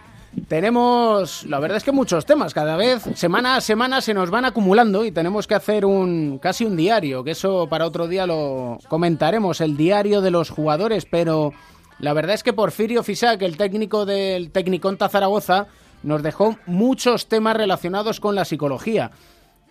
Tenemos, 0.47 1.45
la 1.45 1.59
verdad 1.59 1.77
es 1.77 1.83
que 1.83 1.91
muchos 1.91 2.25
temas, 2.25 2.55
cada 2.55 2.75
vez, 2.75 3.03
semana 3.13 3.57
a 3.57 3.61
semana 3.61 4.01
se 4.01 4.15
nos 4.15 4.31
van 4.31 4.45
acumulando 4.45 5.05
y 5.05 5.11
tenemos 5.11 5.45
que 5.45 5.53
hacer 5.53 5.85
un 5.85 6.39
casi 6.39 6.65
un 6.65 6.75
diario, 6.75 7.23
que 7.23 7.31
eso 7.31 7.67
para 7.69 7.85
otro 7.85 8.07
día 8.07 8.25
lo 8.25 8.79
comentaremos, 8.87 9.61
el 9.61 9.77
diario 9.77 10.21
de 10.21 10.31
los 10.31 10.49
jugadores, 10.49 11.05
pero 11.05 11.53
la 11.99 12.13
verdad 12.13 12.33
es 12.33 12.41
que 12.41 12.51
Porfirio 12.51 13.03
Fisac, 13.03 13.39
el 13.43 13.57
técnico 13.57 14.07
del 14.07 14.49
Tecniconta 14.49 15.07
Zaragoza, 15.07 15.67
nos 16.01 16.23
dejó 16.23 16.57
muchos 16.65 17.27
temas 17.27 17.55
relacionados 17.55 18.19
con 18.19 18.33
la 18.33 18.43
psicología. 18.43 19.11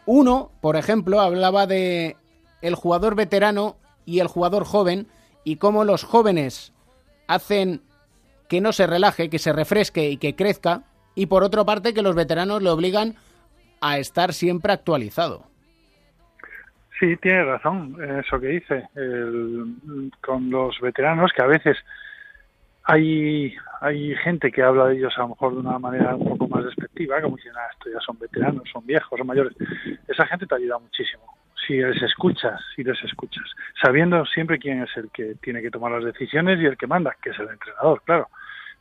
Uno, 0.07 0.50
por 0.61 0.76
ejemplo, 0.76 1.20
hablaba 1.20 1.66
de 1.66 2.16
el 2.61 2.74
jugador 2.74 3.14
veterano 3.14 3.76
y 4.05 4.20
el 4.20 4.26
jugador 4.28 4.64
joven 4.64 5.07
y 5.44 5.57
cómo 5.57 5.84
los 5.84 6.05
jóvenes 6.05 6.72
hacen 7.28 7.82
que 8.48 8.61
no 8.61 8.72
se 8.72 8.86
relaje, 8.86 9.30
que 9.30 9.38
se 9.38 9.53
refresque 9.53 10.11
y 10.11 10.16
que 10.16 10.34
crezca, 10.36 10.82
y 11.14 11.26
por 11.26 11.42
otra 11.42 11.64
parte 11.64 11.94
que 11.94 12.03
los 12.03 12.14
veteranos 12.14 12.62
le 12.62 12.70
obligan 12.70 13.14
a 13.80 13.98
estar 13.98 14.32
siempre 14.32 14.72
actualizado. 14.72 15.44
Sí, 17.00 17.16
tiene 17.16 17.44
razón 17.44 17.96
eso 18.20 18.38
que 18.38 18.46
dice. 18.48 18.88
El- 18.94 20.12
con 20.24 20.50
los 20.50 20.78
veteranos, 20.80 21.32
que 21.34 21.42
a 21.42 21.46
veces 21.46 21.76
hay, 22.84 23.55
hay 23.83 24.14
gente 24.14 24.53
que 24.53 24.62
habla 24.62 24.87
de 24.87 24.95
ellos 24.95 25.12
a 25.16 25.22
lo 25.22 25.30
mejor 25.30 25.55
de 25.55 25.59
una 25.59 25.76
manera 25.76 26.14
un 26.14 26.28
poco 26.28 26.47
más 26.47 26.64
despectiva, 26.64 27.20
como 27.20 27.37
dicen, 27.37 27.53
ah, 27.57 27.66
esto 27.72 27.91
ya 27.93 27.99
son 27.99 28.16
veteranos, 28.16 28.62
son 28.72 28.87
viejos, 28.87 29.18
son 29.18 29.26
mayores. 29.26 29.55
Esa 30.07 30.24
gente 30.26 30.47
te 30.47 30.55
ayuda 30.55 30.78
muchísimo. 30.78 31.24
si 31.66 31.78
les 31.78 32.01
escuchas, 32.01 32.61
si 32.76 32.85
les 32.85 33.03
escuchas, 33.03 33.45
sabiendo 33.83 34.24
siempre 34.26 34.59
quién 34.61 34.83
es 34.83 34.97
el 34.97 35.11
que 35.11 35.35
tiene 35.43 35.62
que 35.62 35.70
tomar 35.70 35.91
las 35.91 36.05
decisiones 36.05 36.61
y 36.61 36.66
el 36.66 36.76
que 36.76 36.87
manda, 36.87 37.16
que 37.20 37.30
es 37.30 37.39
el 37.41 37.49
entrenador, 37.49 38.03
claro, 38.05 38.28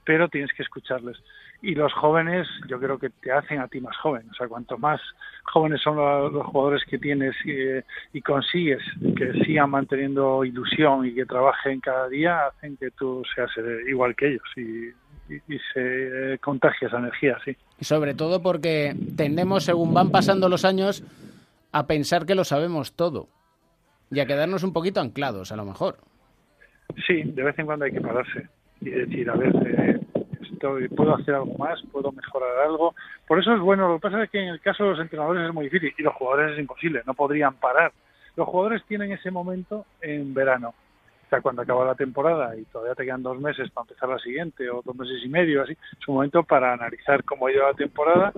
pero 0.04 0.30
tienes 0.30 0.52
que 0.54 0.64
escucharles. 0.64 1.18
Y 1.62 1.76
los 1.76 1.93
jóvenes, 1.93 2.47
yo 2.68 2.80
creo 2.80 2.97
que 2.97 3.09
te 3.09 3.32
hacen 3.32 3.59
a 3.59 3.68
ti 3.68 3.80
más 3.80 3.95
joven. 3.97 4.28
O 4.32 4.34
sea, 4.34 4.47
cuanto 4.47 4.78
más 4.78 4.99
jóvenes 5.43 5.82
son 5.82 5.95
los, 5.95 6.45
jugadores 6.47 6.84
que 6.86 6.97
tienes 6.97 7.36
y, 7.45 8.18
y, 8.18 8.22
consigues 8.22 8.82
que 9.16 9.34
sigan 9.45 9.70
manteniendo 9.70 10.43
ilusión 10.43 11.05
y 11.05 11.14
que 11.14 11.26
trabajen 11.26 11.80
cada 11.80 12.09
día, 12.09 12.47
hacen 12.47 12.78
que 12.78 12.89
tú 12.91 13.24
seas 13.36 13.51
eh, 13.57 13.89
igual 13.89 14.16
que 14.16 14.30
ellos 14.30 14.43
y, 14.55 14.88
y, 15.34 15.41
y 15.47 15.59
se 15.74 16.39
contagia 16.41 16.88
esa 16.88 16.97
energía, 16.97 17.38
sí. 17.45 17.55
Y 17.80 17.86
sobre 17.86 18.16
todo 18.16 18.41
porque 18.41 18.95
tendemos, 19.16 19.64
según 19.64 19.93
van 19.93 20.09
pasando 20.09 20.49
los 20.49 20.66
años, 20.66 21.03
a 21.72 21.88
pensar 21.88 22.26
que 22.26 22.36
lo 22.36 22.43
sabemos 22.43 22.93
todo 22.93 23.28
y 24.09 24.20
a 24.20 24.26
quedarnos 24.26 24.64
un 24.64 24.74
poquito 24.74 24.99
anclados, 24.99 25.51
a 25.51 25.55
lo 25.55 25.66
mejor. 25.66 25.97
Sí, 27.07 27.24
de 27.24 27.43
vez 27.43 27.57
en 27.57 27.66
cuando 27.66 27.86
hay 27.86 27.91
que 27.91 28.01
pararse 28.01 28.47
y 28.82 28.89
decir, 28.89 29.30
a 29.30 29.36
ver, 29.36 29.55
eh, 29.66 29.99
puedo 30.95 31.16
hacer 31.16 31.36
algo 31.36 31.57
más, 31.57 31.82
puedo 31.91 32.12
mejorar 32.12 32.59
algo. 32.66 32.95
Por 33.28 33.39
eso 33.39 33.53
es 33.53 33.59
bueno, 33.59 33.88
lo 33.88 33.95
que 33.95 34.01
pasa 34.01 34.24
es 34.24 34.30
que 34.30 34.41
en 34.41 34.49
el 34.49 34.62
caso 34.62 34.84
de 34.84 34.89
los 34.91 34.99
entrenadores 34.99 35.47
es 35.47 35.53
muy 35.53 35.66
difícil 35.66 35.93
y 35.97 36.03
los 36.03 36.14
jugadores 36.14 36.53
es 36.53 36.59
imposible, 36.59 37.01
no 37.05 37.14
podrían 37.14 37.55
parar. 37.55 37.91
Los 38.36 38.47
jugadores 38.47 38.84
tienen 38.88 39.12
ese 39.12 39.32
momento 39.32 39.86
en 40.01 40.34
verano, 40.34 40.70
o 40.70 41.30
sea, 41.30 41.41
cuando 41.41 41.62
acaba 41.62 41.86
la 41.86 41.95
temporada 41.95 42.55
y 42.55 42.64
todavía 42.66 42.95
te 42.95 43.05
quedan 43.05 43.24
dos 43.24 43.39
meses 43.39 43.70
para 43.72 43.84
empezar 43.84 44.09
la 44.09 44.20
siguiente 44.20 44.70
o 44.70 44.82
dos 44.84 44.95
meses 44.95 45.22
y 45.24 45.30
medio, 45.30 45.64
así, 45.64 45.74
es 45.74 46.07
un 46.07 46.16
momento 46.16 46.43
para 46.43 46.74
analizar 46.74 47.24
cómo 47.24 47.47
ha 47.47 47.51
ido 47.51 47.68
la 47.68 47.74
temporada 47.74 48.34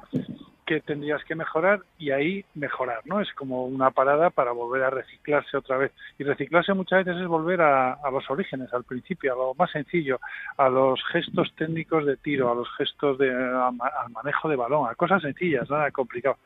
qué 0.66 0.82
tendrías 0.82 1.24
que 1.26 1.36
mejorar 1.36 1.82
y 1.98 2.12
ahí 2.12 2.46
mejorar, 2.56 3.02
¿no? 3.06 3.22
Es 3.22 3.32
como 3.34 3.66
una 3.66 3.92
parada 3.92 4.30
para 4.30 4.52
volver 4.52 4.84
a 4.84 4.90
reciclarse 4.90 5.58
otra 5.58 5.78
vez. 5.78 5.92
Y 6.18 6.24
reciclarse 6.24 6.74
muchas 6.74 7.06
veces 7.06 7.22
es 7.22 7.28
volver 7.28 7.62
a, 7.62 7.94
a, 7.94 8.12
los 8.12 8.30
orígenes, 8.30 8.74
al 8.74 8.84
principio, 8.84 9.34
a 9.34 9.36
lo 9.36 9.54
más 9.56 9.72
sencillo, 9.72 10.20
a 10.58 10.70
los 10.70 11.04
gestos 11.12 11.54
técnicos 11.56 12.06
de 12.06 12.18
tiro, 12.18 12.52
a 12.52 12.56
los 12.56 12.68
gestos 12.78 13.18
de, 13.18 13.32
a, 13.32 13.68
al 13.68 14.10
manejo 14.12 14.50
de 14.50 14.56
balón, 14.56 14.90
a 14.90 14.96
cosas 14.96 15.22
sencillas, 15.22 15.70
nada 15.70 15.92
complicado. 15.92 16.38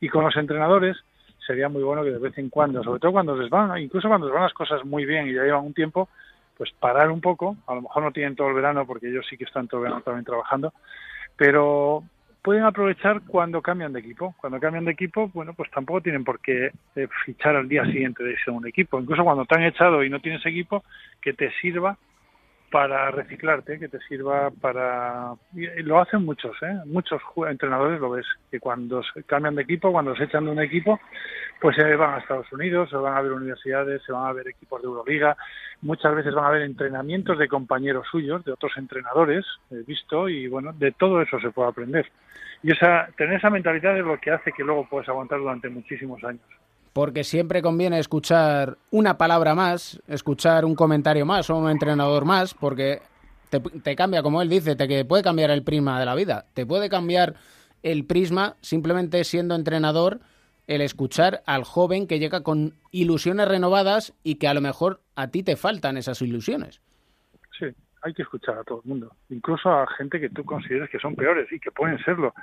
Y 0.00 0.08
con 0.08 0.24
los 0.24 0.36
entrenadores 0.36 0.96
sería 1.46 1.68
muy 1.68 1.82
bueno 1.82 2.02
que 2.02 2.10
de 2.10 2.18
vez 2.18 2.36
en 2.38 2.50
cuando, 2.50 2.82
sobre 2.82 3.00
todo 3.00 3.12
cuando 3.12 3.36
les 3.36 3.50
van, 3.50 3.78
incluso 3.78 4.08
cuando 4.08 4.26
les 4.26 4.34
van 4.34 4.44
las 4.44 4.54
cosas 4.54 4.84
muy 4.84 5.04
bien 5.04 5.28
y 5.28 5.34
ya 5.34 5.42
llevan 5.42 5.66
un 5.66 5.74
tiempo, 5.74 6.08
pues 6.56 6.70
parar 6.78 7.10
un 7.10 7.20
poco, 7.20 7.56
a 7.66 7.74
lo 7.74 7.82
mejor 7.82 8.02
no 8.02 8.12
tienen 8.12 8.36
todo 8.36 8.48
el 8.48 8.54
verano 8.54 8.86
porque 8.86 9.08
ellos 9.08 9.26
sí 9.28 9.36
que 9.36 9.44
están 9.44 9.68
todo 9.68 9.80
el 9.80 9.84
verano 9.84 10.02
también 10.02 10.24
trabajando, 10.24 10.72
pero 11.36 12.04
pueden 12.44 12.64
aprovechar 12.64 13.22
cuando 13.22 13.62
cambian 13.62 13.94
de 13.94 14.00
equipo. 14.00 14.34
Cuando 14.38 14.60
cambian 14.60 14.84
de 14.84 14.92
equipo, 14.92 15.30
bueno, 15.32 15.54
pues 15.54 15.70
tampoco 15.70 16.02
tienen 16.02 16.24
por 16.24 16.40
qué 16.40 16.70
eh, 16.94 17.08
fichar 17.24 17.56
al 17.56 17.66
día 17.66 17.86
siguiente 17.86 18.22
de 18.22 18.34
ese 18.34 18.50
un 18.50 18.66
equipo. 18.66 19.00
Incluso 19.00 19.24
cuando 19.24 19.46
te 19.46 19.54
han 19.54 19.64
echado 19.64 20.04
y 20.04 20.10
no 20.10 20.20
tienes 20.20 20.44
equipo, 20.44 20.84
que 21.22 21.32
te 21.32 21.50
sirva 21.62 21.96
para 22.74 23.08
reciclarte, 23.12 23.78
que 23.78 23.86
te 23.86 24.00
sirva 24.00 24.50
para... 24.50 25.34
Y 25.54 25.84
lo 25.84 26.00
hacen 26.00 26.24
muchos, 26.24 26.60
¿eh? 26.60 26.76
Muchos 26.86 27.22
entrenadores 27.48 28.00
lo 28.00 28.10
ves, 28.10 28.26
que 28.50 28.58
cuando 28.58 29.00
cambian 29.26 29.54
de 29.54 29.62
equipo, 29.62 29.92
cuando 29.92 30.16
se 30.16 30.24
echan 30.24 30.44
de 30.46 30.50
un 30.50 30.60
equipo, 30.60 30.98
pues 31.60 31.76
se 31.76 31.94
van 31.94 32.14
a 32.14 32.18
Estados 32.18 32.52
Unidos, 32.52 32.90
se 32.90 32.96
van 32.96 33.16
a 33.16 33.22
ver 33.22 33.30
universidades, 33.30 34.02
se 34.02 34.10
van 34.10 34.26
a 34.26 34.32
ver 34.32 34.48
equipos 34.48 34.82
de 34.82 34.88
Euroliga, 34.88 35.36
muchas 35.82 36.16
veces 36.16 36.34
van 36.34 36.46
a 36.46 36.50
ver 36.50 36.62
entrenamientos 36.62 37.38
de 37.38 37.46
compañeros 37.46 38.08
suyos, 38.10 38.44
de 38.44 38.50
otros 38.50 38.72
entrenadores, 38.76 39.46
he 39.70 39.84
visto, 39.84 40.28
y 40.28 40.48
bueno, 40.48 40.72
de 40.72 40.90
todo 40.90 41.22
eso 41.22 41.38
se 41.38 41.52
puede 41.52 41.68
aprender. 41.68 42.10
Y 42.64 42.72
esa, 42.72 43.06
tener 43.16 43.34
esa 43.34 43.50
mentalidad 43.50 43.96
es 43.96 44.04
lo 44.04 44.18
que 44.18 44.32
hace 44.32 44.50
que 44.50 44.64
luego 44.64 44.88
puedas 44.88 45.08
aguantar 45.08 45.38
durante 45.38 45.68
muchísimos 45.68 46.24
años 46.24 46.42
porque 46.94 47.24
siempre 47.24 47.60
conviene 47.60 47.98
escuchar 47.98 48.78
una 48.92 49.18
palabra 49.18 49.54
más, 49.54 50.00
escuchar 50.06 50.64
un 50.64 50.76
comentario 50.76 51.26
más 51.26 51.50
o 51.50 51.56
un 51.56 51.68
entrenador 51.68 52.24
más, 52.24 52.54
porque 52.54 53.02
te, 53.50 53.58
te, 53.58 53.96
cambia, 53.96 54.22
como 54.22 54.40
él 54.40 54.48
dice, 54.48 54.76
te 54.76 55.04
puede 55.04 55.24
cambiar 55.24 55.50
el 55.50 55.64
prisma 55.64 55.98
de 55.98 56.06
la 56.06 56.14
vida, 56.14 56.46
te 56.54 56.64
puede 56.64 56.88
cambiar 56.88 57.34
el 57.82 58.06
prisma 58.06 58.56
simplemente 58.60 59.24
siendo 59.24 59.56
entrenador, 59.56 60.20
el 60.68 60.80
escuchar 60.80 61.42
al 61.46 61.64
joven 61.64 62.06
que 62.06 62.20
llega 62.20 62.42
con 62.42 62.74
ilusiones 62.92 63.48
renovadas 63.48 64.14
y 64.22 64.36
que 64.36 64.46
a 64.46 64.54
lo 64.54 64.60
mejor 64.60 65.00
a 65.16 65.28
ti 65.28 65.42
te 65.42 65.56
faltan 65.56 65.96
esas 65.96 66.22
ilusiones. 66.22 66.80
Sí, 67.58 67.66
hay 68.04 68.14
que 68.14 68.22
escuchar 68.22 68.58
a 68.58 68.64
todo 68.64 68.82
el 68.84 68.88
mundo, 68.88 69.10
incluso 69.30 69.70
a 69.70 69.86
gente 69.96 70.20
que 70.20 70.28
tú 70.28 70.44
consideres 70.44 70.90
que 70.90 70.98
son 70.98 71.16
peores 71.16 71.50
y 71.50 71.58
que 71.58 71.70
pueden 71.70 71.98
serlo 72.04 72.34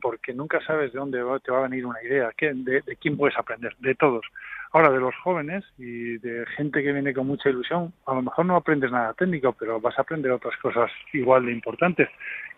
porque 0.00 0.32
nunca 0.32 0.60
sabes 0.64 0.92
de 0.92 0.98
dónde 0.98 1.22
va, 1.22 1.38
te 1.38 1.52
va 1.52 1.58
a 1.58 1.68
venir 1.68 1.86
una 1.86 2.02
idea, 2.02 2.30
¿qué, 2.36 2.52
de, 2.54 2.82
quién 3.00 3.16
puedes 3.16 3.36
aprender, 3.38 3.76
de 3.78 3.94
todos. 3.94 4.24
Ahora, 4.72 4.90
de 4.90 5.00
los 5.00 5.14
jóvenes 5.16 5.64
y 5.78 6.18
de 6.18 6.46
gente 6.56 6.82
que 6.82 6.92
viene 6.92 7.12
con 7.12 7.26
mucha 7.26 7.50
ilusión, 7.50 7.92
a 8.06 8.14
lo 8.14 8.22
mejor 8.22 8.46
no 8.46 8.56
aprendes 8.56 8.90
nada 8.90 9.14
técnico, 9.14 9.52
pero 9.52 9.80
vas 9.80 9.98
a 9.98 10.02
aprender 10.02 10.30
otras 10.30 10.56
cosas 10.58 10.90
igual 11.12 11.46
de 11.46 11.52
importantes, 11.52 12.08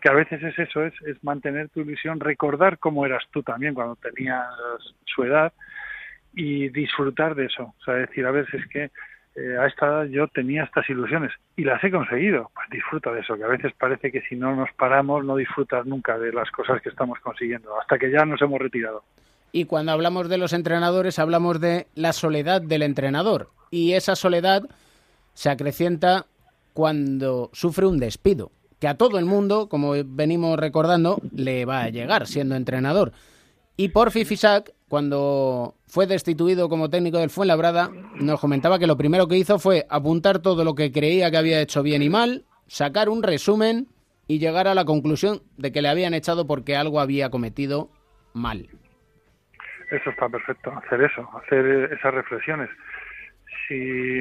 que 0.00 0.10
a 0.10 0.14
veces 0.14 0.42
es 0.42 0.58
eso, 0.58 0.84
es, 0.84 0.94
es 1.06 1.22
mantener 1.24 1.68
tu 1.70 1.80
ilusión, 1.80 2.20
recordar 2.20 2.78
cómo 2.78 3.06
eras 3.06 3.24
tú 3.30 3.42
también 3.42 3.74
cuando 3.74 3.96
tenías 3.96 4.46
su 5.06 5.24
edad 5.24 5.52
y 6.34 6.68
disfrutar 6.68 7.34
de 7.34 7.46
eso. 7.46 7.74
O 7.78 7.84
sea, 7.84 7.94
decir, 7.94 8.26
a 8.26 8.44
si 8.46 8.56
es 8.56 8.66
que 8.68 8.90
eh, 9.35 9.57
a 9.59 9.66
esta 9.66 9.87
edad 9.87 10.05
yo 10.05 10.28
tenía 10.28 10.64
estas 10.64 10.89
ilusiones 10.91 11.33
y 11.57 11.64
las 11.64 11.83
he 11.83 11.91
conseguido, 11.91 12.51
pues 12.55 12.68
disfruta 12.70 13.11
de 13.12 13.20
eso, 13.20 13.37
que 13.37 13.45
a 13.45 13.49
veces 13.49 13.72
parece 13.78 14.12
que 14.12 14.20
si 14.22 14.37
no 14.37 14.55
nos 14.55 14.70
paramos 14.72 15.24
no 15.24 15.37
disfrutas 15.37 15.87
nunca 15.87 16.18
de 16.18 16.33
las 16.33 16.51
cosas 16.51 16.83
que 16.83 16.91
estamos 16.91 17.18
consiguiendo, 17.20 17.78
hasta 17.80 17.99
que 17.99 18.11
ya 18.11 18.24
nos 18.24 18.43
hemos 18.43 18.61
retirado. 18.61 19.03
Y 19.51 19.64
cuando 19.64 19.93
hablamos 19.93 20.28
de 20.28 20.39
los 20.39 20.53
entrenadores 20.53 21.18
hablamos 21.18 21.61
de 21.61 21.87
la 21.95 22.12
soledad 22.12 22.61
del 22.61 22.83
entrenador 22.83 23.51
y 23.70 23.93
esa 23.93 24.16
soledad 24.16 24.64
se 25.35 25.51
acrecienta 25.51 26.26
cuando 26.74 27.51
sufre 27.53 27.87
un 27.87 27.99
despido, 27.99 28.51
que 28.80 28.89
a 28.89 28.97
todo 28.97 29.18
el 29.18 29.24
mundo, 29.24 29.68
como 29.68 29.93
venimos 30.05 30.59
recordando, 30.59 31.20
le 31.35 31.64
va 31.64 31.83
a 31.83 31.89
llegar 31.89 32.26
siendo 32.26 32.55
entrenador. 32.55 33.12
Y 33.76 33.88
Porfi 33.88 34.24
Fisac, 34.24 34.70
cuando 34.88 35.74
fue 35.86 36.06
destituido 36.06 36.68
como 36.68 36.90
técnico 36.90 37.18
del 37.18 37.30
Fuenlabrada, 37.30 37.90
nos 38.16 38.40
comentaba 38.40 38.78
que 38.78 38.86
lo 38.86 38.96
primero 38.96 39.28
que 39.28 39.38
hizo 39.38 39.58
fue 39.58 39.86
apuntar 39.88 40.40
todo 40.40 40.64
lo 40.64 40.74
que 40.74 40.92
creía 40.92 41.30
que 41.30 41.38
había 41.38 41.60
hecho 41.60 41.82
bien 41.82 42.02
y 42.02 42.10
mal, 42.10 42.44
sacar 42.66 43.08
un 43.08 43.22
resumen 43.22 43.88
y 44.28 44.38
llegar 44.38 44.68
a 44.68 44.74
la 44.74 44.84
conclusión 44.84 45.40
de 45.56 45.72
que 45.72 45.82
le 45.82 45.88
habían 45.88 46.14
echado 46.14 46.46
porque 46.46 46.76
algo 46.76 47.00
había 47.00 47.30
cometido 47.30 47.90
mal. 48.34 48.68
Eso 49.90 50.10
está 50.10 50.28
perfecto, 50.28 50.72
hacer 50.72 51.02
eso, 51.02 51.28
hacer 51.36 51.92
esas 51.92 52.14
reflexiones. 52.14 52.70
Si, 53.68 54.20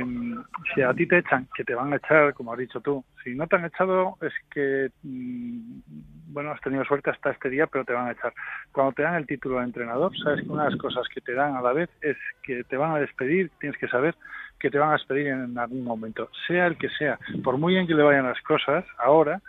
a 0.81 0.93
ti 0.93 1.07
te 1.07 1.17
echan, 1.17 1.47
que 1.55 1.63
te 1.63 1.75
van 1.75 1.93
a 1.93 1.97
echar, 1.97 2.33
como 2.33 2.53
has 2.53 2.59
dicho 2.59 2.79
tú, 2.81 3.03
si 3.23 3.35
no 3.35 3.47
te 3.47 3.55
han 3.55 3.65
echado 3.65 4.17
es 4.21 4.33
que, 4.51 4.89
bueno, 5.03 6.51
has 6.51 6.61
tenido 6.61 6.83
suerte 6.85 7.09
hasta 7.09 7.31
este 7.31 7.49
día, 7.49 7.67
pero 7.67 7.85
te 7.85 7.93
van 7.93 8.07
a 8.07 8.11
echar. 8.11 8.33
Cuando 8.71 8.93
te 8.93 9.03
dan 9.03 9.15
el 9.15 9.27
título 9.27 9.57
de 9.57 9.65
entrenador, 9.65 10.15
sabes 10.17 10.41
que 10.41 10.49
una 10.49 10.65
de 10.65 10.71
las 10.71 10.79
cosas 10.79 11.07
que 11.13 11.21
te 11.21 11.33
dan 11.33 11.55
a 11.55 11.61
la 11.61 11.73
vez 11.73 11.89
es 12.01 12.17
que 12.43 12.63
te 12.63 12.77
van 12.77 12.91
a 12.91 12.99
despedir, 12.99 13.51
tienes 13.59 13.79
que 13.79 13.87
saber 13.87 14.15
que 14.59 14.69
te 14.69 14.77
van 14.77 14.89
a 14.89 14.93
despedir 14.93 15.27
en 15.27 15.57
algún 15.57 15.83
momento, 15.83 16.29
sea 16.47 16.67
el 16.67 16.77
que 16.77 16.89
sea. 16.89 17.17
Por 17.43 17.57
muy 17.57 17.73
bien 17.73 17.87
que 17.87 17.95
le 17.95 18.03
vayan 18.03 18.25
las 18.25 18.41
cosas, 18.41 18.85
ahora 18.99 19.41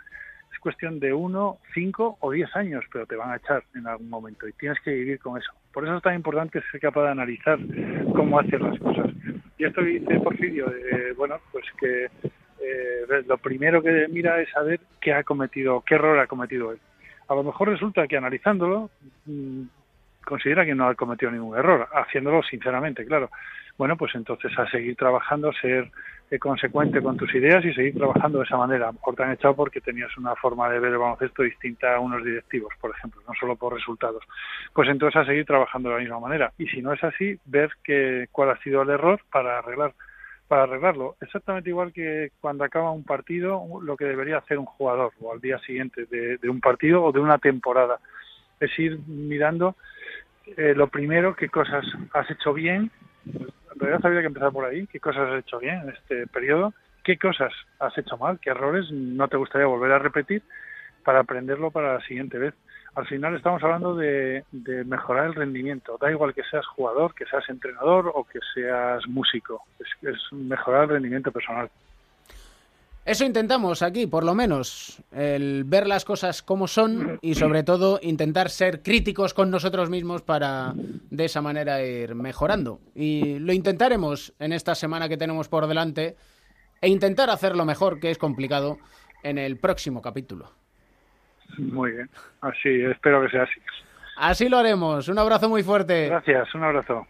cuestión 0.63 0.99
de 0.99 1.13
uno, 1.13 1.57
cinco 1.73 2.17
o 2.21 2.31
diez 2.31 2.49
años, 2.55 2.83
pero 2.91 3.05
te 3.05 3.17
van 3.17 3.31
a 3.31 3.35
echar 3.35 3.63
en 3.75 3.85
algún 3.85 4.09
momento 4.09 4.47
y 4.47 4.53
tienes 4.53 4.79
que 4.79 4.91
vivir 4.91 5.19
con 5.19 5.37
eso. 5.37 5.51
Por 5.73 5.83
eso 5.83 5.97
es 5.97 6.01
tan 6.01 6.15
importante 6.15 6.61
ser 6.71 6.79
capaz 6.79 7.03
de 7.03 7.11
analizar 7.11 7.59
cómo 8.15 8.39
hacer 8.39 8.61
las 8.61 8.79
cosas. 8.79 9.11
Y 9.57 9.65
esto 9.65 9.81
dice 9.81 10.19
Porfirio, 10.21 10.67
de, 10.67 11.13
bueno, 11.13 11.35
pues 11.51 11.65
que 11.79 12.05
eh, 12.05 13.23
lo 13.27 13.37
primero 13.37 13.83
que 13.83 14.07
mira 14.09 14.41
es 14.41 14.49
saber 14.51 14.79
qué 15.01 15.13
ha 15.13 15.23
cometido, 15.23 15.83
qué 15.85 15.95
error 15.95 16.17
ha 16.17 16.27
cometido 16.27 16.71
él. 16.71 16.79
A 17.27 17.35
lo 17.35 17.43
mejor 17.43 17.69
resulta 17.69 18.07
que 18.07 18.17
analizándolo 18.17 18.89
mmm, 19.25 19.63
considera 20.25 20.65
que 20.65 20.75
no 20.75 20.87
ha 20.87 20.95
cometido 20.95 21.31
ningún 21.31 21.57
error, 21.57 21.87
haciéndolo 21.93 22.43
sinceramente, 22.43 23.05
claro. 23.05 23.29
Bueno, 23.77 23.97
pues 23.97 24.13
entonces 24.13 24.51
a 24.57 24.69
seguir 24.69 24.95
trabajando, 24.95 25.51
ser 25.53 25.89
eh, 26.29 26.39
consecuente 26.39 27.01
con 27.01 27.17
tus 27.17 27.33
ideas 27.35 27.63
y 27.65 27.73
seguir 27.73 27.95
trabajando 27.95 28.39
de 28.39 28.45
esa 28.45 28.57
manera. 28.57 28.91
Mejor 28.91 29.15
te 29.15 29.23
han 29.23 29.31
echado 29.31 29.55
porque 29.55 29.81
tenías 29.81 30.15
una 30.17 30.35
forma 30.35 30.69
de 30.69 30.79
ver 30.79 30.91
el 30.91 30.97
baloncesto 30.97 31.43
distinta 31.43 31.95
a 31.95 31.99
unos 31.99 32.23
directivos, 32.23 32.73
por 32.79 32.91
ejemplo, 32.91 33.21
no 33.27 33.33
solo 33.39 33.55
por 33.55 33.73
resultados. 33.73 34.23
Pues 34.73 34.89
entonces 34.89 35.21
a 35.21 35.25
seguir 35.25 35.45
trabajando 35.45 35.89
de 35.89 35.95
la 35.95 36.01
misma 36.01 36.19
manera. 36.19 36.51
Y 36.57 36.67
si 36.67 36.81
no 36.81 36.93
es 36.93 37.03
así, 37.03 37.37
ver 37.45 37.71
que, 37.83 38.27
cuál 38.31 38.51
ha 38.51 38.57
sido 38.63 38.81
el 38.81 38.89
error 38.89 39.21
para 39.31 39.59
arreglar 39.59 39.93
para 40.47 40.63
arreglarlo. 40.63 41.15
Exactamente 41.21 41.69
igual 41.69 41.93
que 41.93 42.31
cuando 42.39 42.63
acaba 42.63 42.91
un 42.91 43.03
partido, 43.03 43.63
lo 43.81 43.97
que 43.97 44.05
debería 44.05 44.37
hacer 44.37 44.59
un 44.59 44.65
jugador 44.65 45.11
o 45.19 45.33
al 45.33 45.41
día 45.41 45.57
siguiente 45.59 46.05
de, 46.05 46.37
de 46.37 46.49
un 46.49 46.59
partido 46.59 47.03
o 47.03 47.11
de 47.11 47.19
una 47.19 47.37
temporada. 47.37 47.99
Es 48.59 48.77
ir 48.79 48.99
mirando 49.07 49.75
eh, 50.57 50.73
lo 50.75 50.87
primero, 50.87 51.35
qué 51.35 51.49
cosas 51.49 51.85
has 52.13 52.29
hecho 52.29 52.53
bien. 52.53 52.91
En 53.25 53.79
realidad 53.79 54.05
habría 54.05 54.21
que 54.21 54.27
empezar 54.27 54.51
por 54.51 54.65
ahí. 54.65 54.87
¿Qué 54.87 54.99
cosas 54.99 55.29
has 55.29 55.39
hecho 55.39 55.59
bien 55.59 55.79
en 55.81 55.89
este 55.89 56.27
periodo? 56.27 56.73
¿Qué 57.03 57.17
cosas 57.17 57.51
has 57.79 57.97
hecho 57.97 58.17
mal? 58.17 58.39
¿Qué 58.39 58.49
errores 58.49 58.91
no 58.91 59.27
te 59.27 59.37
gustaría 59.37 59.67
volver 59.67 59.91
a 59.91 59.99
repetir 59.99 60.43
para 61.03 61.19
aprenderlo 61.19 61.71
para 61.71 61.95
la 61.95 62.01
siguiente 62.01 62.37
vez? 62.37 62.53
al 62.95 63.07
final 63.07 63.35
estamos 63.35 63.63
hablando 63.63 63.95
de, 63.95 64.43
de, 64.51 64.83
mejorar 64.83 65.25
el 65.25 65.35
rendimiento. 65.35 65.97
Da 65.99 66.11
igual 66.11 66.33
que 66.33 66.43
seas 66.43 66.65
jugador, 66.67 67.15
que 67.15 67.25
seas 67.25 67.47
entrenador 67.49 68.11
o 68.13 68.23
que 68.23 68.39
seas 68.53 69.07
músico. 69.07 69.63
Es, 69.79 69.87
es 70.07 70.19
mejorar 70.31 70.83
el 70.83 70.89
rendimiento 70.89 71.31
personal. 71.31 71.69
Eso 73.05 73.25
intentamos 73.25 73.81
aquí, 73.81 74.07
por 74.07 74.23
lo 74.23 74.33
menos, 74.33 75.01
el 75.11 75.65
ver 75.65 75.87
las 75.87 76.05
cosas 76.05 76.41
como 76.41 76.67
son 76.67 77.19
y 77.21 77.35
sobre 77.35 77.63
todo 77.63 77.99
intentar 78.01 78.49
ser 78.49 78.81
críticos 78.81 79.33
con 79.33 79.51
nosotros 79.51 79.89
mismos 79.89 80.21
para 80.21 80.73
de 80.75 81.25
esa 81.25 81.41
manera 81.41 81.83
ir 81.83 82.15
mejorando. 82.15 82.79
Y 82.95 83.39
lo 83.39 83.51
intentaremos 83.51 84.33
en 84.39 84.53
esta 84.53 84.73
semana 84.73 85.09
que 85.09 85.17
tenemos 85.17 85.49
por 85.49 85.67
delante 85.67 86.15
e 86.81 86.87
intentar 86.87 87.29
hacerlo 87.29 87.65
mejor, 87.65 87.99
que 87.99 88.09
es 88.09 88.17
complicado, 88.17 88.77
en 89.21 89.37
el 89.37 89.57
próximo 89.57 90.01
capítulo. 90.01 90.51
Muy 91.57 91.91
bien, 91.91 92.09
así, 92.39 92.83
espero 92.89 93.21
que 93.21 93.29
sea 93.29 93.43
así. 93.43 93.59
Así 94.15 94.47
lo 94.47 94.57
haremos. 94.57 95.09
Un 95.09 95.19
abrazo 95.19 95.49
muy 95.49 95.63
fuerte. 95.63 96.07
Gracias, 96.07 96.55
un 96.55 96.63
abrazo. 96.63 97.05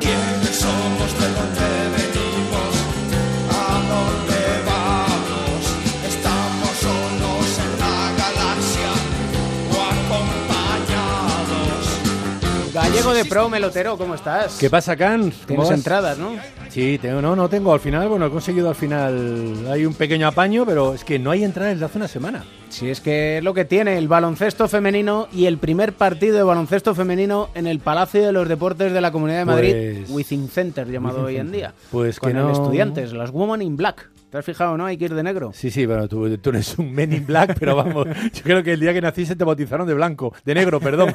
De 13.11 13.25
Pro, 13.25 13.47
Melotero, 13.49 13.97
¿cómo 13.97 14.15
estás? 14.15 14.57
¿Qué 14.57 14.69
pasa, 14.69 14.95
Can? 14.95 15.31
Tienes 15.45 15.69
entradas, 15.69 16.17
¿no? 16.17 16.31
Sí, 16.69 16.97
tengo, 16.99 17.21
no, 17.21 17.35
no 17.35 17.47
tengo 17.49 17.73
al 17.73 17.79
final, 17.79 18.07
bueno, 18.07 18.25
he 18.25 18.29
conseguido 18.31 18.69
al 18.69 18.75
final, 18.75 19.67
hay 19.69 19.85
un 19.85 19.93
pequeño 19.93 20.27
apaño, 20.27 20.65
pero 20.65 20.93
es 20.95 21.03
que 21.03 21.19
no 21.19 21.29
hay 21.29 21.43
entradas 21.43 21.73
desde 21.73 21.85
hace 21.85 21.97
una 21.99 22.07
semana. 22.07 22.43
Sí, 22.69 22.89
es 22.89 23.01
que 23.01 23.37
es 23.37 23.43
lo 23.43 23.53
que 23.53 23.65
tiene 23.65 23.97
el 23.99 24.07
baloncesto 24.07 24.67
femenino 24.67 25.27
y 25.31 25.45
el 25.45 25.57
primer 25.59 25.93
partido 25.93 26.37
de 26.37 26.43
baloncesto 26.43 26.95
femenino 26.95 27.49
en 27.53 27.67
el 27.67 27.79
Palacio 27.79 28.23
de 28.25 28.31
los 28.31 28.47
Deportes 28.49 28.91
de 28.93 29.01
la 29.01 29.11
Comunidad 29.11 29.39
de 29.39 29.45
Madrid, 29.45 29.75
Pues- 30.07 30.09
Within 30.09 30.47
Center 30.49 30.89
llamado 30.89 31.23
hoy 31.25 31.37
en 31.37 31.51
día. 31.51 31.73
Pues 31.91 32.19
con 32.19 32.29
que 32.29 32.33
no- 32.39 32.51
estudiantes, 32.51 33.13
las 33.13 33.29
Women 33.29 33.61
in 33.61 33.77
Black. 33.77 34.09
¿Te 34.33 34.39
has 34.39 34.45
fijado, 34.45 34.75
no? 34.75 34.87
Hay 34.87 34.97
que 34.97 35.05
ir 35.05 35.13
de 35.13 35.21
negro. 35.21 35.51
Sí, 35.53 35.69
sí, 35.69 35.85
bueno, 35.85 36.07
tú, 36.07 36.39
tú 36.39 36.49
eres 36.49 36.79
un 36.79 36.91
Men 36.91 37.13
in 37.13 37.23
Black, 37.23 37.55
pero 37.59 37.75
vamos, 37.75 38.07
yo 38.33 38.41
creo 38.41 38.63
que 38.63 38.73
el 38.73 38.79
día 38.79 38.91
que 38.91 38.99
naciste 38.99 39.35
te 39.35 39.43
bautizaron 39.43 39.85
de 39.85 39.93
blanco, 39.93 40.33
de 40.43 40.55
negro, 40.55 40.79
perdón. 40.79 41.13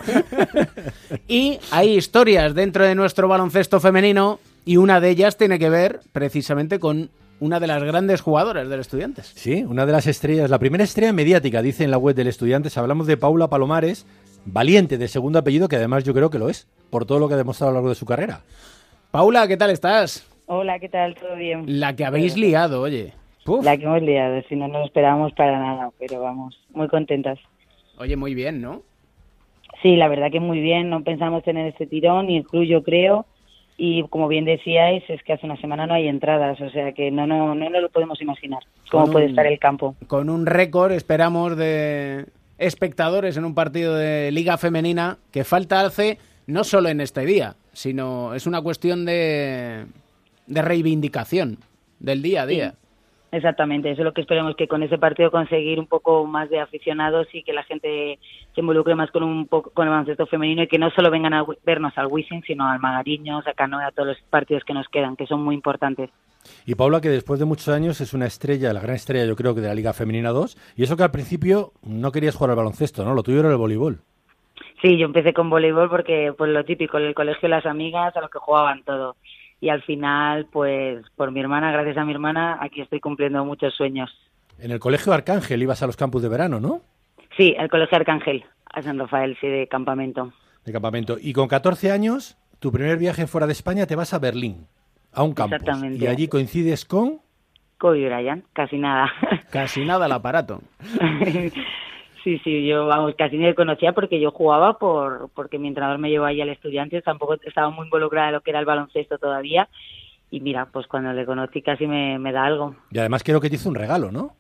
Y 1.27 1.59
hay 1.73 1.97
historias 1.97 2.55
dentro 2.55 2.85
de 2.85 2.95
nuestro 2.95 3.27
baloncesto 3.27 3.81
femenino 3.81 4.39
y 4.65 4.77
una 4.77 5.01
de 5.01 5.11
ellas 5.11 5.37
tiene 5.37 5.59
que 5.59 5.69
ver 5.69 5.99
precisamente 6.13 6.79
con 6.79 7.11
una 7.41 7.59
de 7.59 7.67
las 7.67 7.83
grandes 7.83 8.21
jugadoras 8.21 8.69
del 8.69 8.79
Estudiantes. 8.79 9.33
Sí, 9.35 9.65
una 9.65 9.85
de 9.85 9.91
las 9.91 10.07
estrellas, 10.07 10.49
la 10.49 10.61
primera 10.61 10.85
estrella 10.85 11.13
mediática, 11.13 11.61
dice 11.61 11.83
en 11.83 11.91
la 11.91 11.99
web 11.99 12.15
del 12.15 12.29
Estudiantes, 12.29 12.79
hablamos 12.79 13.09
de 13.09 13.17
Paula 13.17 13.49
Palomares, 13.49 14.07
valiente 14.45 14.97
de 14.97 15.09
segundo 15.09 15.41
apellido, 15.41 15.67
que 15.67 15.75
además 15.75 16.05
yo 16.05 16.15
creo 16.15 16.31
que 16.31 16.39
lo 16.39 16.49
es, 16.49 16.69
por 16.89 17.05
todo 17.05 17.19
lo 17.19 17.27
que 17.27 17.35
ha 17.35 17.39
demostrado 17.39 17.71
a 17.71 17.73
lo 17.73 17.79
largo 17.79 17.89
de 17.89 17.97
su 17.97 18.07
carrera. 18.07 18.43
Paula, 19.11 19.49
¿qué 19.49 19.57
tal 19.57 19.71
estás? 19.71 20.25
Hola, 20.49 20.79
¿qué 20.79 20.89
tal? 20.89 21.15
¿Todo 21.15 21.37
bien? 21.37 21.65
La 21.67 21.95
que 21.95 22.05
habéis 22.05 22.37
liado, 22.37 22.81
oye. 22.83 23.13
La 23.63 23.77
que 23.77 23.85
hemos 23.85 24.03
liado, 24.03 24.43
si 24.49 24.57
no 24.57 24.69
nos 24.69 24.87
esperábamos 24.87 25.33
para 25.33 25.59
nada, 25.59 25.91
pero 25.99 26.21
vamos, 26.21 26.59
muy 26.75 26.89
contentas. 26.89 27.39
Oye, 27.99 28.17
muy 28.17 28.35
bien, 28.35 28.61
¿no? 28.61 28.83
Sí, 29.83 29.97
la 29.97 30.09
verdad 30.09 30.31
que 30.31 30.41
muy 30.41 30.61
bien, 30.61 30.91
no 30.91 31.03
pensamos 31.03 31.43
tener 31.45 31.67
este 31.67 31.87
tirón, 31.87 32.29
y 32.31 32.39
el 32.39 32.45
club 32.45 32.65
yo 32.65 32.83
creo, 32.83 33.27
y 33.77 34.03
como 34.09 34.29
bien 34.29 34.45
decíais, 34.45 35.03
es 35.09 35.23
que 35.23 35.33
hace 35.35 35.47
una 35.47 35.57
semana 35.61 35.87
no 35.87 35.95
hay 35.95 36.09
entradas, 36.09 36.61
o 36.61 36.69
sea 36.71 36.93
que 36.93 37.11
no 37.11 37.27
no 37.27 37.55
no, 37.55 37.69
lo 37.71 37.89
podemos 37.91 38.21
imaginar 38.21 38.61
cómo 38.91 39.05
Con 39.05 39.13
puede 39.13 39.27
un- 39.27 39.31
estar 39.33 39.47
el 39.47 39.59
campo. 39.59 39.95
Con 40.07 40.29
un 40.31 40.47
récord, 40.47 40.93
esperamos, 40.93 41.57
de 41.57 42.27
espectadores 42.59 43.37
en 43.37 43.45
un 43.45 43.55
partido 43.55 43.95
de 43.95 44.31
Liga 44.33 44.59
Femenina 44.59 45.19
que 45.31 45.45
falta 45.45 45.81
hace 45.83 46.19
no 46.47 46.65
solo 46.65 46.89
en 46.89 47.01
este 47.01 47.25
día, 47.25 47.55
sino 47.73 48.35
es 48.35 48.47
una 48.47 48.61
cuestión 48.63 49.05
de, 49.05 49.85
de 50.49 50.63
reivindicación 50.63 51.59
del 52.01 52.23
día 52.23 52.43
a 52.43 52.47
día. 52.47 52.75
Exactamente, 53.31 53.91
eso 53.91 54.01
es 54.01 54.05
lo 54.07 54.15
que 54.15 54.23
esperemos 54.23 54.57
que 54.57 54.69
con 54.69 54.83
ese 54.83 54.97
partido 54.97 55.31
conseguir 55.31 55.79
un 55.79 55.87
poco 55.87 56.25
más 56.25 56.49
de 56.49 56.61
aficionados 56.61 57.27
y 57.35 57.43
que 57.43 57.53
la 57.53 57.63
gente 57.63 58.19
se 58.55 58.61
involucre 58.61 58.95
más 58.95 59.11
con 59.11 59.23
un 59.23 59.47
poco 59.47 59.71
con 59.71 59.87
el 59.87 59.91
baloncesto 59.91 60.27
femenino 60.27 60.63
y 60.63 60.67
que 60.67 60.79
no 60.79 60.91
solo 60.91 61.11
vengan 61.11 61.35
a 61.35 61.45
vernos 61.65 61.93
al 61.97 62.07
Wizzing, 62.07 62.43
sino 62.45 62.67
al 62.67 62.81
Magariños, 62.81 63.47
a 63.47 63.53
Canoe, 63.53 63.85
a 63.85 63.91
todos 63.91 64.09
los 64.09 64.19
partidos 64.31 64.65
que 64.65 64.73
nos 64.73 64.89
quedan, 64.89 65.15
que 65.15 65.27
son 65.27 65.43
muy 65.43 65.55
importantes. 65.55 66.09
Y 66.65 66.75
Paula, 66.75 67.03
que 67.03 67.11
después 67.11 67.39
de 67.39 67.45
muchos 67.45 67.69
años 67.69 68.01
es 68.01 68.15
una 68.15 68.25
estrella, 68.25 68.73
la 68.73 68.81
gran 68.81 68.97
estrella 68.97 69.27
yo 69.27 69.37
creo 69.37 69.55
que 69.55 69.61
de 69.61 69.69
la 69.69 69.75
Liga 69.75 69.93
Femenina 69.93 70.31
2, 70.31 70.57
y 70.77 70.85
eso 70.85 70.97
que 70.97 71.03
al 71.03 71.11
principio 71.11 71.73
no 71.83 72.13
querías 72.13 72.35
jugar 72.35 72.53
al 72.53 72.57
baloncesto, 72.57 73.05
¿no? 73.05 73.13
Lo 73.13 73.23
tuyo 73.23 73.41
era 73.41 73.51
el 73.51 73.57
voleibol. 73.59 73.99
Sí, 74.81 74.97
yo 74.97 75.07
empecé 75.07 75.35
con 75.35 75.51
voleibol 75.51 75.91
porque 75.91 76.33
pues 76.37 76.51
lo 76.51 76.65
típico, 76.65 76.99
en 76.99 77.05
el 77.05 77.15
colegio 77.15 77.49
las 77.49 77.67
amigas 77.67 78.17
a 78.17 78.23
lo 78.23 78.31
que 78.31 78.39
jugaban 78.39 78.85
todo. 78.85 79.17
Y 79.61 79.71
al 79.71 79.83
final, 79.83 80.47
pues 80.53 81.05
por 81.17 81.33
mi 81.33 81.41
hermana, 81.41 81.73
gracias 81.73 81.97
a 81.97 82.05
mi 82.05 82.13
hermana, 82.13 82.59
aquí 82.61 82.81
estoy 82.81 83.01
cumpliendo 83.01 83.45
muchos 83.45 83.75
sueños. 83.75 84.11
En 84.59 84.71
el 84.71 84.79
colegio 84.79 85.13
Arcángel 85.13 85.63
ibas 85.63 85.83
a 85.83 85.87
los 85.87 85.97
campus 85.97 86.23
de 86.23 86.29
verano, 86.29 86.61
¿no? 86.61 86.83
Sí, 87.37 87.55
el 87.59 87.69
colegio 87.69 87.97
Arcángel, 87.97 88.45
a 88.73 88.83
San 88.83 88.99
Rafael, 88.99 89.37
sí, 89.41 89.49
de 89.49 89.67
campamento. 89.69 90.33
De 90.65 90.73
campamento. 90.73 91.17
Y 91.21 91.33
con 91.33 91.49
14 91.49 91.91
años, 91.91 92.37
tu 92.59 92.73
primer 92.73 92.99
viaje 92.99 93.27
fuera 93.27 93.47
de 93.47 93.53
España 93.53 93.87
te 93.87 93.97
vas 93.97 94.15
a 94.15 94.19
Berlín, 94.19 94.67
a 95.13 95.23
un 95.23 95.35
campus. 95.35 95.57
Exactamente. 95.57 96.05
Y 96.05 96.07
allí 96.07 96.29
coincides 96.29 96.85
con... 96.85 97.21
Kobe 97.79 98.07
Bryant, 98.07 98.45
casi 98.53 98.77
nada. 98.77 99.13
Casi 99.51 99.85
nada 99.85 100.07
el 100.07 100.13
aparato. 100.13 100.61
Sí, 102.29 102.39
sí, 102.45 102.67
yo 102.67 102.85
vamos, 102.85 103.15
casi 103.17 103.39
ni 103.39 103.47
le 103.47 103.55
conocía 103.55 103.95
porque 103.95 104.21
yo 104.21 104.33
jugaba 104.33 104.79
por 104.79 105.31
porque 105.35 105.59
mi 105.59 105.69
entrenador 105.69 105.97
me 105.97 106.11
llevó 106.11 106.27
ahí 106.27 106.43
al 106.43 106.51
estudiante, 106.51 107.01
tampoco 107.01 107.39
estaba 107.43 107.71
muy 107.71 107.87
involucrada 107.87 108.29
en 108.29 108.35
lo 108.35 108.43
que 108.43 108.51
era 108.51 108.61
el 108.61 108.67
baloncesto 108.67 109.17
todavía. 109.17 109.67
Y 110.31 110.41
mira, 110.41 110.67
pues 110.71 110.87
cuando 110.87 111.11
le 111.15 111.25
conocí 111.25 111.63
casi 111.63 111.87
me, 111.87 112.19
me 112.19 112.33
da 112.33 112.45
algo. 112.45 112.75
Y 112.91 112.99
además 112.99 113.23
creo 113.23 113.41
que 113.41 113.49
te 113.49 113.55
hizo 113.55 113.71
un 113.71 113.77
regalo, 113.77 114.13
¿no? 114.13 114.37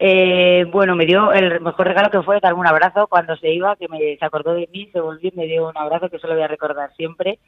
Eh, 0.00 0.64
bueno, 0.72 0.96
me 0.96 1.06
dio 1.06 1.32
el 1.32 1.60
mejor 1.60 1.86
regalo 1.86 2.10
que 2.10 2.22
fue 2.22 2.40
darme 2.40 2.58
un 2.58 2.66
abrazo 2.66 3.06
cuando 3.06 3.36
se 3.36 3.52
iba, 3.52 3.76
que 3.76 3.86
me, 3.86 4.16
se 4.16 4.24
acordó 4.24 4.54
de 4.54 4.68
mí, 4.72 4.90
se 4.92 4.98
volvió 4.98 5.30
y 5.32 5.36
me 5.36 5.46
dio 5.46 5.68
un 5.68 5.78
abrazo 5.78 6.10
que 6.10 6.16
eso 6.16 6.26
lo 6.26 6.34
voy 6.34 6.42
a 6.42 6.48
recordar 6.48 6.92
siempre. 6.96 7.38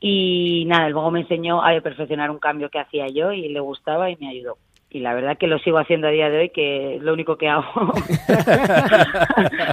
Y 0.00 0.64
nada, 0.66 0.88
luego 0.88 1.12
me 1.12 1.20
enseñó 1.20 1.64
a 1.64 1.80
perfeccionar 1.80 2.32
un 2.32 2.40
cambio 2.40 2.68
que 2.68 2.80
hacía 2.80 3.06
yo 3.06 3.30
y 3.30 3.48
le 3.48 3.60
gustaba 3.60 4.10
y 4.10 4.16
me 4.16 4.28
ayudó. 4.28 4.58
Y 4.92 4.98
la 5.00 5.14
verdad 5.14 5.38
que 5.38 5.46
lo 5.46 5.58
sigo 5.60 5.78
haciendo 5.78 6.08
a 6.08 6.10
día 6.10 6.28
de 6.30 6.38
hoy, 6.38 6.48
que 6.50 6.96
es 6.96 7.02
lo 7.02 7.12
único 7.12 7.36
que 7.38 7.48
hago. 7.48 7.64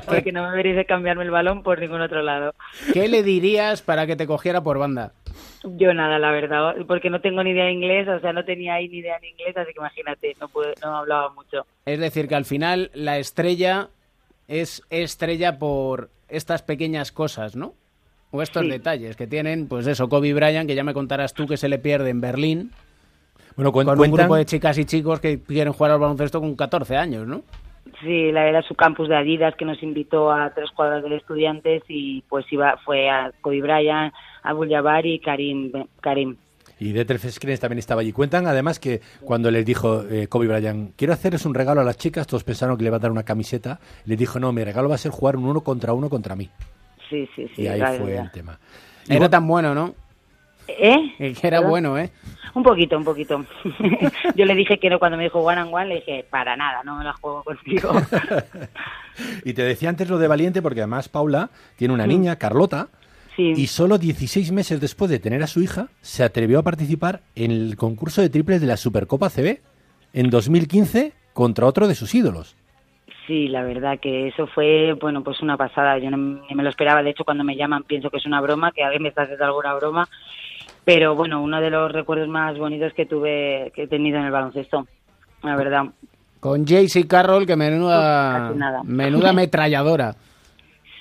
Porque 0.05 0.32
no 0.32 0.47
me 0.49 0.55
veréis 0.55 0.76
de 0.76 0.86
cambiarme 0.86 1.24
el 1.24 1.32
balón 1.32 1.63
por 1.63 1.80
ningún 1.80 2.01
otro 2.01 2.22
lado. 2.22 2.53
¿Qué 2.93 3.07
le 3.07 3.24
dirías 3.24 3.82
para 3.82 4.05
que 4.05 4.15
te 4.15 4.28
cogiera 4.28 4.61
por 4.61 4.78
banda? 4.78 5.13
Yo 5.63 5.93
nada, 5.93 6.20
la 6.20 6.32
verdad, 6.32 6.76
porque 6.88 7.09
no 7.09 7.20
tengo 7.20 7.43
ni 7.43 7.51
idea 7.51 7.65
de 7.65 7.72
inglés, 7.72 8.07
o 8.07 8.20
sea, 8.20 8.32
no 8.32 8.45
tenía 8.45 8.76
ahí 8.76 8.88
ni 8.89 8.97
idea 8.99 9.18
en 9.18 9.26
inglés, 9.26 9.57
así 9.57 9.74
que 9.74 9.80
imagínate, 9.80 10.36
no, 10.39 10.47
pude, 10.49 10.74
no 10.84 10.97
hablaba 10.97 11.30
mucho. 11.34 11.65
Es 11.86 11.99
decir, 11.99 12.28
que 12.28 12.36
al 12.36 12.45
final 12.45 12.91
la 12.93 13.18
estrella 13.18 13.88
es 14.47 14.84
estrella 14.89 15.57
por 15.57 16.09
estas 16.30 16.61
pequeñas 16.61 17.11
cosas, 17.11 17.55
¿no? 17.55 17.74
O 18.32 18.41
estos 18.41 18.63
Sí. 18.63 18.70
detalles 18.70 19.15
que 19.18 19.26
tienen, 19.28 19.68
pues 19.68 19.88
eso, 19.88 20.09
Kobe 20.09 20.34
Bryant, 20.34 20.68
que 20.70 20.76
ya 20.76 20.84
me 20.84 20.93
contarás 20.93 21.34
tú 21.34 21.47
que 21.47 21.57
se 21.57 21.70
le 21.70 21.80
pierde 21.80 22.09
en 22.11 22.22
Berlín, 22.22 22.72
Bueno, 23.58 23.72
con 23.72 23.89
un 23.89 24.12
grupo 24.12 24.36
de 24.36 24.45
chicas 24.45 24.78
y 24.78 24.86
chicos 24.86 25.20
que 25.20 25.41
quieren 25.41 25.74
jugar 25.74 25.91
al 25.91 25.99
baloncesto 25.99 26.39
con 26.39 26.55
14 26.55 26.95
años, 26.95 27.28
¿no? 27.28 27.41
Sí, 28.01 28.32
la 28.32 28.47
era 28.47 28.62
su 28.62 28.76
campus 28.76 29.10
de 29.10 29.16
Adidas 29.16 29.55
que 29.55 29.66
nos 29.66 29.82
invitó 29.82 30.32
a 30.32 30.51
tres 30.51 30.70
cuadras 30.70 31.03
de 31.03 31.16
estudiantes 31.16 31.82
y 31.88 32.22
pues 32.30 32.45
iba 32.51 32.78
fue 32.86 33.10
a 33.10 33.32
Kobe 33.41 33.62
Bryant, 33.62 34.14
Abul 34.43 34.70
Jabbar 34.70 35.08
y 35.08 35.20
Karim. 35.20 35.72
Karim. 36.01 36.36
Y 36.80 36.91
Detlef 36.91 37.26
Schrempf 37.26 37.60
también 37.60 37.80
estaba 37.80 38.01
allí. 38.01 38.12
Cuentan 38.12 38.45
además 38.45 38.78
que 38.78 39.01
cuando 39.22 39.49
les 39.49 39.66
dijo 39.66 40.03
eh, 40.03 40.28
Kobe 40.28 40.47
Bryant, 40.47 40.93
quiero 40.95 41.14
hacerles 41.14 41.43
un 41.47 41.55
regalo 41.55 41.82
a 41.82 41.84
las 41.84 41.97
chicas, 41.97 42.28
todos 42.28 42.43
pensaron 42.43 42.78
que 42.78 42.84
le 42.84 42.89
iba 42.89 42.97
a 42.97 42.99
dar 42.99 43.10
una 43.10 43.24
camiseta. 43.24 43.80
Le 44.05 44.16
dijo, 44.16 44.39
no, 44.39 44.53
mi 44.53 44.64
regalo 44.64 44.88
va 44.88 44.95
a 44.95 44.99
ser 44.99 45.12
jugar 45.12 45.36
un 45.36 45.45
uno 45.45 45.62
contra 45.62 45.93
uno 45.93 46.10
contra 46.10 46.36
mí. 46.36 46.47
Sí, 47.10 47.28
sí, 47.36 47.47
sí. 47.55 47.64
y 47.64 47.68
ahí 47.68 47.82
fue 47.97 48.18
el 48.18 48.30
tema. 48.30 48.60
Era 49.10 49.28
tan 49.28 49.47
bueno, 49.47 49.74
¿no? 49.74 49.95
¿Eh? 50.68 51.13
Que 51.18 51.47
era 51.47 51.57
¿Perdón? 51.57 51.70
bueno, 51.70 51.97
¿eh? 51.97 52.11
Un 52.53 52.63
poquito, 52.63 52.97
un 52.97 53.03
poquito. 53.03 53.45
Yo 54.36 54.45
le 54.45 54.55
dije 54.55 54.80
que 54.80 54.89
no, 54.89 54.99
cuando 54.99 55.18
me 55.18 55.24
dijo 55.26 55.39
one 55.39 55.61
and 55.61 55.74
one, 55.74 55.86
le 55.88 55.95
dije, 55.95 56.26
para 56.30 56.55
nada, 56.57 56.82
no 56.84 56.97
me 56.97 57.03
la 57.03 57.13
juego 57.13 57.43
contigo. 57.43 57.91
Y 59.43 59.53
te 59.53 59.63
decía 59.63 59.89
antes 59.89 60.09
lo 60.09 60.20
de 60.20 60.28
valiente 60.28 60.61
porque 60.61 60.82
además 60.82 61.09
Paula 61.09 61.49
tiene 61.76 61.93
una 61.93 62.05
Mm. 62.05 62.09
niña, 62.09 62.36
Carlota, 62.36 62.89
Sí. 63.36 63.53
y 63.55 63.68
solo 63.68 63.97
16 63.97 64.51
meses 64.51 64.80
después 64.80 65.09
de 65.09 65.20
tener 65.20 65.41
a 65.43 65.47
su 65.47 65.61
hija, 65.61 65.88
se 66.01 66.24
atrevió 66.24 66.59
a 66.59 66.63
participar 66.63 67.22
en 67.36 67.51
el 67.51 67.76
concurso 67.78 68.22
de 68.22 68.30
triples 68.30 68.61
de 68.61 68.68
la 68.68 68.78
Supercopa 68.78 69.30
CB 69.30 69.61
en 70.13 70.30
2015 70.30 71.13
contra 71.34 71.65
otro 71.65 71.88
de 71.88 71.95
sus 71.95 72.13
ídolos. 72.15 72.55
Sí, 73.26 73.47
la 73.47 73.61
verdad 73.63 73.99
que 73.99 74.28
eso 74.30 74.47
fue, 74.47 74.93
bueno, 74.93 75.24
pues 75.24 75.41
una 75.41 75.57
pasada. 75.57 75.97
Yo 75.99 76.09
no 76.09 76.18
ni 76.18 76.55
me 76.55 76.63
lo 76.63 76.70
esperaba. 76.70 77.03
De 77.03 77.09
hecho, 77.09 77.26
cuando 77.26 77.43
me 77.43 77.55
llaman 77.57 77.84
pienso 77.84 78.09
que 78.09 78.18
es 78.18 78.26
una 78.26 78.39
broma, 78.39 78.72
que 78.72 78.84
alguien 78.84 79.03
me 79.03 79.09
está 79.09 79.24
haciendo 79.24 79.43
alguna 79.45 79.74
broma. 79.74 80.07
Pero 80.88 81.16
bueno, 81.16 81.42
uno 81.42 81.60
de 81.60 81.70
los 81.70 81.92
recuerdos 81.92 82.30
más 82.30 82.58
bonitos 82.58 82.94
que 82.94 83.06
tuve, 83.06 83.74
que 83.76 83.84
he 83.84 83.88
tenido 83.88 84.20
en 84.20 84.24
el 84.24 84.32
baloncesto. 84.32 84.88
La 85.44 85.58
verdad. 85.58 85.84
Con 86.40 86.66
Jaycee 86.66 87.06
Carroll, 87.06 87.46
que 87.46 87.58
menuda, 87.58 88.54
menuda 88.86 89.30
ametralladora. 89.32 90.16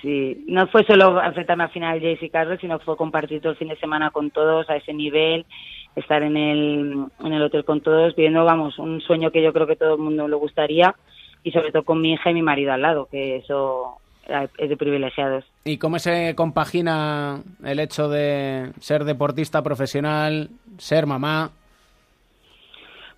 Sí, 0.03 0.45
no 0.49 0.67
fue 0.67 0.85
solo 0.87 1.23
enfrentarme 1.23 1.63
al 1.63 1.71
final 1.71 2.03
y 2.03 2.29
Carlos, 2.31 2.59
sino 2.61 2.81
fue 2.81 2.97
compartir 2.97 3.41
todo 3.41 3.53
el 3.53 3.59
fin 3.59 3.69
de 3.69 3.77
semana 3.77 4.11
con 4.11 4.33
todos 4.33 4.69
a 4.71 4.75
ese 4.75 4.93
nivel, 4.93 5.47
estar 5.95 6.21
en 6.25 6.37
el, 6.37 7.07
en 7.25 7.33
el 7.33 7.43
hotel 7.43 7.65
con 7.65 7.81
todos, 7.81 8.17
viendo, 8.17 8.45
vamos, 8.45 8.81
un 8.81 9.01
sueño 9.01 9.31
que 9.31 9.41
yo 9.41 9.53
creo 9.53 9.69
que 9.69 9.77
todo 9.77 9.95
el 9.95 10.01
mundo 10.01 10.27
le 10.27 10.35
gustaría 10.35 10.97
y 11.45 11.53
sobre 11.53 11.71
todo 11.71 11.85
con 11.85 12.01
mi 12.01 12.15
hija 12.15 12.33
y 12.33 12.35
mi 12.35 12.43
marido 12.43 12.73
al 12.73 12.83
lado, 12.83 13.07
que 13.09 13.37
eso 13.37 13.99
de 14.27 14.77
privilegiados. 14.77 15.45
¿Y 15.65 15.79
cómo 15.79 15.99
se 15.99 16.35
compagina 16.35 17.43
el 17.65 17.81
hecho 17.81 18.09
de 18.09 18.73
ser 18.81 19.05
deportista 19.05 19.63
profesional, 19.63 20.51
ser 20.79 21.07
mamá? 21.07 21.51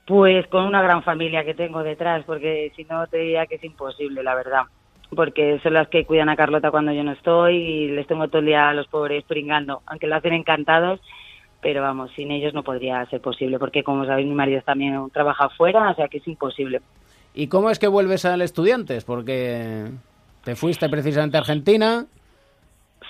Pues 0.06 0.46
con 0.46 0.64
una 0.64 0.82
gran 0.82 1.02
familia 1.02 1.44
que 1.44 1.54
tengo 1.54 1.82
detrás, 1.82 2.24
porque 2.24 2.72
si 2.76 2.84
no 2.84 3.06
te 3.06 3.18
diría 3.18 3.46
que 3.46 3.56
es 3.56 3.64
imposible, 3.64 4.22
la 4.22 4.34
verdad. 4.34 4.62
Porque 5.14 5.59
son 5.62 5.74
las 5.74 5.88
que 5.88 6.04
cuidan 6.04 6.28
a 6.28 6.36
Carlota 6.36 6.70
cuando 6.70 6.92
yo 6.92 7.02
no 7.04 7.12
estoy 7.12 7.56
y 7.56 7.88
les 7.88 8.06
tengo 8.06 8.28
todo 8.28 8.40
el 8.40 8.46
día 8.46 8.68
a 8.68 8.74
los 8.74 8.88
pobres 8.88 9.24
pringando, 9.24 9.82
aunque 9.86 10.06
lo 10.06 10.16
hacen 10.16 10.34
encantados, 10.34 11.00
pero 11.61 11.82
vamos, 11.82 12.11
sin 12.14 12.30
ellos 12.30 12.54
no 12.54 12.62
podría 12.62 13.04
ser 13.06 13.20
posible, 13.20 13.59
porque 13.59 13.82
como 13.82 14.04
sabéis 14.06 14.28
mi 14.28 14.34
marido 14.34 14.62
también 14.62 15.11
trabaja 15.11 15.46
afuera, 15.46 15.90
o 15.90 15.94
sea 15.94 16.09
que 16.09 16.18
es 16.18 16.28
imposible. 16.28 16.80
¿Y 17.34 17.48
cómo 17.48 17.70
es 17.70 17.78
que 17.78 17.88
vuelves 17.88 18.24
al 18.24 18.42
Estudiantes? 18.42 19.04
Porque 19.04 19.84
te 20.49 20.57
fuiste 20.57 20.88
precisamente 20.88 21.36
a 21.36 21.40
Argentina. 21.40 22.07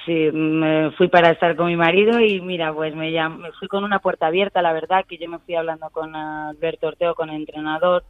Sí, 0.05 0.29
me 0.33 0.91
fui 0.99 1.07
para 1.07 1.31
estar 1.31 1.55
con 1.55 1.69
mi 1.69 1.77
marido 1.77 2.19
y 2.19 2.41
mira, 2.41 2.75
pues 2.75 2.97
me, 2.97 3.13
llam- 3.13 3.37
me 3.39 3.53
fui 3.53 3.69
con 3.69 3.85
una 3.85 4.01
puerta 4.01 4.27
abierta, 4.27 4.61
la 4.61 4.73
verdad, 4.73 5.05
que 5.09 5.19
yo 5.19 5.29
me 5.29 5.39
fui 5.39 5.55
hablando 5.55 5.89
con 5.91 6.17
Alberto 6.17 6.89
Ortego, 6.89 7.15
con 7.15 7.31
el 7.31 7.37
entrenador. 7.37 8.03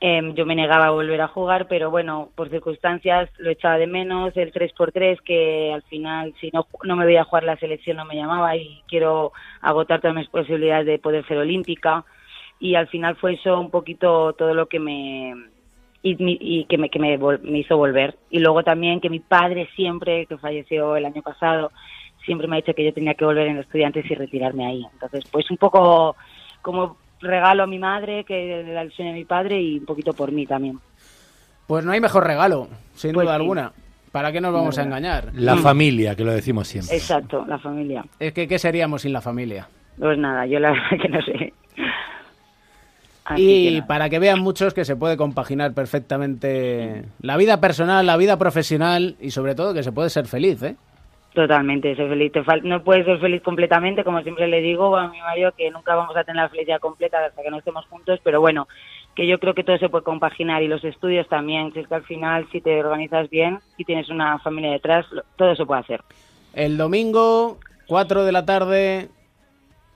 Em, 0.00 0.34
yo 0.34 0.46
me 0.46 0.54
negaba 0.54 0.86
a 0.86 0.90
volver 0.90 1.20
a 1.20 1.28
jugar, 1.28 1.68
pero 1.68 1.90
bueno, 1.90 2.30
por 2.34 2.48
circunstancias 2.48 3.28
lo 3.36 3.50
echaba 3.50 3.76
de 3.76 3.88
menos. 3.88 4.34
El 4.38 4.54
3x3, 4.54 5.20
que 5.20 5.70
al 5.74 5.82
final, 5.82 6.32
si 6.40 6.50
no, 6.50 6.66
no 6.84 6.96
me 6.96 7.04
veía 7.04 7.24
jugar 7.24 7.44
la 7.44 7.58
selección, 7.58 7.98
no 7.98 8.06
me 8.06 8.16
llamaba 8.16 8.56
y 8.56 8.80
quiero 8.88 9.32
agotar 9.60 10.00
todas 10.00 10.16
mis 10.16 10.28
posibilidades 10.30 10.86
de 10.86 10.98
poder 10.98 11.26
ser 11.26 11.36
olímpica. 11.36 12.06
Y 12.58 12.74
al 12.74 12.88
final 12.88 13.16
fue 13.16 13.34
eso 13.34 13.60
un 13.60 13.70
poquito 13.70 14.32
todo 14.32 14.54
lo 14.54 14.64
que 14.66 14.78
me, 14.80 15.34
y, 16.10 16.22
mi- 16.22 16.38
y 16.40 16.64
que, 16.66 16.78
me, 16.78 16.88
que 16.88 16.98
me, 16.98 17.18
me 17.18 17.58
hizo 17.58 17.76
volver. 17.76 18.16
Y 18.30 18.38
luego 18.38 18.62
también 18.62 19.00
que 19.00 19.10
mi 19.10 19.20
padre 19.20 19.68
siempre, 19.74 20.26
que 20.26 20.38
falleció 20.38 20.96
el 20.96 21.04
año 21.06 21.22
pasado, 21.22 21.72
siempre 22.24 22.46
me 22.46 22.56
ha 22.56 22.60
dicho 22.60 22.74
que 22.74 22.84
yo 22.84 22.92
tenía 22.92 23.14
que 23.14 23.24
volver 23.24 23.48
en 23.48 23.58
estudiantes 23.58 24.08
y 24.10 24.14
retirarme 24.14 24.66
ahí. 24.66 24.86
Entonces, 24.92 25.24
pues 25.30 25.50
un 25.50 25.56
poco 25.56 26.16
como 26.62 26.96
regalo 27.20 27.62
a 27.64 27.66
mi 27.66 27.78
madre, 27.78 28.24
que 28.24 28.60
el 28.60 28.92
sueño 28.92 29.12
de 29.12 29.18
mi 29.18 29.24
padre, 29.24 29.60
y 29.60 29.78
un 29.78 29.84
poquito 29.86 30.12
por 30.12 30.30
mí 30.32 30.46
también. 30.46 30.78
Pues 31.66 31.84
no 31.84 31.92
hay 31.92 32.00
mejor 32.00 32.24
regalo, 32.26 32.68
sin 32.94 33.12
Pues 33.12 33.24
duda 33.26 33.34
sí. 33.36 33.40
alguna. 33.42 33.72
¿Para 34.12 34.32
qué 34.32 34.40
nos 34.40 34.52
vamos 34.54 34.78
a 34.78 34.82
engañar? 34.84 35.30
La 35.34 35.56
familia, 35.56 36.14
que 36.14 36.24
lo 36.24 36.32
decimos 36.32 36.68
siempre. 36.68 36.96
Exacto, 36.96 37.44
la 37.46 37.58
familia. 37.58 38.04
Es 38.20 38.32
que, 38.32 38.46
¿qué 38.48 38.58
seríamos 38.58 39.02
sin 39.02 39.12
la 39.12 39.20
familia? 39.20 39.68
Pues 39.98 40.16
nada, 40.18 40.46
yo 40.46 40.58
la 40.60 40.70
verdad 40.70 40.90
que 41.02 41.08
no 41.08 41.22
sé. 41.22 41.52
Así 43.28 43.76
y 43.76 43.82
para 43.82 44.08
que 44.08 44.20
vean 44.20 44.38
muchos 44.38 44.72
que 44.72 44.84
se 44.84 44.94
puede 44.94 45.16
compaginar 45.16 45.74
perfectamente 45.74 47.04
la 47.20 47.36
vida 47.36 47.60
personal, 47.60 48.06
la 48.06 48.16
vida 48.16 48.38
profesional 48.38 49.16
y 49.20 49.32
sobre 49.32 49.56
todo 49.56 49.74
que 49.74 49.82
se 49.82 49.90
puede 49.90 50.10
ser 50.10 50.26
feliz, 50.26 50.62
¿eh? 50.62 50.76
Totalmente, 51.34 51.94
ser 51.96 52.08
feliz. 52.08 52.32
No 52.62 52.82
puedes 52.84 53.04
ser 53.04 53.18
feliz 53.18 53.42
completamente, 53.42 54.04
como 54.04 54.22
siempre 54.22 54.46
le 54.46 54.62
digo 54.62 54.96
a 54.96 55.08
mi 55.08 55.20
marido, 55.20 55.52
que 55.52 55.70
nunca 55.70 55.94
vamos 55.94 56.16
a 56.16 56.24
tener 56.24 56.40
la 56.42 56.48
felicidad 56.48 56.78
completa 56.78 57.18
hasta 57.26 57.42
que 57.42 57.50
no 57.50 57.58
estemos 57.58 57.84
juntos, 57.86 58.20
pero 58.22 58.40
bueno, 58.40 58.68
que 59.14 59.26
yo 59.26 59.38
creo 59.38 59.54
que 59.54 59.64
todo 59.64 59.76
se 59.76 59.88
puede 59.88 60.04
compaginar 60.04 60.62
y 60.62 60.68
los 60.68 60.84
estudios 60.84 61.28
también, 61.28 61.72
si 61.72 61.80
es 61.80 61.88
que 61.88 61.94
al 61.94 62.04
final 62.04 62.46
si 62.52 62.60
te 62.60 62.78
organizas 62.78 63.28
bien 63.28 63.58
y 63.76 63.84
tienes 63.84 64.08
una 64.08 64.38
familia 64.38 64.70
detrás, 64.70 65.04
todo 65.36 65.54
se 65.56 65.66
puede 65.66 65.80
hacer. 65.80 66.00
El 66.54 66.78
domingo, 66.78 67.58
4 67.88 68.24
de 68.24 68.32
la 68.32 68.46
tarde, 68.46 69.08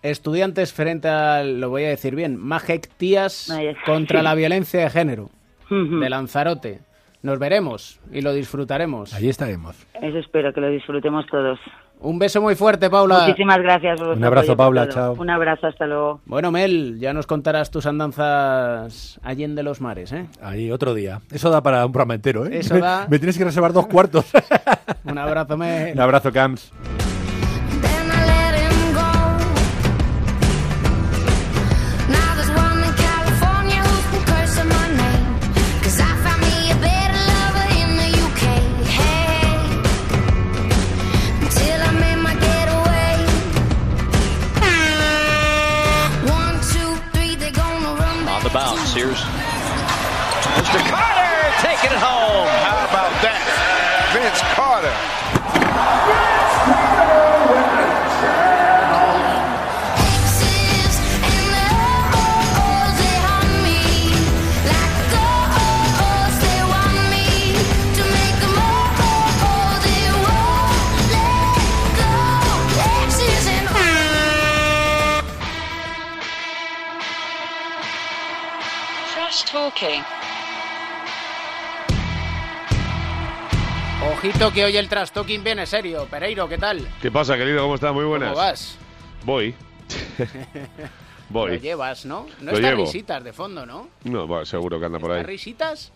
estudiantes 0.03 0.72
frente 0.72 1.09
al, 1.09 1.61
lo 1.61 1.70
voy 1.70 1.84
a 1.84 1.88
decir 1.88 2.14
bien, 2.14 2.36
Majek 2.36 2.88
Tías 2.96 3.53
contra 3.84 4.20
Sí. 4.20 4.24
la 4.24 4.34
violencia 4.34 4.80
de 4.80 4.90
género 4.90 5.30
de 5.70 6.11
Lanzarote. 6.11 6.80
Nos 7.22 7.38
veremos 7.38 8.01
y 8.11 8.22
lo 8.22 8.32
disfrutaremos. 8.32 9.12
Allí 9.12 9.28
estaremos. 9.28 9.76
Eso 10.01 10.18
espero, 10.18 10.53
que 10.55 10.61
lo 10.62 10.70
disfrutemos 10.70 11.26
todos. 11.26 11.59
Un 12.03 12.18
beso 12.18 12.40
muy 12.40 12.55
fuerte, 12.55 12.88
Paula. 12.88 13.26
Muchísimas 13.26 13.59
gracias 13.59 14.01
Un 14.01 14.24
abrazo, 14.24 14.57
Paula, 14.57 14.88
chao. 14.88 15.12
Un 15.18 15.28
abrazo, 15.28 15.66
hasta 15.66 15.86
luego. 15.86 16.22
Bueno, 16.24 16.51
Mel, 16.51 16.98
ya 16.98 17.12
nos 17.12 17.26
contarás 17.26 17.70
tus 17.70 17.84
andanzas 17.84 19.20
allende 19.22 19.62
los 19.62 19.82
mares, 19.82 20.12
¿eh? 20.12 20.26
Ahí, 20.40 20.72
otro 20.72 20.94
día. 20.94 21.20
Eso 21.30 21.51
da 21.51 21.62
para 21.62 21.84
un 21.84 21.92
programa 21.92 22.14
entero, 22.14 22.46
¿eh? 22.46 22.61
Eso 22.61 22.78
da. 22.78 23.07
Me 23.11 23.18
tienes 23.18 23.36
que 23.36 23.44
reservar 23.44 23.74
dos 23.74 23.86
cuartos. 23.86 24.24
Un 25.05 25.18
abrazo, 25.18 25.59
Mel. 25.59 25.92
Un 25.92 26.01
abrazo, 26.01 26.32
Camps. 26.32 26.72
Que 84.61 84.66
hoy 84.66 84.76
el 84.76 84.90
trastoking 84.90 85.42
viene 85.42 85.64
serio. 85.64 86.06
Pereiro, 86.11 86.46
¿qué 86.46 86.58
tal? 86.58 86.86
¿Qué 87.00 87.11
pasa, 87.11 87.34
querido? 87.38 87.62
¿Cómo 87.62 87.76
estás? 87.76 87.94
Muy 87.94 88.04
buenas. 88.04 88.28
¿Cómo 88.32 88.42
vas? 88.42 88.78
Voy. 89.24 89.54
Voy. 91.30 91.52
Lo 91.52 91.56
llevas, 91.56 92.04
¿no? 92.04 92.26
No 92.42 92.50
Lo 92.50 92.58
está 92.58 92.68
llevo. 92.68 92.84
risitas 92.84 93.24
de 93.24 93.32
fondo, 93.32 93.64
¿no? 93.64 93.88
No, 94.04 94.26
bueno, 94.26 94.44
seguro 94.44 94.78
que 94.78 94.84
anda 94.84 94.98
por 94.98 95.12
¿Está 95.12 95.20
ahí. 95.20 95.24
risitas? 95.26 95.94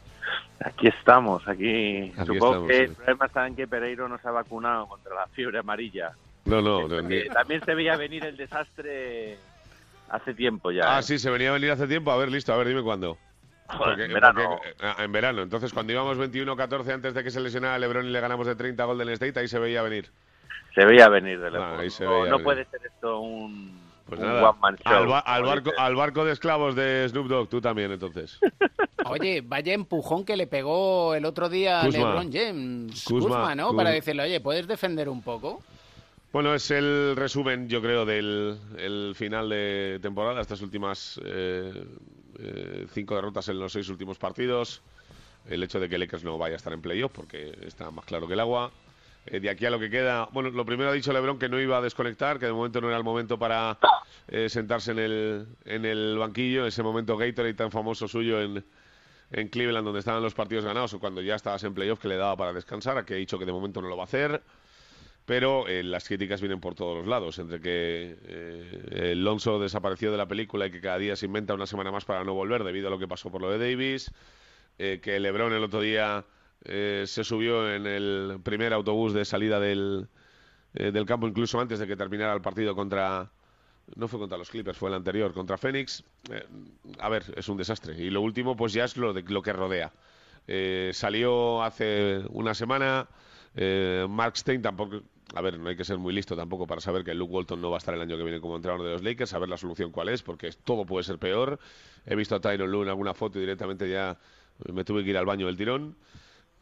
Aquí 0.64 0.86
estamos, 0.88 1.46
aquí. 1.46 2.10
Aquí 2.16 2.26
Supongo 2.26 2.46
estamos, 2.46 2.68
que 2.68 2.74
sí. 2.76 2.80
el 2.84 2.92
problema 2.92 3.26
está 3.26 3.46
en 3.46 3.54
que 3.56 3.68
Pereiro 3.68 4.08
no 4.08 4.16
se 4.16 4.28
ha 4.28 4.30
vacunado 4.30 4.86
contra 4.86 5.14
la 5.14 5.26
fiebre 5.26 5.58
amarilla. 5.58 6.12
No, 6.46 6.62
no. 6.62 6.88
no, 6.88 7.02
ni- 7.02 7.16
Eh, 7.16 7.28
también 7.34 7.62
se 7.66 7.74
veía 7.74 7.98
venir 7.98 8.24
el 8.24 8.38
desastre 8.38 9.36
hace 10.08 10.32
tiempo 10.32 10.70
ya. 10.70 10.96
Ah, 10.96 11.00
¿eh? 11.00 11.02
sí, 11.02 11.18
se 11.18 11.28
venía 11.28 11.50
a 11.50 11.52
venir 11.52 11.70
hace 11.70 11.86
tiempo. 11.86 12.10
A 12.12 12.16
ver, 12.16 12.30
listo, 12.30 12.50
a 12.54 12.56
ver, 12.56 12.68
dime 12.68 12.82
cuándo. 12.82 13.18
Joder, 13.68 14.00
en 14.02 14.12
verano. 14.12 14.42
porque, 14.62 14.68
eh, 14.86 14.92
en 15.04 15.12
verano. 15.12 15.42
Entonces, 15.42 15.72
cuando 15.72 15.92
íbamos 15.92 16.18
21-14 16.18 16.92
antes 16.92 17.14
de 17.14 17.24
que 17.24 17.30
se 17.30 17.40
lesionara 17.40 17.78
LeBron 17.78 18.06
y 18.06 18.10
le 18.10 18.20
ganamos 18.20 18.46
de 18.46 18.54
30 18.56 18.82
a 18.82 18.86
Golden 18.86 19.08
State, 19.10 19.38
ahí 19.40 19.48
se 19.48 19.58
veía 19.58 19.82
venir. 19.82 20.10
Se 20.74 20.84
veía 20.84 21.08
venir 21.08 21.40
de 21.40 21.56
Ah, 21.58 21.78
ahí 21.78 21.90
se 21.90 22.04
no, 22.04 22.10
veía 22.10 22.24
no 22.30 22.36
venir. 22.38 22.44
puede 22.44 22.64
ser 22.66 22.80
esto 22.84 23.20
un, 23.20 23.80
Pues 24.06 24.20
un 24.20 24.26
nada, 24.26 24.50
one 24.50 24.58
man 24.60 24.76
show. 24.76 24.92
al, 24.92 25.06
ba- 25.06 25.18
al 25.20 25.40
como 25.42 25.50
barco, 25.54 25.70
dice. 25.70 25.82
al 25.82 25.94
barco 25.96 26.24
de 26.24 26.32
esclavos 26.32 26.74
de 26.74 27.06
Snoop 27.08 27.26
Dogg, 27.28 27.48
tú 27.48 27.60
también, 27.60 27.90
entonces. 27.92 28.38
Oye, 29.06 29.40
vaya 29.42 29.72
empujón 29.74 30.24
que 30.24 30.36
le 30.36 30.46
pegó 30.46 31.14
el 31.14 31.24
otro 31.24 31.48
día 31.48 31.80
a 31.80 31.84
Kuzma. 31.86 32.08
LeBron 32.10 32.32
James. 32.32 33.04
Kuzma, 33.04 33.28
Kuzma, 33.36 33.54
¿no? 33.54 33.74
Para 33.76 33.90
decirle, 33.90 34.22
oye, 34.24 34.40
¿puedes 34.40 34.66
defender 34.66 35.08
un 35.08 35.22
poco? 35.22 35.62
Bueno, 36.32 36.54
es 36.54 36.70
el 36.70 37.14
resumen, 37.14 37.68
yo 37.68 37.80
creo, 37.80 38.04
del 38.04 38.58
el 38.78 39.12
final 39.14 39.48
de 39.50 39.98
temporada, 40.02 40.40
estas 40.40 40.60
últimas 40.62 41.20
eh, 41.24 41.84
eh, 42.39 42.87
cinco 42.93 43.14
derrotas 43.14 43.49
en 43.49 43.59
los 43.59 43.72
seis 43.72 43.89
últimos 43.89 44.18
partidos. 44.18 44.82
El 45.49 45.62
hecho 45.62 45.78
de 45.78 45.89
que 45.89 45.99
Lakers 45.99 46.24
no 46.24 46.39
vaya 46.39 46.55
a 46.55 46.57
estar 46.57 46.72
en 46.72 46.80
playoff, 46.80 47.12
porque 47.12 47.57
está 47.66 47.91
más 47.91 48.05
claro 48.05 48.26
que 48.26 48.35
el 48.35 48.41
agua. 48.41 48.72
Eh, 49.26 49.41
de 49.41 49.51
aquí 49.51 49.66
a 49.66 49.70
lo 49.70 49.78
que 49.78 49.91
queda, 49.91 50.28
bueno, 50.32 50.51
lo 50.51 50.64
primero 50.64 50.91
ha 50.91 50.93
dicho 50.93 51.12
LeBron 51.12 51.39
que 51.39 51.49
no 51.49 51.61
iba 51.61 51.78
a 51.78 51.80
desconectar, 51.80 52.39
que 52.39 52.47
de 52.47 52.53
momento 52.53 52.80
no 52.80 52.89
era 52.89 52.97
el 52.97 53.05
momento 53.05 53.39
para 53.39 53.78
eh, 54.28 54.49
sentarse 54.49 54.93
en 54.93 54.99
el, 54.99 55.47
en 55.64 55.85
el 55.85 56.18
banquillo, 56.18 56.66
ese 56.66 56.82
momento 56.82 57.16
Gatorade 57.16 57.55
tan 57.55 57.70
famoso 57.70 58.07
suyo 58.07 58.41
en, 58.41 58.64
en 59.32 59.49
Cleveland, 59.49 59.85
donde 59.85 60.01
estaban 60.01 60.22
los 60.22 60.35
partidos 60.35 60.64
ganados, 60.64 60.93
o 60.95 61.01
cuando 61.01 61.22
ya 61.22 61.35
estabas 61.37 61.64
en 61.64 61.74
playoff, 61.74 62.01
que 62.01 62.09
le 62.09 62.16
daba 62.16 62.37
para 62.37 62.53
descansar, 62.53 63.03
que 63.05 63.14
ha 63.14 63.16
dicho 63.16 63.39
que 63.39 63.47
de 63.47 63.53
momento 63.53 63.80
no 63.80 63.89
lo 63.89 63.97
va 63.97 64.03
a 64.03 64.07
hacer 64.07 64.43
pero 65.24 65.66
eh, 65.68 65.82
las 65.82 66.06
críticas 66.06 66.40
vienen 66.40 66.60
por 66.60 66.74
todos 66.74 66.96
los 66.98 67.06
lados, 67.06 67.38
entre 67.38 67.60
que 67.60 68.16
eh, 68.26 69.10
el 69.12 69.24
Lonzo 69.24 69.58
desapareció 69.58 70.10
de 70.12 70.18
la 70.18 70.28
película 70.28 70.66
y 70.66 70.70
que 70.70 70.80
cada 70.80 70.98
día 70.98 71.16
se 71.16 71.26
inventa 71.26 71.54
una 71.54 71.66
semana 71.66 71.90
más 71.92 72.04
para 72.04 72.24
no 72.24 72.34
volver 72.34 72.64
debido 72.64 72.88
a 72.88 72.90
lo 72.90 72.98
que 72.98 73.08
pasó 73.08 73.30
por 73.30 73.40
lo 73.40 73.50
de 73.50 73.58
Davis, 73.58 74.10
eh, 74.78 75.00
que 75.02 75.20
LeBron 75.20 75.52
el 75.52 75.64
otro 75.64 75.80
día 75.80 76.24
eh, 76.64 77.04
se 77.06 77.24
subió 77.24 77.72
en 77.72 77.86
el 77.86 78.40
primer 78.42 78.72
autobús 78.72 79.12
de 79.14 79.24
salida 79.24 79.60
del, 79.60 80.08
eh, 80.74 80.92
del 80.92 81.06
campo, 81.06 81.28
incluso 81.28 81.60
antes 81.60 81.78
de 81.78 81.86
que 81.86 81.96
terminara 81.96 82.34
el 82.34 82.42
partido 82.42 82.74
contra. 82.74 83.30
No 83.96 84.08
fue 84.08 84.18
contra 84.18 84.38
los 84.38 84.50
Clippers, 84.50 84.78
fue 84.78 84.88
el 84.90 84.94
anterior, 84.96 85.32
contra 85.34 85.58
Phoenix. 85.58 86.04
Eh, 86.30 86.44
a 86.98 87.08
ver, 87.10 87.24
es 87.36 87.48
un 87.48 87.56
desastre. 87.58 87.94
Y 87.98 88.10
lo 88.10 88.22
último, 88.22 88.56
pues 88.56 88.72
ya 88.72 88.84
es 88.84 88.96
lo, 88.96 89.12
de, 89.12 89.22
lo 89.22 89.42
que 89.42 89.52
rodea. 89.52 89.92
Salió 90.92 91.62
hace 91.62 92.22
una 92.30 92.54
semana. 92.54 93.08
eh, 93.56 94.06
Mark 94.08 94.36
Stein 94.36 94.62
tampoco. 94.62 95.02
A 95.35 95.41
ver, 95.41 95.59
no 95.59 95.68
hay 95.68 95.76
que 95.76 95.85
ser 95.85 95.99
muy 95.99 96.12
listo 96.12 96.37
tampoco 96.37 96.66
para 96.66 96.80
saber 96.80 97.05
que 97.05 97.14
Luke 97.14 97.32
Walton 97.32 97.61
no 97.61 97.70
va 97.70 97.76
a 97.76 97.78
estar 97.78 97.95
el 97.95 98.01
año 98.01 98.16
que 98.16 98.22
viene 98.22 98.41
como 98.41 98.57
entrenador 98.57 98.87
de 98.87 98.93
los 98.93 99.03
Lakers, 99.03 99.30
saber 99.30 99.49
la 99.49 99.57
solución 99.57 99.91
cuál 99.91 100.09
es, 100.09 100.22
porque 100.22 100.51
todo 100.64 100.87
puede 100.87 101.05
ser 101.05 101.18
peor. 101.18 101.59
He 102.07 102.14
visto 102.14 102.35
a 102.37 102.41
Tyron 102.41 102.70
Lue 102.70 102.82
en 102.82 102.89
alguna 102.89 103.14
foto 103.14 103.39
y 103.39 103.41
directamente 103.43 103.91
ya 103.91 104.16
me 104.72 104.85
tuve 104.85 105.03
que 105.03 105.11
ir 105.11 105.16
al 105.16 105.26
baño 105.26 105.47
del 105.47 105.57
tirón. 105.57 105.97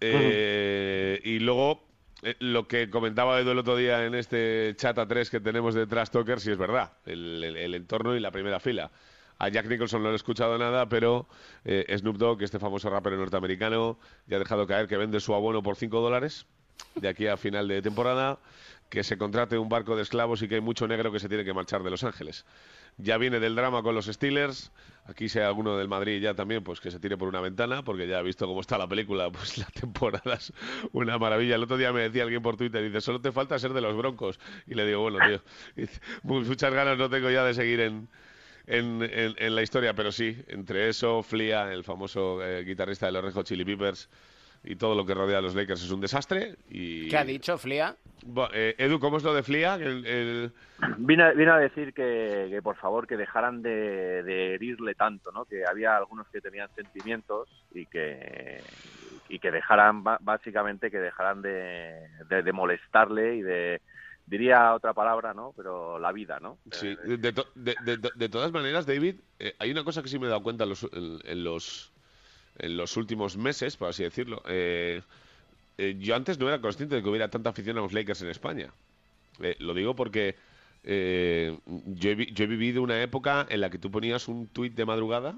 Eh, 0.01 1.21
y 1.23 1.39
luego, 1.39 1.85
eh, 2.23 2.35
lo 2.41 2.67
que 2.67 2.89
comentaba 2.89 3.39
Edu 3.39 3.51
el 3.51 3.59
otro 3.59 3.77
día 3.77 4.07
en 4.07 4.15
este 4.15 4.75
chat 4.77 4.99
a 4.99 5.07
tres 5.07 5.29
que 5.29 5.41
tenemos 5.41 5.75
de 5.75 5.87
Trash 5.87 6.09
Talker, 6.09 6.41
sí 6.41 6.51
es 6.51 6.59
verdad, 6.59 6.93
el 7.05 7.75
entorno 7.75 8.17
y 8.17 8.21
la 8.21 8.31
primera 8.31 8.59
fila. 8.59 8.91
A 9.43 9.49
Jack 9.49 9.67
Nicholson 9.67 10.03
no 10.03 10.11
le 10.11 10.15
he 10.15 10.17
escuchado 10.17 10.57
nada, 10.57 10.89
pero 10.89 11.27
eh, 11.65 11.85
Snoop 11.99 12.17
Dogg, 12.17 12.43
este 12.43 12.61
famoso 12.61 12.89
rapero 12.89 13.17
norteamericano, 13.17 13.99
ya 14.29 14.37
ha 14.37 14.39
dejado 14.39 14.69
caer 14.69 14.87
que 14.87 14.97
vende 14.97 15.19
su 15.19 15.35
abono 15.35 15.65
por 15.65 15.75
5 15.75 16.01
dólares 16.01 16.47
de 16.95 17.09
aquí 17.09 17.27
a 17.27 17.37
final 17.37 17.69
de 17.69 17.83
temporada, 17.83 18.39
que 18.89 19.03
se 19.03 19.17
contrate 19.17 19.57
un 19.57 19.71
barco 19.71 19.97
de 19.97 20.03
esclavos 20.03 20.43
y 20.43 20.49
que 20.49 20.57
hay 20.57 20.61
mucho 20.61 20.87
negro 20.87 21.11
que 21.11 21.19
se 21.19 21.29
tiene 21.29 21.45
que 21.45 21.55
marchar 21.55 21.83
de 21.83 21.91
Los 21.91 22.05
Ángeles. 22.05 22.45
Ya 22.99 23.17
viene 23.17 23.41
del 23.41 23.55
drama 23.55 23.83
con 23.83 23.95
los 23.95 24.05
Steelers, 24.05 24.71
aquí 25.07 25.31
sea 25.31 25.47
alguno 25.47 25.79
del 25.79 25.89
Madrid 25.89 26.21
ya 26.21 26.35
también, 26.35 26.63
pues 26.63 26.79
que 26.79 26.91
se 26.91 27.01
tire 27.01 27.17
por 27.17 27.27
una 27.29 27.41
ventana, 27.41 27.83
porque 27.83 28.07
ya 28.07 28.19
ha 28.19 28.23
visto 28.23 28.47
cómo 28.47 28.61
está 28.61 28.77
la 28.77 28.87
película, 28.87 29.31
pues 29.31 29.57
la 29.59 29.65
temporada 29.65 30.35
es 30.35 30.53
una 30.93 31.17
maravilla. 31.17 31.55
El 31.55 31.63
otro 31.63 31.79
día 31.79 31.91
me 31.95 32.03
decía 32.03 32.25
alguien 32.25 32.43
por 32.43 32.59
Twitter, 32.59 32.83
dice, 32.85 33.01
solo 33.01 33.19
te 33.23 33.33
falta 33.33 33.59
ser 33.59 33.73
de 33.73 33.81
los 33.81 33.97
Broncos. 33.97 34.39
Y 34.67 34.75
le 34.75 34.85
digo, 34.85 35.01
bueno, 35.01 35.19
tío, 35.27 35.87
muchas 36.25 36.75
ganas 36.75 36.99
no 36.99 37.09
tengo 37.09 37.31
ya 37.31 37.45
de 37.45 37.55
seguir 37.55 37.81
en, 37.81 38.09
en, 38.67 39.01
en- 39.39 39.55
la 39.55 39.63
historia, 39.63 39.95
pero 39.95 40.13
sí, 40.13 40.37
entre 40.49 40.91
eso, 40.91 41.23
Flia, 41.23 41.73
el 41.73 41.83
famoso 41.83 42.45
eh, 42.45 42.63
guitarrista 42.65 43.07
de 43.07 43.13
los 43.13 43.25
Red 43.25 43.33
Hot 43.33 43.47
Chili 43.47 43.65
Peppers, 43.65 44.11
y 44.65 44.77
todo 44.77 44.95
lo 44.95 45.05
que 45.05 45.15
rodea 45.15 45.39
a 45.39 45.41
los 45.41 45.55
Lakers 45.55 45.83
es 45.83 45.91
un 45.91 46.01
desastre. 46.01 46.57
Y... 46.69 47.09
¿Qué 47.09 47.17
ha 47.17 47.25
dicho 47.25 47.59
Flia? 47.59 47.97
Eh, 48.53 48.75
Edu, 48.79 49.01
¿cómo 49.01 49.17
es 49.17 49.25
lo 49.25 49.35
de 49.35 49.43
Flia? 49.43 49.75
El- 49.75 50.07
el- 50.07 50.53
Vino, 50.99 51.25
a- 51.25 51.33
vino 51.33 51.53
a 51.53 51.59
decir 51.59 51.93
que, 51.93 52.47
que, 52.51 52.61
por 52.63 52.77
favor 52.77 53.07
que 53.07 53.17
dejaran 53.17 53.63
de, 53.63 54.23
de 54.23 54.55
herirle 54.55 54.95
tanto, 54.95 55.33
¿no? 55.33 55.45
Que 55.45 55.65
había 55.67 55.97
algunos 55.97 56.29
que 56.29 56.41
tenían 56.41 56.69
sentimientos 56.75 57.49
y 57.75 57.87
que 57.87 58.61
y 59.29 59.39
que 59.39 59.51
dejaran 59.51 60.05
básicamente 60.21 60.91
que 60.91 60.99
dejaran 60.99 61.41
de, 61.41 62.07
de, 62.29 62.43
de 62.43 62.53
molestarle 62.53 63.37
y 63.37 63.43
de 63.43 63.81
diría 64.27 64.75
otra 64.75 64.93
palabra, 64.93 65.33
¿no? 65.35 65.53
Pero 65.57 65.99
la 65.99 66.13
vida, 66.13 66.39
¿no? 66.41 66.59
Sí, 66.71 66.95
de, 67.05 67.33
to- 67.33 67.47
de- 67.55 67.77
de- 67.85 67.97
de- 67.97 68.11
de 68.15 68.29
todas 68.29 68.53
maneras, 68.53 68.87
David, 68.87 69.17
eh, 69.39 69.55
hay 69.59 69.71
una 69.71 69.85
cosa 69.85 70.03
que 70.03 70.09
sí 70.09 70.19
me 70.19 70.27
he 70.27 70.31
dado 70.31 70.43
cuenta 70.43 70.65
en 70.65 70.71
los, 70.71 70.83
en, 70.93 71.19
en 71.25 71.45
los, 71.45 71.92
en 72.59 72.77
los 72.77 72.97
últimos 72.97 73.37
meses, 73.37 73.77
por 73.77 73.89
así 73.89 74.03
decirlo. 74.03 74.43
Eh, 74.47 75.03
eh, 75.79 75.97
yo 75.99 76.15
antes 76.17 76.39
no 76.39 76.49
era 76.49 76.61
consciente 76.61 76.97
de 76.97 77.03
que 77.03 77.09
hubiera 77.09 77.29
tanta 77.31 77.51
afición 77.51 77.79
a 77.79 77.81
los 77.81 77.93
Lakers 77.93 78.23
en 78.23 78.29
España. 78.31 78.73
Eh, 79.41 79.57
lo 79.59 79.75
digo 79.75 79.97
porque 79.97 80.37
eh, 80.85 81.59
yo, 81.67 82.11
he, 82.11 82.27
yo 82.33 82.45
he 82.45 82.49
vivido 82.49 82.83
una 82.83 83.03
época 83.03 83.47
en 83.49 83.61
la 83.61 83.71
que 83.71 83.79
tú 83.79 83.91
ponías 83.91 84.29
un 84.29 84.47
tuit 84.49 84.75
de 84.75 84.85
madrugada 84.85 85.35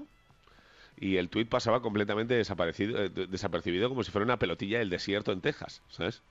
y 0.97 1.17
el 1.17 1.29
tuit 1.29 1.49
pasaba 1.49 1.81
completamente 1.81 2.33
desaparecido, 2.35 3.09
de- 3.09 3.27
desapercibido 3.27 3.89
como 3.89 4.03
si 4.03 4.11
fuera 4.11 4.25
una 4.25 4.39
pelotilla 4.39 4.79
del 4.79 4.89
desierto 4.89 5.31
en 5.31 5.41
Texas, 5.41 5.81
¿sabes? 5.89 6.21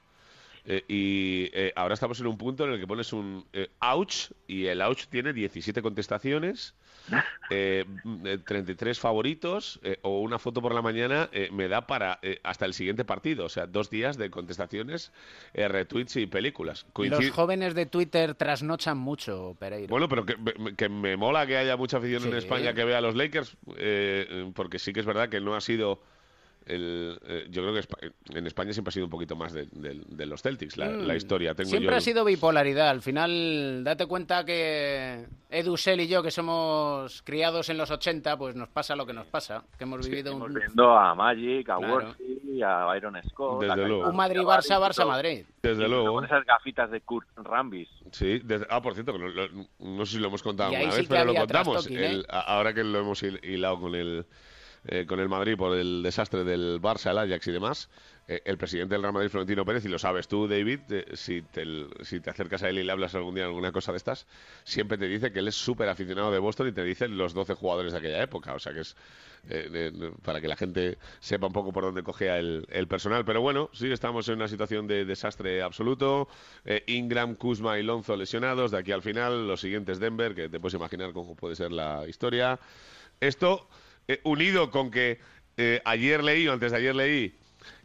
Eh, 0.66 0.82
y 0.88 1.50
eh, 1.52 1.72
ahora 1.76 1.92
estamos 1.92 2.18
en 2.20 2.26
un 2.26 2.38
punto 2.38 2.64
en 2.64 2.72
el 2.72 2.80
que 2.80 2.86
pones 2.86 3.12
un 3.12 3.44
eh, 3.52 3.68
ouch 3.80 4.30
y 4.46 4.64
el 4.66 4.80
ouch 4.80 5.06
tiene 5.08 5.34
17 5.34 5.82
contestaciones, 5.82 6.74
eh, 7.50 7.84
mm, 8.02 8.26
eh, 8.26 8.38
33 8.38 8.98
favoritos 8.98 9.78
eh, 9.82 9.98
o 10.02 10.20
una 10.20 10.38
foto 10.38 10.62
por 10.62 10.74
la 10.74 10.80
mañana 10.80 11.28
eh, 11.32 11.50
me 11.52 11.68
da 11.68 11.86
para 11.86 12.18
eh, 12.22 12.40
hasta 12.42 12.64
el 12.64 12.72
siguiente 12.72 13.04
partido, 13.04 13.44
o 13.44 13.48
sea, 13.50 13.66
dos 13.66 13.90
días 13.90 14.16
de 14.16 14.30
contestaciones, 14.30 15.12
eh, 15.52 15.68
retweets 15.68 16.16
y 16.16 16.26
películas. 16.26 16.86
Los 16.96 17.30
jóvenes 17.30 17.74
de 17.74 17.84
Twitter 17.84 18.34
trasnochan 18.34 18.96
mucho, 18.96 19.56
Pereira. 19.60 19.90
bueno, 19.90 20.08
pero 20.08 20.24
que, 20.24 20.36
me- 20.38 20.74
que 20.74 20.88
me 20.88 21.18
mola 21.18 21.46
que 21.46 21.58
haya 21.58 21.76
mucha 21.76 21.98
afición 21.98 22.24
en. 22.24 22.34
España 22.34 22.72
que 22.72 22.84
vea 22.84 22.98
a 22.98 23.00
los 23.02 23.14
Lakers, 23.14 23.56
eh, 23.76 24.50
porque 24.54 24.78
sí 24.78 24.94
que 24.94 25.00
es 25.00 25.06
verdad 25.06 25.28
que 25.28 25.40
no 25.40 25.54
ha 25.54 25.60
sido 25.60 26.00
el, 26.66 27.18
eh, 27.26 27.46
yo 27.50 27.62
creo 27.62 27.74
que 27.74 28.38
en 28.38 28.46
España 28.46 28.72
siempre 28.72 28.90
ha 28.90 28.92
sido 28.92 29.06
un 29.06 29.10
poquito 29.10 29.36
más 29.36 29.52
de, 29.52 29.66
de- 29.72 30.02
de 30.06 30.26
los 30.26 30.42
Celtics, 30.42 30.76
la, 30.76 30.86
Mm. 30.88 31.06
la 31.06 31.16
historia. 31.16 31.54
Tengo 31.54 31.70
Siempre 31.70 31.90
yo 31.92 31.96
ha 31.96 32.00
sido 32.00 32.24
bipolaridad. 32.24 32.88
Al 32.90 33.02
final, 33.02 33.82
date 33.84 34.06
cuenta 34.06 34.44
que 34.44 35.26
Edu, 35.50 35.76
Sel 35.76 36.00
y 36.00 36.08
yo, 36.08 36.22
que 36.22 36.30
somos 36.30 37.22
criados 37.22 37.68
en 37.68 37.78
los 37.78 37.90
80, 37.90 38.36
pues 38.36 38.54
nos 38.56 38.68
pasa 38.68 38.96
lo 38.96 39.06
que 39.06 39.12
nos 39.12 39.26
pasa. 39.26 39.62
Que 39.78 39.84
hemos 39.84 40.08
vivido 40.08 40.34
un, 40.36 40.52
viendo 40.52 40.90
a 40.96 41.14
Magic, 41.14 41.68
a 41.70 41.76
Claro. 41.76 41.94
Worthy, 41.94 42.62
a 42.62 42.84
Byron 42.86 43.16
Scott, 43.28 43.62
Desde 43.62 43.76
luego. 43.88 44.08
un 44.08 44.16
Madrid-Barça. 44.16 44.78
Barça-Madrid. 44.80 45.44
Desde 45.62 45.84
Y 45.84 45.88
luego. 45.88 46.14
Con 46.14 46.24
esas 46.24 46.44
gafitas 46.44 46.90
de 46.90 47.00
Kurt 47.02 47.28
Rambis. 47.36 47.88
Sí, 48.12 48.40
desde- 48.44 48.66
ah, 48.70 48.80
por 48.82 48.94
cierto, 48.94 49.16
no, 49.16 49.28
lo- 49.28 49.48
no 49.78 50.06
sé 50.06 50.12
si 50.12 50.18
lo 50.18 50.28
hemos 50.28 50.42
contado 50.42 50.70
alguna 50.74 50.92
sí 50.92 50.98
vez, 51.00 51.08
pero 51.08 51.24
lo 51.24 51.34
contamos. 51.34 51.86
¿eh? 51.90 52.06
El- 52.06 52.26
ahora 52.28 52.72
que 52.74 52.84
lo 52.84 52.98
hemos 53.00 53.22
hil- 53.22 53.40
hilado 53.44 53.80
con 53.80 53.94
el, 53.94 54.26
eh, 54.86 55.06
con 55.06 55.18
el 55.18 55.30
Madrid 55.30 55.56
por 55.56 55.76
el 55.76 56.02
desastre 56.02 56.44
del 56.44 56.78
Barça, 56.80 57.10
el 57.10 57.18
Ajax 57.18 57.46
y 57.46 57.52
demás, 57.52 57.88
eh, 58.28 58.42
el 58.44 58.58
presidente 58.58 58.94
del 58.94 59.02
Real 59.02 59.14
Madrid, 59.14 59.30
Florentino 59.30 59.64
Pérez, 59.64 59.84
y 59.86 59.88
lo 59.88 59.98
sabes 59.98 60.28
tú, 60.28 60.46
David, 60.46 60.80
eh, 60.90 61.06
si, 61.14 61.40
te, 61.40 61.64
si 62.02 62.20
te 62.20 62.28
acercas 62.28 62.62
a 62.62 62.68
él 62.68 62.78
y 62.78 62.84
le 62.84 62.92
hablas 62.92 63.14
algún 63.14 63.34
día 63.34 63.44
alguna 63.44 63.72
cosa 63.72 63.92
de 63.92 63.98
estas, 63.98 64.26
siempre 64.64 64.98
te 64.98 65.08
dice 65.08 65.32
que 65.32 65.38
él 65.38 65.48
es 65.48 65.54
súper 65.54 65.88
aficionado 65.88 66.30
de 66.30 66.38
Boston 66.38 66.68
y 66.68 66.72
te 66.72 66.84
dice 66.84 67.08
los 67.08 67.32
12 67.32 67.54
jugadores 67.54 67.92
de 67.92 67.98
aquella 67.98 68.22
época. 68.22 68.52
O 68.52 68.58
sea 68.58 68.74
que 68.74 68.80
es 68.80 68.96
para 70.22 70.40
que 70.40 70.48
la 70.48 70.56
gente 70.56 70.96
sepa 71.20 71.46
un 71.46 71.52
poco 71.52 71.70
por 71.70 71.84
dónde 71.84 72.02
cogea 72.02 72.38
el, 72.38 72.66
el 72.70 72.88
personal. 72.88 73.26
Pero 73.26 73.42
bueno, 73.42 73.68
sí, 73.74 73.92
estamos 73.92 74.26
en 74.28 74.36
una 74.36 74.48
situación 74.48 74.86
de 74.86 75.04
desastre 75.04 75.60
absoluto. 75.60 76.28
Ingram, 76.86 77.34
Kuzma 77.34 77.78
y 77.78 77.82
Lonzo 77.82 78.16
lesionados. 78.16 78.70
De 78.70 78.78
aquí 78.78 78.92
al 78.92 79.02
final, 79.02 79.46
los 79.46 79.60
siguientes 79.60 79.98
Denver, 79.98 80.34
que 80.34 80.48
te 80.48 80.60
puedes 80.60 80.74
imaginar 80.74 81.12
cómo 81.12 81.36
puede 81.36 81.56
ser 81.56 81.72
la 81.72 82.08
historia. 82.08 82.58
Esto, 83.20 83.68
eh, 84.08 84.20
unido 84.24 84.70
con 84.70 84.90
que 84.90 85.18
eh, 85.56 85.80
ayer 85.84 86.22
leí, 86.24 86.46
o 86.48 86.52
antes 86.52 86.72
de 86.72 86.78
ayer 86.78 86.94
leí, 86.94 87.34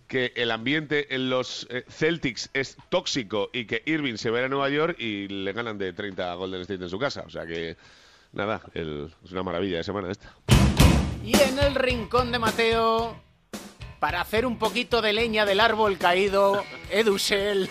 que 0.08 0.34
el 0.36 0.50
ambiente 0.52 1.14
en 1.14 1.30
los 1.30 1.68
eh, 1.70 1.84
Celtics 1.88 2.50
es 2.54 2.78
tóxico 2.90 3.50
y 3.54 3.66
que 3.66 3.84
Irving 3.86 4.16
se 4.16 4.30
va 4.32 4.38
a 4.38 4.40
ir 4.42 4.46
a 4.46 4.50
Nueva 4.50 4.70
York 4.70 5.00
y 5.00 5.28
le 5.28 5.54
ganan 5.54 5.78
de 5.78 5.94
30 5.94 6.32
a 6.32 6.36
Golden 6.36 6.62
State 6.62 6.84
en 6.84 6.90
su 6.90 6.98
casa. 6.98 7.24
O 7.28 7.30
sea 7.30 7.46
que, 7.46 7.78
nada, 8.34 8.62
el- 8.74 9.12
es 9.24 9.32
una 9.32 9.44
maravilla 9.44 9.78
de 9.78 9.84
semana 9.84 10.12
esta. 10.12 10.34
Y 11.24 11.34
en 11.40 11.60
el 11.60 11.76
rincón 11.76 12.32
de 12.32 12.40
Mateo, 12.40 13.16
para 14.00 14.22
hacer 14.22 14.46
un 14.48 14.58
poquito 14.58 15.02
de 15.02 15.14
leña 15.14 15.46
del 15.46 15.60
árbol 15.60 15.98
caído, 16.00 16.64
Edusel. 16.90 17.70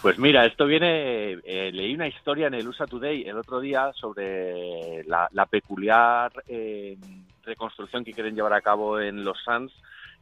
Pues 0.00 0.18
mira, 0.18 0.46
esto 0.46 0.66
viene, 0.66 1.32
eh, 1.44 1.70
leí 1.72 1.94
una 1.94 2.06
historia 2.08 2.46
en 2.46 2.54
el 2.54 2.68
USA 2.68 2.86
Today 2.86 3.22
el 3.26 3.36
otro 3.38 3.60
día 3.60 3.90
sobre 3.98 5.02
la, 5.04 5.28
la 5.32 5.46
peculiar 5.46 6.30
eh, 6.46 6.96
reconstrucción 7.44 8.04
que 8.04 8.12
quieren 8.12 8.34
llevar 8.34 8.52
a 8.52 8.60
cabo 8.60 9.00
en 9.00 9.24
los 9.24 9.38
Suns 9.44 9.72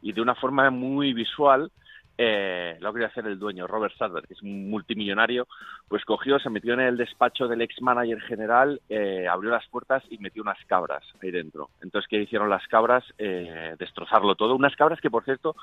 y 0.01 0.13
de 0.13 0.21
una 0.21 0.35
forma 0.35 0.69
muy 0.69 1.13
visual. 1.13 1.71
Eh, 2.15 2.77
lo 2.79 2.93
quería 2.93 3.07
hacer 3.07 3.25
el 3.25 3.39
dueño, 3.39 3.65
Robert 3.65 3.95
Sadler, 3.97 4.27
que 4.27 4.35
es 4.35 4.41
un 4.43 4.69
multimillonario, 4.69 5.47
pues 5.87 6.05
cogió, 6.05 6.37
se 6.37 6.51
metió 6.51 6.75
en 6.75 6.81
el 6.81 6.95
despacho 6.95 7.47
del 7.47 7.61
ex 7.61 7.81
manager 7.81 8.21
general, 8.21 8.79
eh, 8.87 9.27
abrió 9.27 9.49
las 9.49 9.67
puertas 9.67 10.03
y 10.11 10.19
metió 10.19 10.43
unas 10.43 10.63
cabras 10.65 11.03
ahí 11.23 11.31
dentro. 11.31 11.71
Entonces, 11.81 12.07
¿qué 12.07 12.21
hicieron 12.21 12.51
las 12.51 12.67
cabras? 12.67 13.03
Eh, 13.17 13.75
destrozarlo 13.79 14.35
todo. 14.35 14.53
Unas 14.53 14.75
cabras 14.75 15.01
que, 15.01 15.09
por 15.09 15.23
cierto, 15.23 15.55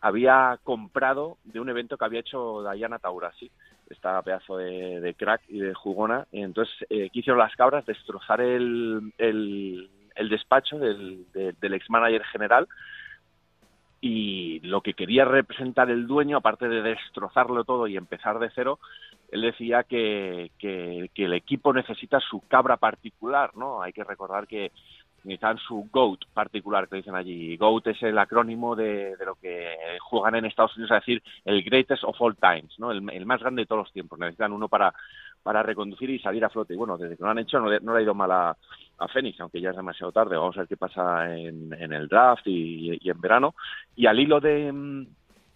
había 0.00 0.58
comprado 0.62 1.38
de 1.44 1.60
un 1.60 1.68
evento 1.68 1.96
que 1.96 2.04
había 2.04 2.20
hecho 2.20 2.62
Diana 2.70 2.98
Taurasi, 2.98 3.50
esta 3.90 4.22
pedazo 4.22 4.58
de, 4.58 5.00
de 5.00 5.14
crack 5.14 5.42
y 5.48 5.60
de 5.60 5.74
jugona. 5.74 6.26
Y 6.32 6.42
entonces, 6.42 6.74
eh, 6.90 7.08
¿qué 7.12 7.20
hicieron 7.20 7.38
las 7.38 7.56
cabras? 7.56 7.86
Destrozar 7.86 8.40
el, 8.40 9.12
el, 9.18 9.90
el 10.18 10.28
despacho 10.28 10.78
del, 10.78 11.24
de- 11.32 11.54
del 11.60 11.74
ex 11.74 11.88
manager 11.88 12.24
general 12.24 12.68
y 14.00 14.60
lo 14.60 14.80
que 14.80 14.94
quería 14.94 15.24
representar 15.24 15.90
el 15.90 16.06
dueño, 16.06 16.36
aparte 16.36 16.68
de 16.68 16.82
destrozarlo 16.82 17.64
todo 17.64 17.86
y 17.86 17.96
empezar 17.96 18.38
de 18.38 18.50
cero, 18.54 18.78
él 19.30 19.42
decía 19.42 19.82
que, 19.82 20.52
que, 20.58 21.10
el 21.16 21.32
equipo 21.32 21.72
necesita 21.72 22.20
su 22.20 22.40
cabra 22.46 22.76
particular, 22.76 23.56
¿no? 23.56 23.82
Hay 23.82 23.92
que 23.92 24.04
recordar 24.04 24.46
que 24.46 24.70
necesitan 25.24 25.58
su 25.58 25.88
GOAT 25.92 26.20
particular, 26.32 26.88
que 26.88 26.96
dicen 26.96 27.16
allí. 27.16 27.56
GOAT 27.56 27.88
es 27.88 28.02
el 28.04 28.16
acrónimo 28.18 28.76
de, 28.76 29.16
lo 29.26 29.34
que 29.34 29.76
juegan 30.00 30.36
en 30.36 30.44
Estados 30.44 30.76
Unidos, 30.76 30.92
es 30.92 31.00
decir, 31.04 31.22
el 31.44 31.62
greatest 31.64 32.04
of 32.04 32.20
all 32.20 32.36
times, 32.36 32.78
¿no? 32.78 32.92
El 32.92 33.26
más 33.26 33.40
grande 33.40 33.62
de 33.62 33.66
todos 33.66 33.82
los 33.86 33.92
tiempos. 33.92 34.18
Necesitan 34.18 34.52
uno 34.52 34.68
para, 34.68 34.94
para 35.42 35.62
reconducir 35.62 36.10
y 36.10 36.18
salir 36.18 36.44
a 36.44 36.50
flote. 36.50 36.74
Y 36.74 36.76
bueno, 36.76 36.96
desde 36.98 37.16
que 37.16 37.22
lo 37.22 37.30
han 37.30 37.38
hecho 37.38 37.60
no 37.60 37.68
le, 37.68 37.80
no 37.80 37.92
le 37.92 38.00
ha 38.00 38.02
ido 38.02 38.14
mal 38.14 38.30
a, 38.30 38.56
a 38.98 39.08
Phoenix, 39.08 39.40
aunque 39.40 39.60
ya 39.60 39.70
es 39.70 39.76
demasiado 39.76 40.12
tarde. 40.12 40.36
Vamos 40.36 40.56
a 40.56 40.60
ver 40.60 40.68
qué 40.68 40.76
pasa 40.76 41.34
en, 41.36 41.72
en 41.72 41.92
el 41.92 42.08
draft 42.08 42.46
y, 42.46 42.98
y 43.00 43.10
en 43.10 43.20
verano. 43.20 43.54
Y 43.96 44.06
al 44.06 44.18
hilo 44.18 44.40
de, 44.40 44.72
mm, 44.72 45.06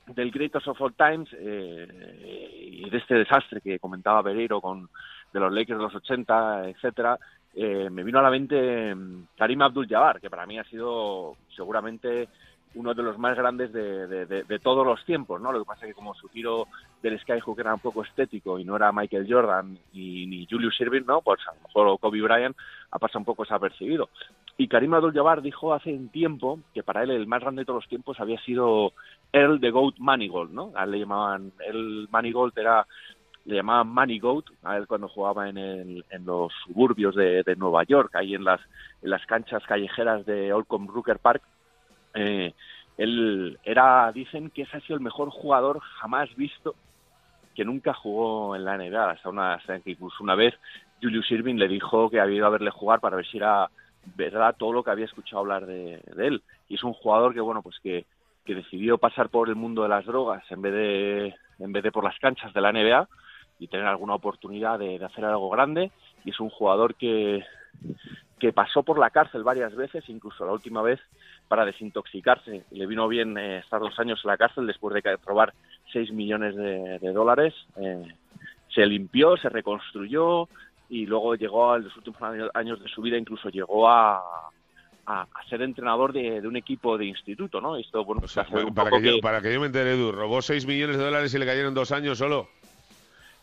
del 0.08 0.30
Greatest 0.30 0.68
of 0.68 0.80
All 0.80 0.94
Times 0.94 1.28
eh, 1.38 2.58
y 2.84 2.90
de 2.90 2.98
este 2.98 3.14
desastre 3.14 3.60
que 3.60 3.78
comentaba 3.78 4.22
Pereiro 4.22 4.60
con 4.60 4.88
de 5.32 5.40
los 5.40 5.52
Lakers 5.52 5.78
de 5.78 5.84
los 5.84 5.94
80, 5.94 6.68
etcétera, 6.68 7.18
eh, 7.54 7.88
me 7.90 8.02
vino 8.02 8.18
a 8.18 8.22
la 8.22 8.30
mente 8.30 8.94
mm, 8.94 9.26
Karim 9.36 9.62
Abdul-Jabbar, 9.62 10.20
que 10.20 10.30
para 10.30 10.46
mí 10.46 10.58
ha 10.58 10.64
sido 10.64 11.36
seguramente 11.54 12.28
uno 12.74 12.94
de 12.94 13.02
los 13.02 13.18
más 13.18 13.36
grandes 13.36 13.72
de, 13.72 14.06
de- 14.06 14.26
de- 14.26 14.44
de 14.44 14.58
todos 14.58 14.86
los 14.86 15.04
tiempos, 15.04 15.40
¿no? 15.40 15.52
Lo 15.52 15.58
que 15.60 15.64
pasa 15.66 15.86
es 15.86 15.90
que 15.92 15.94
como 15.94 16.14
su 16.14 16.28
tiro 16.28 16.66
del 17.02 17.18
skyhook 17.20 17.58
era 17.60 17.74
un 17.74 17.80
poco 17.80 18.02
estético 18.02 18.58
y 18.58 18.64
no 18.64 18.76
era 18.76 18.92
Michael 18.92 19.26
Jordan 19.28 19.78
y, 19.92 20.26
ni 20.26 20.46
Julius 20.50 20.80
Irving, 20.80 21.02
¿no? 21.06 21.20
Pues 21.20 21.40
a 21.48 21.54
lo 21.54 21.60
mejor 21.68 21.98
Kobe 22.00 22.22
Bryant 22.22 22.56
ha 22.90 22.98
pasado 22.98 23.18
un 23.20 23.24
poco 23.24 23.42
desapercibido. 23.44 24.08
Y 24.56 24.68
Karim 24.68 24.94
Abdul-Jabbar 24.94 25.42
dijo 25.42 25.74
hace 25.74 25.92
un 25.92 26.08
tiempo 26.08 26.60
que 26.74 26.82
para 26.82 27.02
él 27.02 27.10
el 27.10 27.26
más 27.26 27.40
grande 27.40 27.62
de 27.62 27.66
todos 27.66 27.82
los 27.82 27.88
tiempos 27.88 28.20
había 28.20 28.40
sido 28.40 28.92
Earl 29.32 29.60
the 29.60 29.70
Goat 29.70 29.94
Manigault, 29.98 30.50
¿no? 30.50 30.72
A 30.74 30.84
él 30.84 30.90
le 30.92 30.98
llamaban, 31.00 31.52
el 31.66 32.08
Manigault 32.10 32.56
era 32.58 32.86
le 33.44 33.56
llamaban 33.56 33.92
Goat 34.20 34.44
a 34.62 34.76
él 34.76 34.86
cuando 34.86 35.08
jugaba 35.08 35.48
en, 35.48 35.58
el- 35.58 36.04
en 36.10 36.24
los 36.24 36.52
suburbios 36.64 37.14
de 37.16 37.42
Nueva 37.56 37.82
York, 37.84 38.14
ahí 38.14 38.34
en 38.34 38.44
las, 38.44 38.60
en 39.02 39.10
las 39.10 39.26
canchas 39.26 39.62
callejeras 39.66 40.24
de 40.26 40.52
Holcomb 40.52 40.88
Rooker 40.88 41.18
Park. 41.18 41.42
Eh, 42.14 42.52
él 42.98 43.58
era, 43.64 44.12
dicen 44.12 44.50
que 44.50 44.62
ese 44.62 44.76
ha 44.76 44.80
sido 44.80 44.96
el 44.96 45.02
mejor 45.02 45.30
jugador 45.30 45.80
jamás 45.80 46.34
visto 46.36 46.74
que 47.54 47.64
nunca 47.64 47.94
jugó 47.94 48.56
en 48.56 48.64
la 48.64 48.76
NBA. 48.76 49.10
Hasta 49.10 49.28
una, 49.28 49.54
hasta 49.54 49.80
que 49.80 49.90
incluso 49.90 50.22
una 50.22 50.34
vez 50.34 50.54
Julius 51.02 51.30
Irving 51.30 51.56
le 51.56 51.68
dijo 51.68 52.10
que 52.10 52.20
había 52.20 52.36
ido 52.36 52.46
a 52.46 52.50
verle 52.50 52.70
jugar 52.70 53.00
para 53.00 53.16
ver 53.16 53.26
si 53.26 53.38
era 53.38 53.68
verdad 54.16 54.56
todo 54.58 54.72
lo 54.72 54.82
que 54.82 54.90
había 54.90 55.04
escuchado 55.04 55.40
hablar 55.40 55.66
de, 55.66 56.02
de 56.14 56.26
él. 56.26 56.42
Y 56.68 56.74
es 56.74 56.84
un 56.84 56.92
jugador 56.92 57.34
que, 57.34 57.40
bueno, 57.40 57.62
pues 57.62 57.78
que, 57.80 58.04
que 58.44 58.54
decidió 58.54 58.98
pasar 58.98 59.28
por 59.28 59.48
el 59.48 59.56
mundo 59.56 59.82
de 59.82 59.88
las 59.88 60.04
drogas 60.04 60.44
en 60.50 60.62
vez 60.62 60.72
de, 60.72 61.34
en 61.58 61.72
vez 61.72 61.82
de 61.82 61.92
por 61.92 62.04
las 62.04 62.18
canchas 62.18 62.52
de 62.52 62.60
la 62.60 62.72
NBA 62.72 63.08
y 63.58 63.68
tener 63.68 63.86
alguna 63.86 64.14
oportunidad 64.14 64.78
de, 64.78 64.98
de 64.98 65.04
hacer 65.04 65.24
algo 65.24 65.50
grande. 65.50 65.90
Y 66.24 66.30
es 66.30 66.40
un 66.40 66.50
jugador 66.50 66.94
que, 66.94 67.44
que 68.38 68.52
pasó 68.52 68.82
por 68.82 68.98
la 68.98 69.10
cárcel 69.10 69.44
varias 69.44 69.74
veces, 69.74 70.08
incluso 70.08 70.44
la 70.44 70.52
última 70.52 70.82
vez 70.82 71.00
para 71.52 71.66
desintoxicarse. 71.66 72.64
Le 72.70 72.86
vino 72.86 73.06
bien 73.08 73.36
eh, 73.36 73.58
estar 73.58 73.78
dos 73.78 73.98
años 73.98 74.18
en 74.24 74.28
la 74.30 74.38
cárcel 74.38 74.66
después 74.66 74.94
de 74.94 75.16
robar 75.22 75.52
6 75.92 76.10
millones 76.10 76.56
de, 76.56 76.98
de 76.98 77.12
dólares. 77.12 77.52
Eh, 77.76 78.04
se 78.74 78.86
limpió, 78.86 79.36
se 79.36 79.50
reconstruyó 79.50 80.48
y 80.88 81.04
luego 81.04 81.34
llegó 81.34 81.72
a 81.72 81.78
los 81.78 81.94
últimos 81.94 82.22
años, 82.54 82.82
de 82.82 82.88
su 82.88 83.02
vida, 83.02 83.18
incluso 83.18 83.50
llegó 83.50 83.86
a, 83.86 84.16
a, 85.04 85.26
a 85.30 85.44
ser 85.50 85.60
entrenador 85.60 86.14
de, 86.14 86.40
de 86.40 86.48
un 86.48 86.56
equipo 86.56 86.96
de 86.96 87.04
instituto, 87.04 87.60
¿no? 87.60 87.76
Esto, 87.76 88.02
bueno, 88.02 88.20
pues 88.20 88.34
hace 88.38 88.56
un 88.56 88.72
Para 88.74 88.88
que, 88.90 89.02
yo, 89.02 89.16
que- 89.16 89.20
para 89.20 89.42
que 89.42 89.52
yo 89.52 89.60
me 89.60 89.66
entere, 89.66 89.92
Edu, 89.92 90.10
robó 90.10 90.40
6 90.40 90.66
millones 90.66 90.96
de 90.96 91.04
dólares 91.04 91.34
y 91.34 91.38
le 91.38 91.44
cayeron 91.44 91.74
dos 91.74 91.92
años 91.92 92.16
solo. 92.16 92.48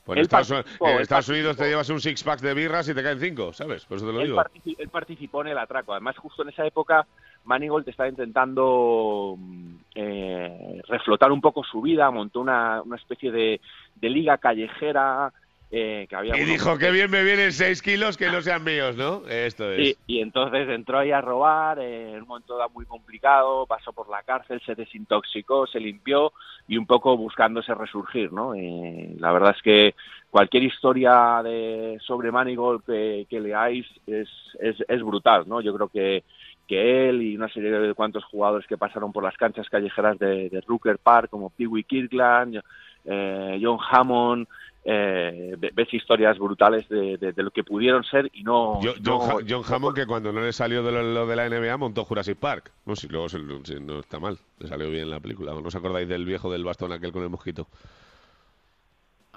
Pues 0.04 0.18
en 0.18 0.22
Estados, 0.24 0.50
participó, 0.50 0.88
en 0.90 1.00
Estados 1.02 1.30
Unidos 1.30 1.46
te 1.56 1.58
participó. 1.60 1.70
llevas 1.70 1.90
un 1.92 2.00
six-pack 2.02 2.40
de 2.40 2.54
birras 2.56 2.90
y 2.90 2.96
te 2.96 3.04
caen 3.04 3.20
cinco, 3.20 3.54
¿sabes? 3.54 3.86
Por 3.86 3.98
eso 3.98 4.08
te 4.08 4.14
lo 4.14 4.22
él, 4.22 4.26
digo. 4.30 4.42
partici- 4.42 4.76
él 4.80 4.90
participó 4.90 5.42
en 5.42 5.50
el 5.50 5.58
atraco. 5.60 5.92
Además, 5.92 6.18
justo 6.18 6.42
en 6.42 6.50
esa 6.50 6.66
época, 6.66 7.06
Manigold 7.46 7.88
estaba 7.88 8.10
intentando 8.10 9.36
mm, 9.38 9.76
eh, 9.96 10.82
reflotar 10.88 11.32
un 11.32 11.42
poco 11.42 11.64
su 11.64 11.82
vida, 11.82 12.12
montó 12.12 12.42
una, 12.42 12.82
una 12.82 12.96
especie 12.96 13.32
de, 13.32 13.62
de 13.96 14.10
liga 14.10 14.38
callejera 14.38 15.32
eh, 15.72 16.08
que 16.10 16.16
había... 16.16 16.36
Y 16.36 16.46
dijo, 16.46 16.78
que 16.80 16.90
bien 16.90 17.12
me 17.12 17.24
vienen 17.24 17.52
6 17.52 17.82
kilos 17.84 18.18
que 18.18 18.32
no 18.32 18.42
sean 18.42 18.64
míos, 18.64 18.96
¿no? 18.96 19.28
Esto 19.28 19.72
es. 19.72 19.98
Y 20.08 20.20
entonces 20.20 20.68
entró 20.70 20.98
ahí 20.98 21.12
a 21.12 21.22
robar, 21.22 21.78
eh, 21.80 22.14
en 22.14 22.24
un 22.24 22.28
momento 22.28 22.58
muy 22.74 22.86
complicado, 22.86 23.68
pasó 23.68 23.94
por 23.94 24.10
la 24.10 24.24
cárcel, 24.24 24.62
se 24.66 24.74
desintoxicó, 24.74 25.68
se 25.68 25.80
limpió 25.80 26.34
y 26.68 26.78
un 26.78 26.88
poco 26.88 27.16
buscándose 27.18 27.74
resurgir, 27.76 28.34
¿no? 28.34 28.56
Eh, 28.56 29.16
la 29.20 29.32
verdad 29.32 29.56
es 29.56 29.62
que 29.62 29.96
cualquier 30.32 30.64
historia 30.64 31.42
de 31.44 32.00
sobre 32.02 32.32
Manigold 32.32 32.84
que, 32.86 33.28
que 33.30 33.40
leáis 33.40 33.86
es, 34.08 34.30
es, 34.60 34.76
es 34.88 35.04
brutal, 35.04 35.44
¿no? 35.48 35.62
Yo 35.62 35.74
creo 35.76 35.88
que, 35.88 36.24
que 36.70 37.10
él 37.10 37.22
y 37.24 37.36
una 37.36 37.50
serie 37.50 37.72
de 37.72 37.94
cuantos 37.96 38.24
jugadores 38.26 38.68
que 38.68 38.78
pasaron 38.78 39.12
por 39.12 39.24
las 39.24 39.36
canchas 39.36 39.68
callejeras 39.70 40.18
de, 40.20 40.50
de 40.50 40.62
Rooker 40.62 41.00
Park, 41.00 41.30
como 41.32 41.50
Pee 41.50 41.66
Wee 41.68 41.84
Kirkland, 41.84 42.62
eh, 43.06 43.60
John 43.62 43.80
Hammond, 43.92 44.48
eh, 44.86 45.56
ve- 45.58 45.72
ves 45.74 45.94
historias 45.94 46.38
brutales 46.38 46.88
de, 46.88 47.18
de- 47.18 47.34
de 47.34 47.44
lo 47.44 47.52
que 47.52 47.64
pudieron 47.64 48.04
ser 48.04 48.30
y 48.34 48.44
no... 48.44 48.80
Yo- 48.82 48.94
John, 49.04 49.64
Hammond, 49.68 49.96
que 49.96 50.06
cuando 50.06 50.32
no 50.32 50.42
le 50.42 50.54
salió 50.54 50.84
de 50.84 50.92
lo, 50.92 51.02
lo 51.04 51.26
de 51.28 51.36
la 51.36 51.50
NBA, 51.50 51.76
montó 51.78 52.06
Jurassic 52.06 52.38
Park. 52.38 52.72
No, 52.86 52.96
si 52.96 53.08
luego 53.08 53.28
se- 53.30 53.40
no 53.80 54.00
está 54.00 54.20
mal, 54.20 54.38
le 54.60 54.68
salió 54.68 54.90
bien 54.92 55.10
la 55.10 55.20
película. 55.20 55.52
¿No 55.54 55.60
os 55.68 55.76
acordáis 55.76 56.08
del 56.08 56.24
viejo 56.26 56.52
del 56.52 56.64
bastón 56.64 56.92
aquel 56.94 57.12
con 57.12 57.24
el 57.24 57.30
mosquito? 57.30 57.68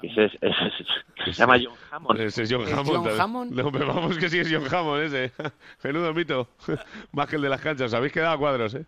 Ese 0.03 0.25
es, 0.25 0.33
ese 0.41 0.67
es- 0.81 1.25
se 1.25 1.33
llama 1.33 1.57
John 1.63 1.75
Hammond. 1.91 2.21
Ese 2.21 2.43
es 2.43 2.53
John 2.53 2.63
¿Es 2.63 2.73
Hammond. 2.73 2.87
John 2.89 2.95
también. 3.05 3.21
Hammond? 3.21 3.53
No, 3.53 3.71
pero 3.73 3.87
vamos 3.87 4.19
que 4.19 4.29
sí 4.29 4.39
es 4.41 4.49
John 4.53 4.67
Hammond 4.75 5.03
ese. 5.05 5.33
Menudo 5.85 6.13
mito. 6.13 6.49
Más 7.13 7.29
que 7.29 7.37
el 7.37 7.43
de 7.43 7.49
las 7.49 7.61
canchas. 7.61 7.87
Os 7.87 7.95
habéis 7.95 8.13
quedado 8.13 8.33
a 8.35 8.39
cuadros, 8.39 8.75
¿eh? 8.75 8.85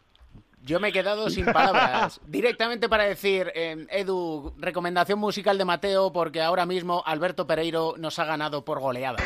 Yo 0.62 0.80
me 0.80 0.88
he 0.88 0.92
quedado 0.92 1.28
sin 1.28 1.44
palabras. 1.44 2.20
Directamente 2.26 2.88
para 2.88 3.04
decir, 3.04 3.52
eh, 3.54 3.86
Edu, 3.90 4.54
recomendación 4.58 5.18
musical 5.18 5.58
de 5.58 5.64
Mateo, 5.66 6.10
porque 6.12 6.40
ahora 6.40 6.64
mismo 6.64 7.02
Alberto 7.06 7.46
Pereiro 7.46 7.94
nos 7.98 8.18
ha 8.18 8.24
ganado 8.24 8.64
por 8.64 8.80
goleada. 8.80 9.18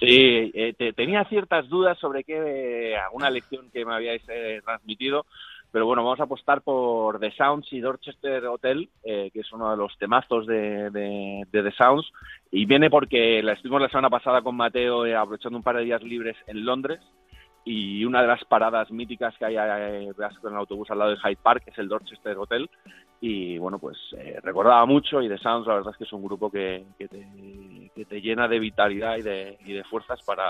Sí, 0.00 0.50
eh, 0.54 0.74
te- 0.76 0.92
tenía 0.92 1.24
ciertas 1.24 1.68
dudas 1.68 1.98
sobre 1.98 2.24
qué, 2.24 2.92
eh, 2.92 2.96
alguna 2.96 3.30
lección 3.30 3.70
que 3.70 3.84
me 3.84 3.94
habíais 3.94 4.22
eh, 4.28 4.60
transmitido, 4.64 5.26
pero 5.72 5.86
bueno, 5.86 6.04
vamos 6.04 6.20
a 6.20 6.24
apostar 6.24 6.62
por 6.62 7.18
The 7.18 7.32
Sounds 7.32 7.72
y 7.72 7.80
Dorchester 7.80 8.44
Hotel, 8.46 8.88
eh, 9.04 9.30
que 9.32 9.40
es 9.40 9.52
uno 9.52 9.70
de 9.70 9.76
los 9.76 9.96
temazos 9.98 10.46
de, 10.46 11.46
The 11.50 11.72
Sounds, 11.72 12.10
y 12.50 12.64
viene 12.66 12.88
porque 12.90 13.42
la 13.42 13.52
estuvimos 13.52 13.82
la 13.82 13.88
semana 13.88 14.10
pasada 14.10 14.42
con 14.42 14.56
Mateo 14.56 15.04
eh, 15.04 15.14
aprovechando 15.14 15.58
un 15.58 15.64
par 15.64 15.76
de 15.76 15.84
días 15.84 16.02
libres 16.02 16.36
en 16.46 16.64
Londres, 16.64 17.00
y 17.64 18.04
una 18.04 18.22
de 18.22 18.28
las 18.28 18.44
paradas 18.44 18.90
míticas 18.92 19.36
que 19.38 19.44
hay 19.44 19.56
eh, 19.58 20.12
con 20.40 20.52
el 20.52 20.58
autobús 20.58 20.88
al 20.90 20.98
lado 20.98 21.10
de 21.10 21.16
Hyde 21.16 21.38
Park 21.42 21.64
es 21.66 21.78
el 21.78 21.88
Dorchester 21.88 22.38
Hotel, 22.38 22.70
y 23.20 23.58
bueno, 23.58 23.78
pues 23.78 23.96
eh, 24.16 24.38
recordaba 24.42 24.86
mucho, 24.86 25.20
y 25.20 25.28
The 25.28 25.38
Sounds 25.38 25.66
la 25.66 25.74
verdad 25.74 25.92
es 25.92 25.98
que 25.98 26.04
es 26.04 26.12
un 26.12 26.22
grupo 26.22 26.50
que, 26.50 26.86
te, 26.96 27.90
que 27.94 28.04
te 28.04 28.20
llena 28.20 28.46
de 28.46 28.60
vitalidad 28.60 29.16
y 29.16 29.22
de, 29.22 29.58
y 29.64 29.72
de 29.72 29.84
fuerzas 29.84 30.22
para 30.22 30.48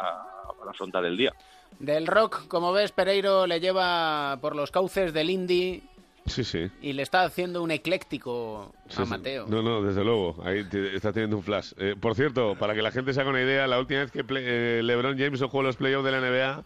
afrontar 0.69 1.05
el 1.05 1.17
día. 1.17 1.33
Del 1.79 2.07
rock, 2.07 2.49
como 2.49 2.73
ves, 2.73 2.93
Pereiro 2.93 3.47
le 3.47 3.61
lleva 3.61 4.39
por 4.41 4.57
los 4.57 4.71
cauces 4.71 5.13
del 5.13 5.29
indie 5.31 5.83
Sí, 6.25 6.43
sí. 6.43 6.71
y 6.81 6.95
le 6.95 7.03
está 7.03 7.23
haciendo 7.23 7.63
un 7.63 7.71
ecléctico 7.71 8.75
Sí, 8.89 9.03
a. 9.03 9.05
Mateo. 9.05 9.47
No, 9.49 9.63
no, 9.63 9.83
desde 9.83 10.03
luego. 10.03 10.37
Ahí 10.45 10.65
te- 10.65 10.97
está 10.97 11.13
teniendo 11.13 11.37
un 11.37 11.43
flash. 11.43 11.73
Eh, 11.77 11.95
por 12.01 12.15
cierto, 12.15 12.57
para 12.59 12.75
que 12.75 12.83
la 12.83 12.91
gente 12.91 13.13
se 13.13 13.21
haga 13.21 13.31
una 13.31 13.43
idea, 13.43 13.67
la 13.67 13.79
última 13.79 14.01
vez 14.01 14.11
que 14.11 14.25
play- 14.25 14.45
eh, 14.47 14.81
LeBron 14.83 15.19
James 15.19 15.41
jugó 15.43 15.63
los 15.63 15.77
playoffs 15.77 16.05
de 16.05 16.13
la 16.13 16.19
NBA, 16.21 16.65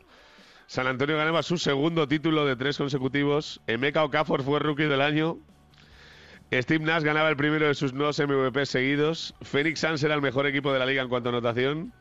San 0.67 0.87
Antonio 0.87 1.17
ganaba 1.17 1.43
su 1.43 1.59
segundo 1.59 2.07
título 2.07 2.47
de 2.47 2.55
tres 2.55 2.79
consecutivos. 2.79 3.61
Emeka 3.67 4.05
Okafor 4.05 4.43
fue 4.45 4.61
rookie 4.61 4.85
del 4.85 5.01
año. 5.03 5.39
Steve 6.53 6.85
Nash 6.85 7.03
ganaba 7.03 7.29
el 7.29 7.37
primero 7.37 7.67
de 7.67 7.75
sus 7.75 7.93
dos 7.93 8.19
MVP 8.21 8.65
seguidos. 8.67 9.35
Phoenix 9.43 9.81
Suns 9.81 10.03
era 10.03 10.15
el 10.15 10.23
mejor 10.23 10.47
equipo 10.47 10.73
de 10.73 10.79
la 10.79 10.87
liga 10.87 11.03
en 11.03 11.09
cuanto 11.09 11.29
a 11.29 11.33
anotación. 11.33 11.93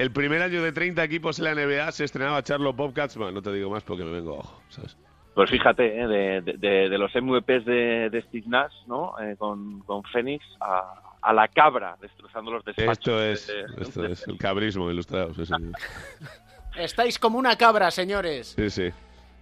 El 0.00 0.12
primer 0.12 0.40
año 0.40 0.62
de 0.62 0.72
30 0.72 1.04
equipos 1.04 1.38
en 1.38 1.44
la 1.44 1.54
NBA 1.54 1.92
se 1.92 2.04
estrenaba 2.04 2.42
Charlotte 2.42 2.74
Bobcats. 2.76 3.16
Bueno, 3.16 3.32
no 3.32 3.42
te 3.42 3.52
digo 3.52 3.68
más 3.70 3.82
porque 3.82 4.02
me 4.02 4.10
vengo 4.12 4.34
abajo, 4.34 4.62
¿sabes? 4.70 4.96
Pues 5.34 5.50
fíjate, 5.50 6.00
¿eh? 6.00 6.06
de, 6.06 6.40
de- 6.40 6.56
de- 6.58 6.88
de 6.88 6.98
los 6.98 7.10
MVPs 7.14 7.64
de, 7.66 8.08
de 8.10 8.22
Steve 8.22 8.44
Nash, 8.48 8.72
¿no? 8.86 9.14
Eh, 9.20 9.36
con, 9.38 9.80
con 9.80 10.02
Phoenix 10.04 10.44
a, 10.60 11.18
a 11.20 11.32
la 11.34 11.48
cabra, 11.48 11.96
destrozando 12.00 12.50
los 12.50 12.64
despachos. 12.64 12.98
Esto 12.98 13.22
es, 13.22 13.46
de- 13.46 13.54
de- 13.54 13.82
esto 13.82 14.04
es 14.06 14.26
el 14.26 14.38
cabrismo 14.38 14.90
ilustrado. 14.90 15.34
Sí, 15.34 15.44
sí. 15.44 15.52
Estáis 16.78 17.18
como 17.18 17.38
una 17.38 17.56
cabra, 17.56 17.90
señores. 17.90 18.54
sí, 18.56 18.70
sí. 18.70 18.90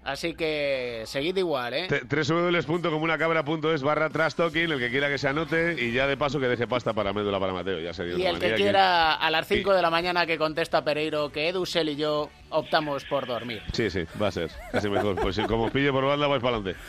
Así 0.09 0.33
que 0.33 1.03
seguid 1.05 1.37
igual, 1.37 1.75
¿eh? 1.75 1.87
Www.comunacabra.es 2.09 3.83
barra 3.83 4.09
trash 4.09 4.33
talking, 4.33 4.73
el 4.73 4.79
que 4.79 4.89
quiera 4.89 5.09
que 5.09 5.19
se 5.19 5.29
anote 5.29 5.77
y 5.79 5.93
ya 5.93 6.07
de 6.07 6.17
paso 6.17 6.41
que 6.41 6.49
deje 6.49 6.67
pasta 6.67 6.95
para 6.95 7.13
médula 7.13 7.39
para 7.39 7.53
Mateo. 7.53 7.79
Ya 7.79 7.93
sería 7.93 8.17
Y 8.17 8.25
el 8.25 8.39
que 8.39 8.55
quiera 8.55 9.17
a 9.17 9.31
las 9.31 9.47
5 9.47 9.71
de 9.75 9.83
la 9.83 9.91
mañana 9.91 10.25
que 10.25 10.39
contesta 10.39 10.83
Pereiro 10.83 11.31
que 11.31 11.51
Edusel 11.51 11.91
y 11.91 11.97
yo 11.97 12.31
optamos 12.49 13.05
por 13.05 13.27
dormir. 13.27 13.63
Sí, 13.75 13.91
sí, 13.91 14.05
va 14.21 14.29
a 14.29 14.33
ser. 14.33 14.51
Casi 14.73 14.89
mejor. 14.89 15.15
Pues 15.17 15.37
si 15.37 15.43
como 15.43 15.65
os 15.65 15.71
pille 15.73 15.93
por 15.93 16.07
banda, 16.07 16.27
vais 16.27 16.43
para 16.43 16.57
adelante. 16.57 16.81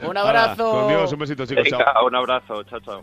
Un 0.00 0.16
abrazo. 0.16 0.70
Con 0.70 0.88
Dios, 0.90 1.12
un 1.12 1.18
besito, 1.18 1.46
chicos. 1.46 1.64
Venga, 1.64 1.92
Chao. 1.92 2.06
un 2.06 2.14
abrazo, 2.14 2.62
chao, 2.62 2.78
chao. 2.78 3.02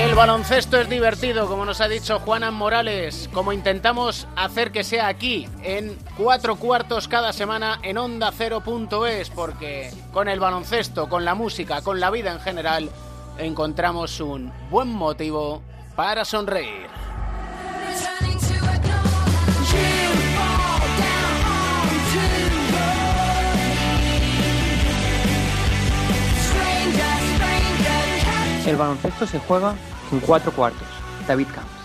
El 0.00 0.14
baloncesto 0.14 0.80
es 0.80 0.88
divertido, 0.88 1.46
como 1.46 1.66
nos 1.66 1.82
ha 1.82 1.86
dicho 1.86 2.18
Juanan 2.20 2.54
Morales, 2.54 3.28
como 3.34 3.52
intentamos 3.52 4.26
hacer 4.34 4.72
que 4.72 4.82
sea 4.82 5.08
aquí, 5.08 5.46
en 5.62 5.98
cuatro 6.16 6.56
cuartos 6.56 7.06
cada 7.06 7.34
semana 7.34 7.78
en 7.82 7.98
onda 7.98 8.32
Cero.es, 8.34 9.28
porque 9.28 9.92
con 10.10 10.28
el 10.28 10.40
baloncesto, 10.40 11.10
con 11.10 11.26
la 11.26 11.34
música, 11.34 11.82
con 11.82 12.00
la 12.00 12.10
vida 12.10 12.32
en 12.32 12.40
general, 12.40 12.88
encontramos 13.36 14.20
un 14.20 14.50
buen 14.70 14.88
motivo 14.88 15.62
para 15.94 16.24
sonreír. 16.24 16.88
El 28.70 28.76
baloncesto 28.76 29.26
se 29.26 29.40
juega 29.40 29.74
en 30.12 30.20
cuatro 30.20 30.52
cuartos. 30.52 30.86
David 31.26 31.48
Camps. 31.52 31.79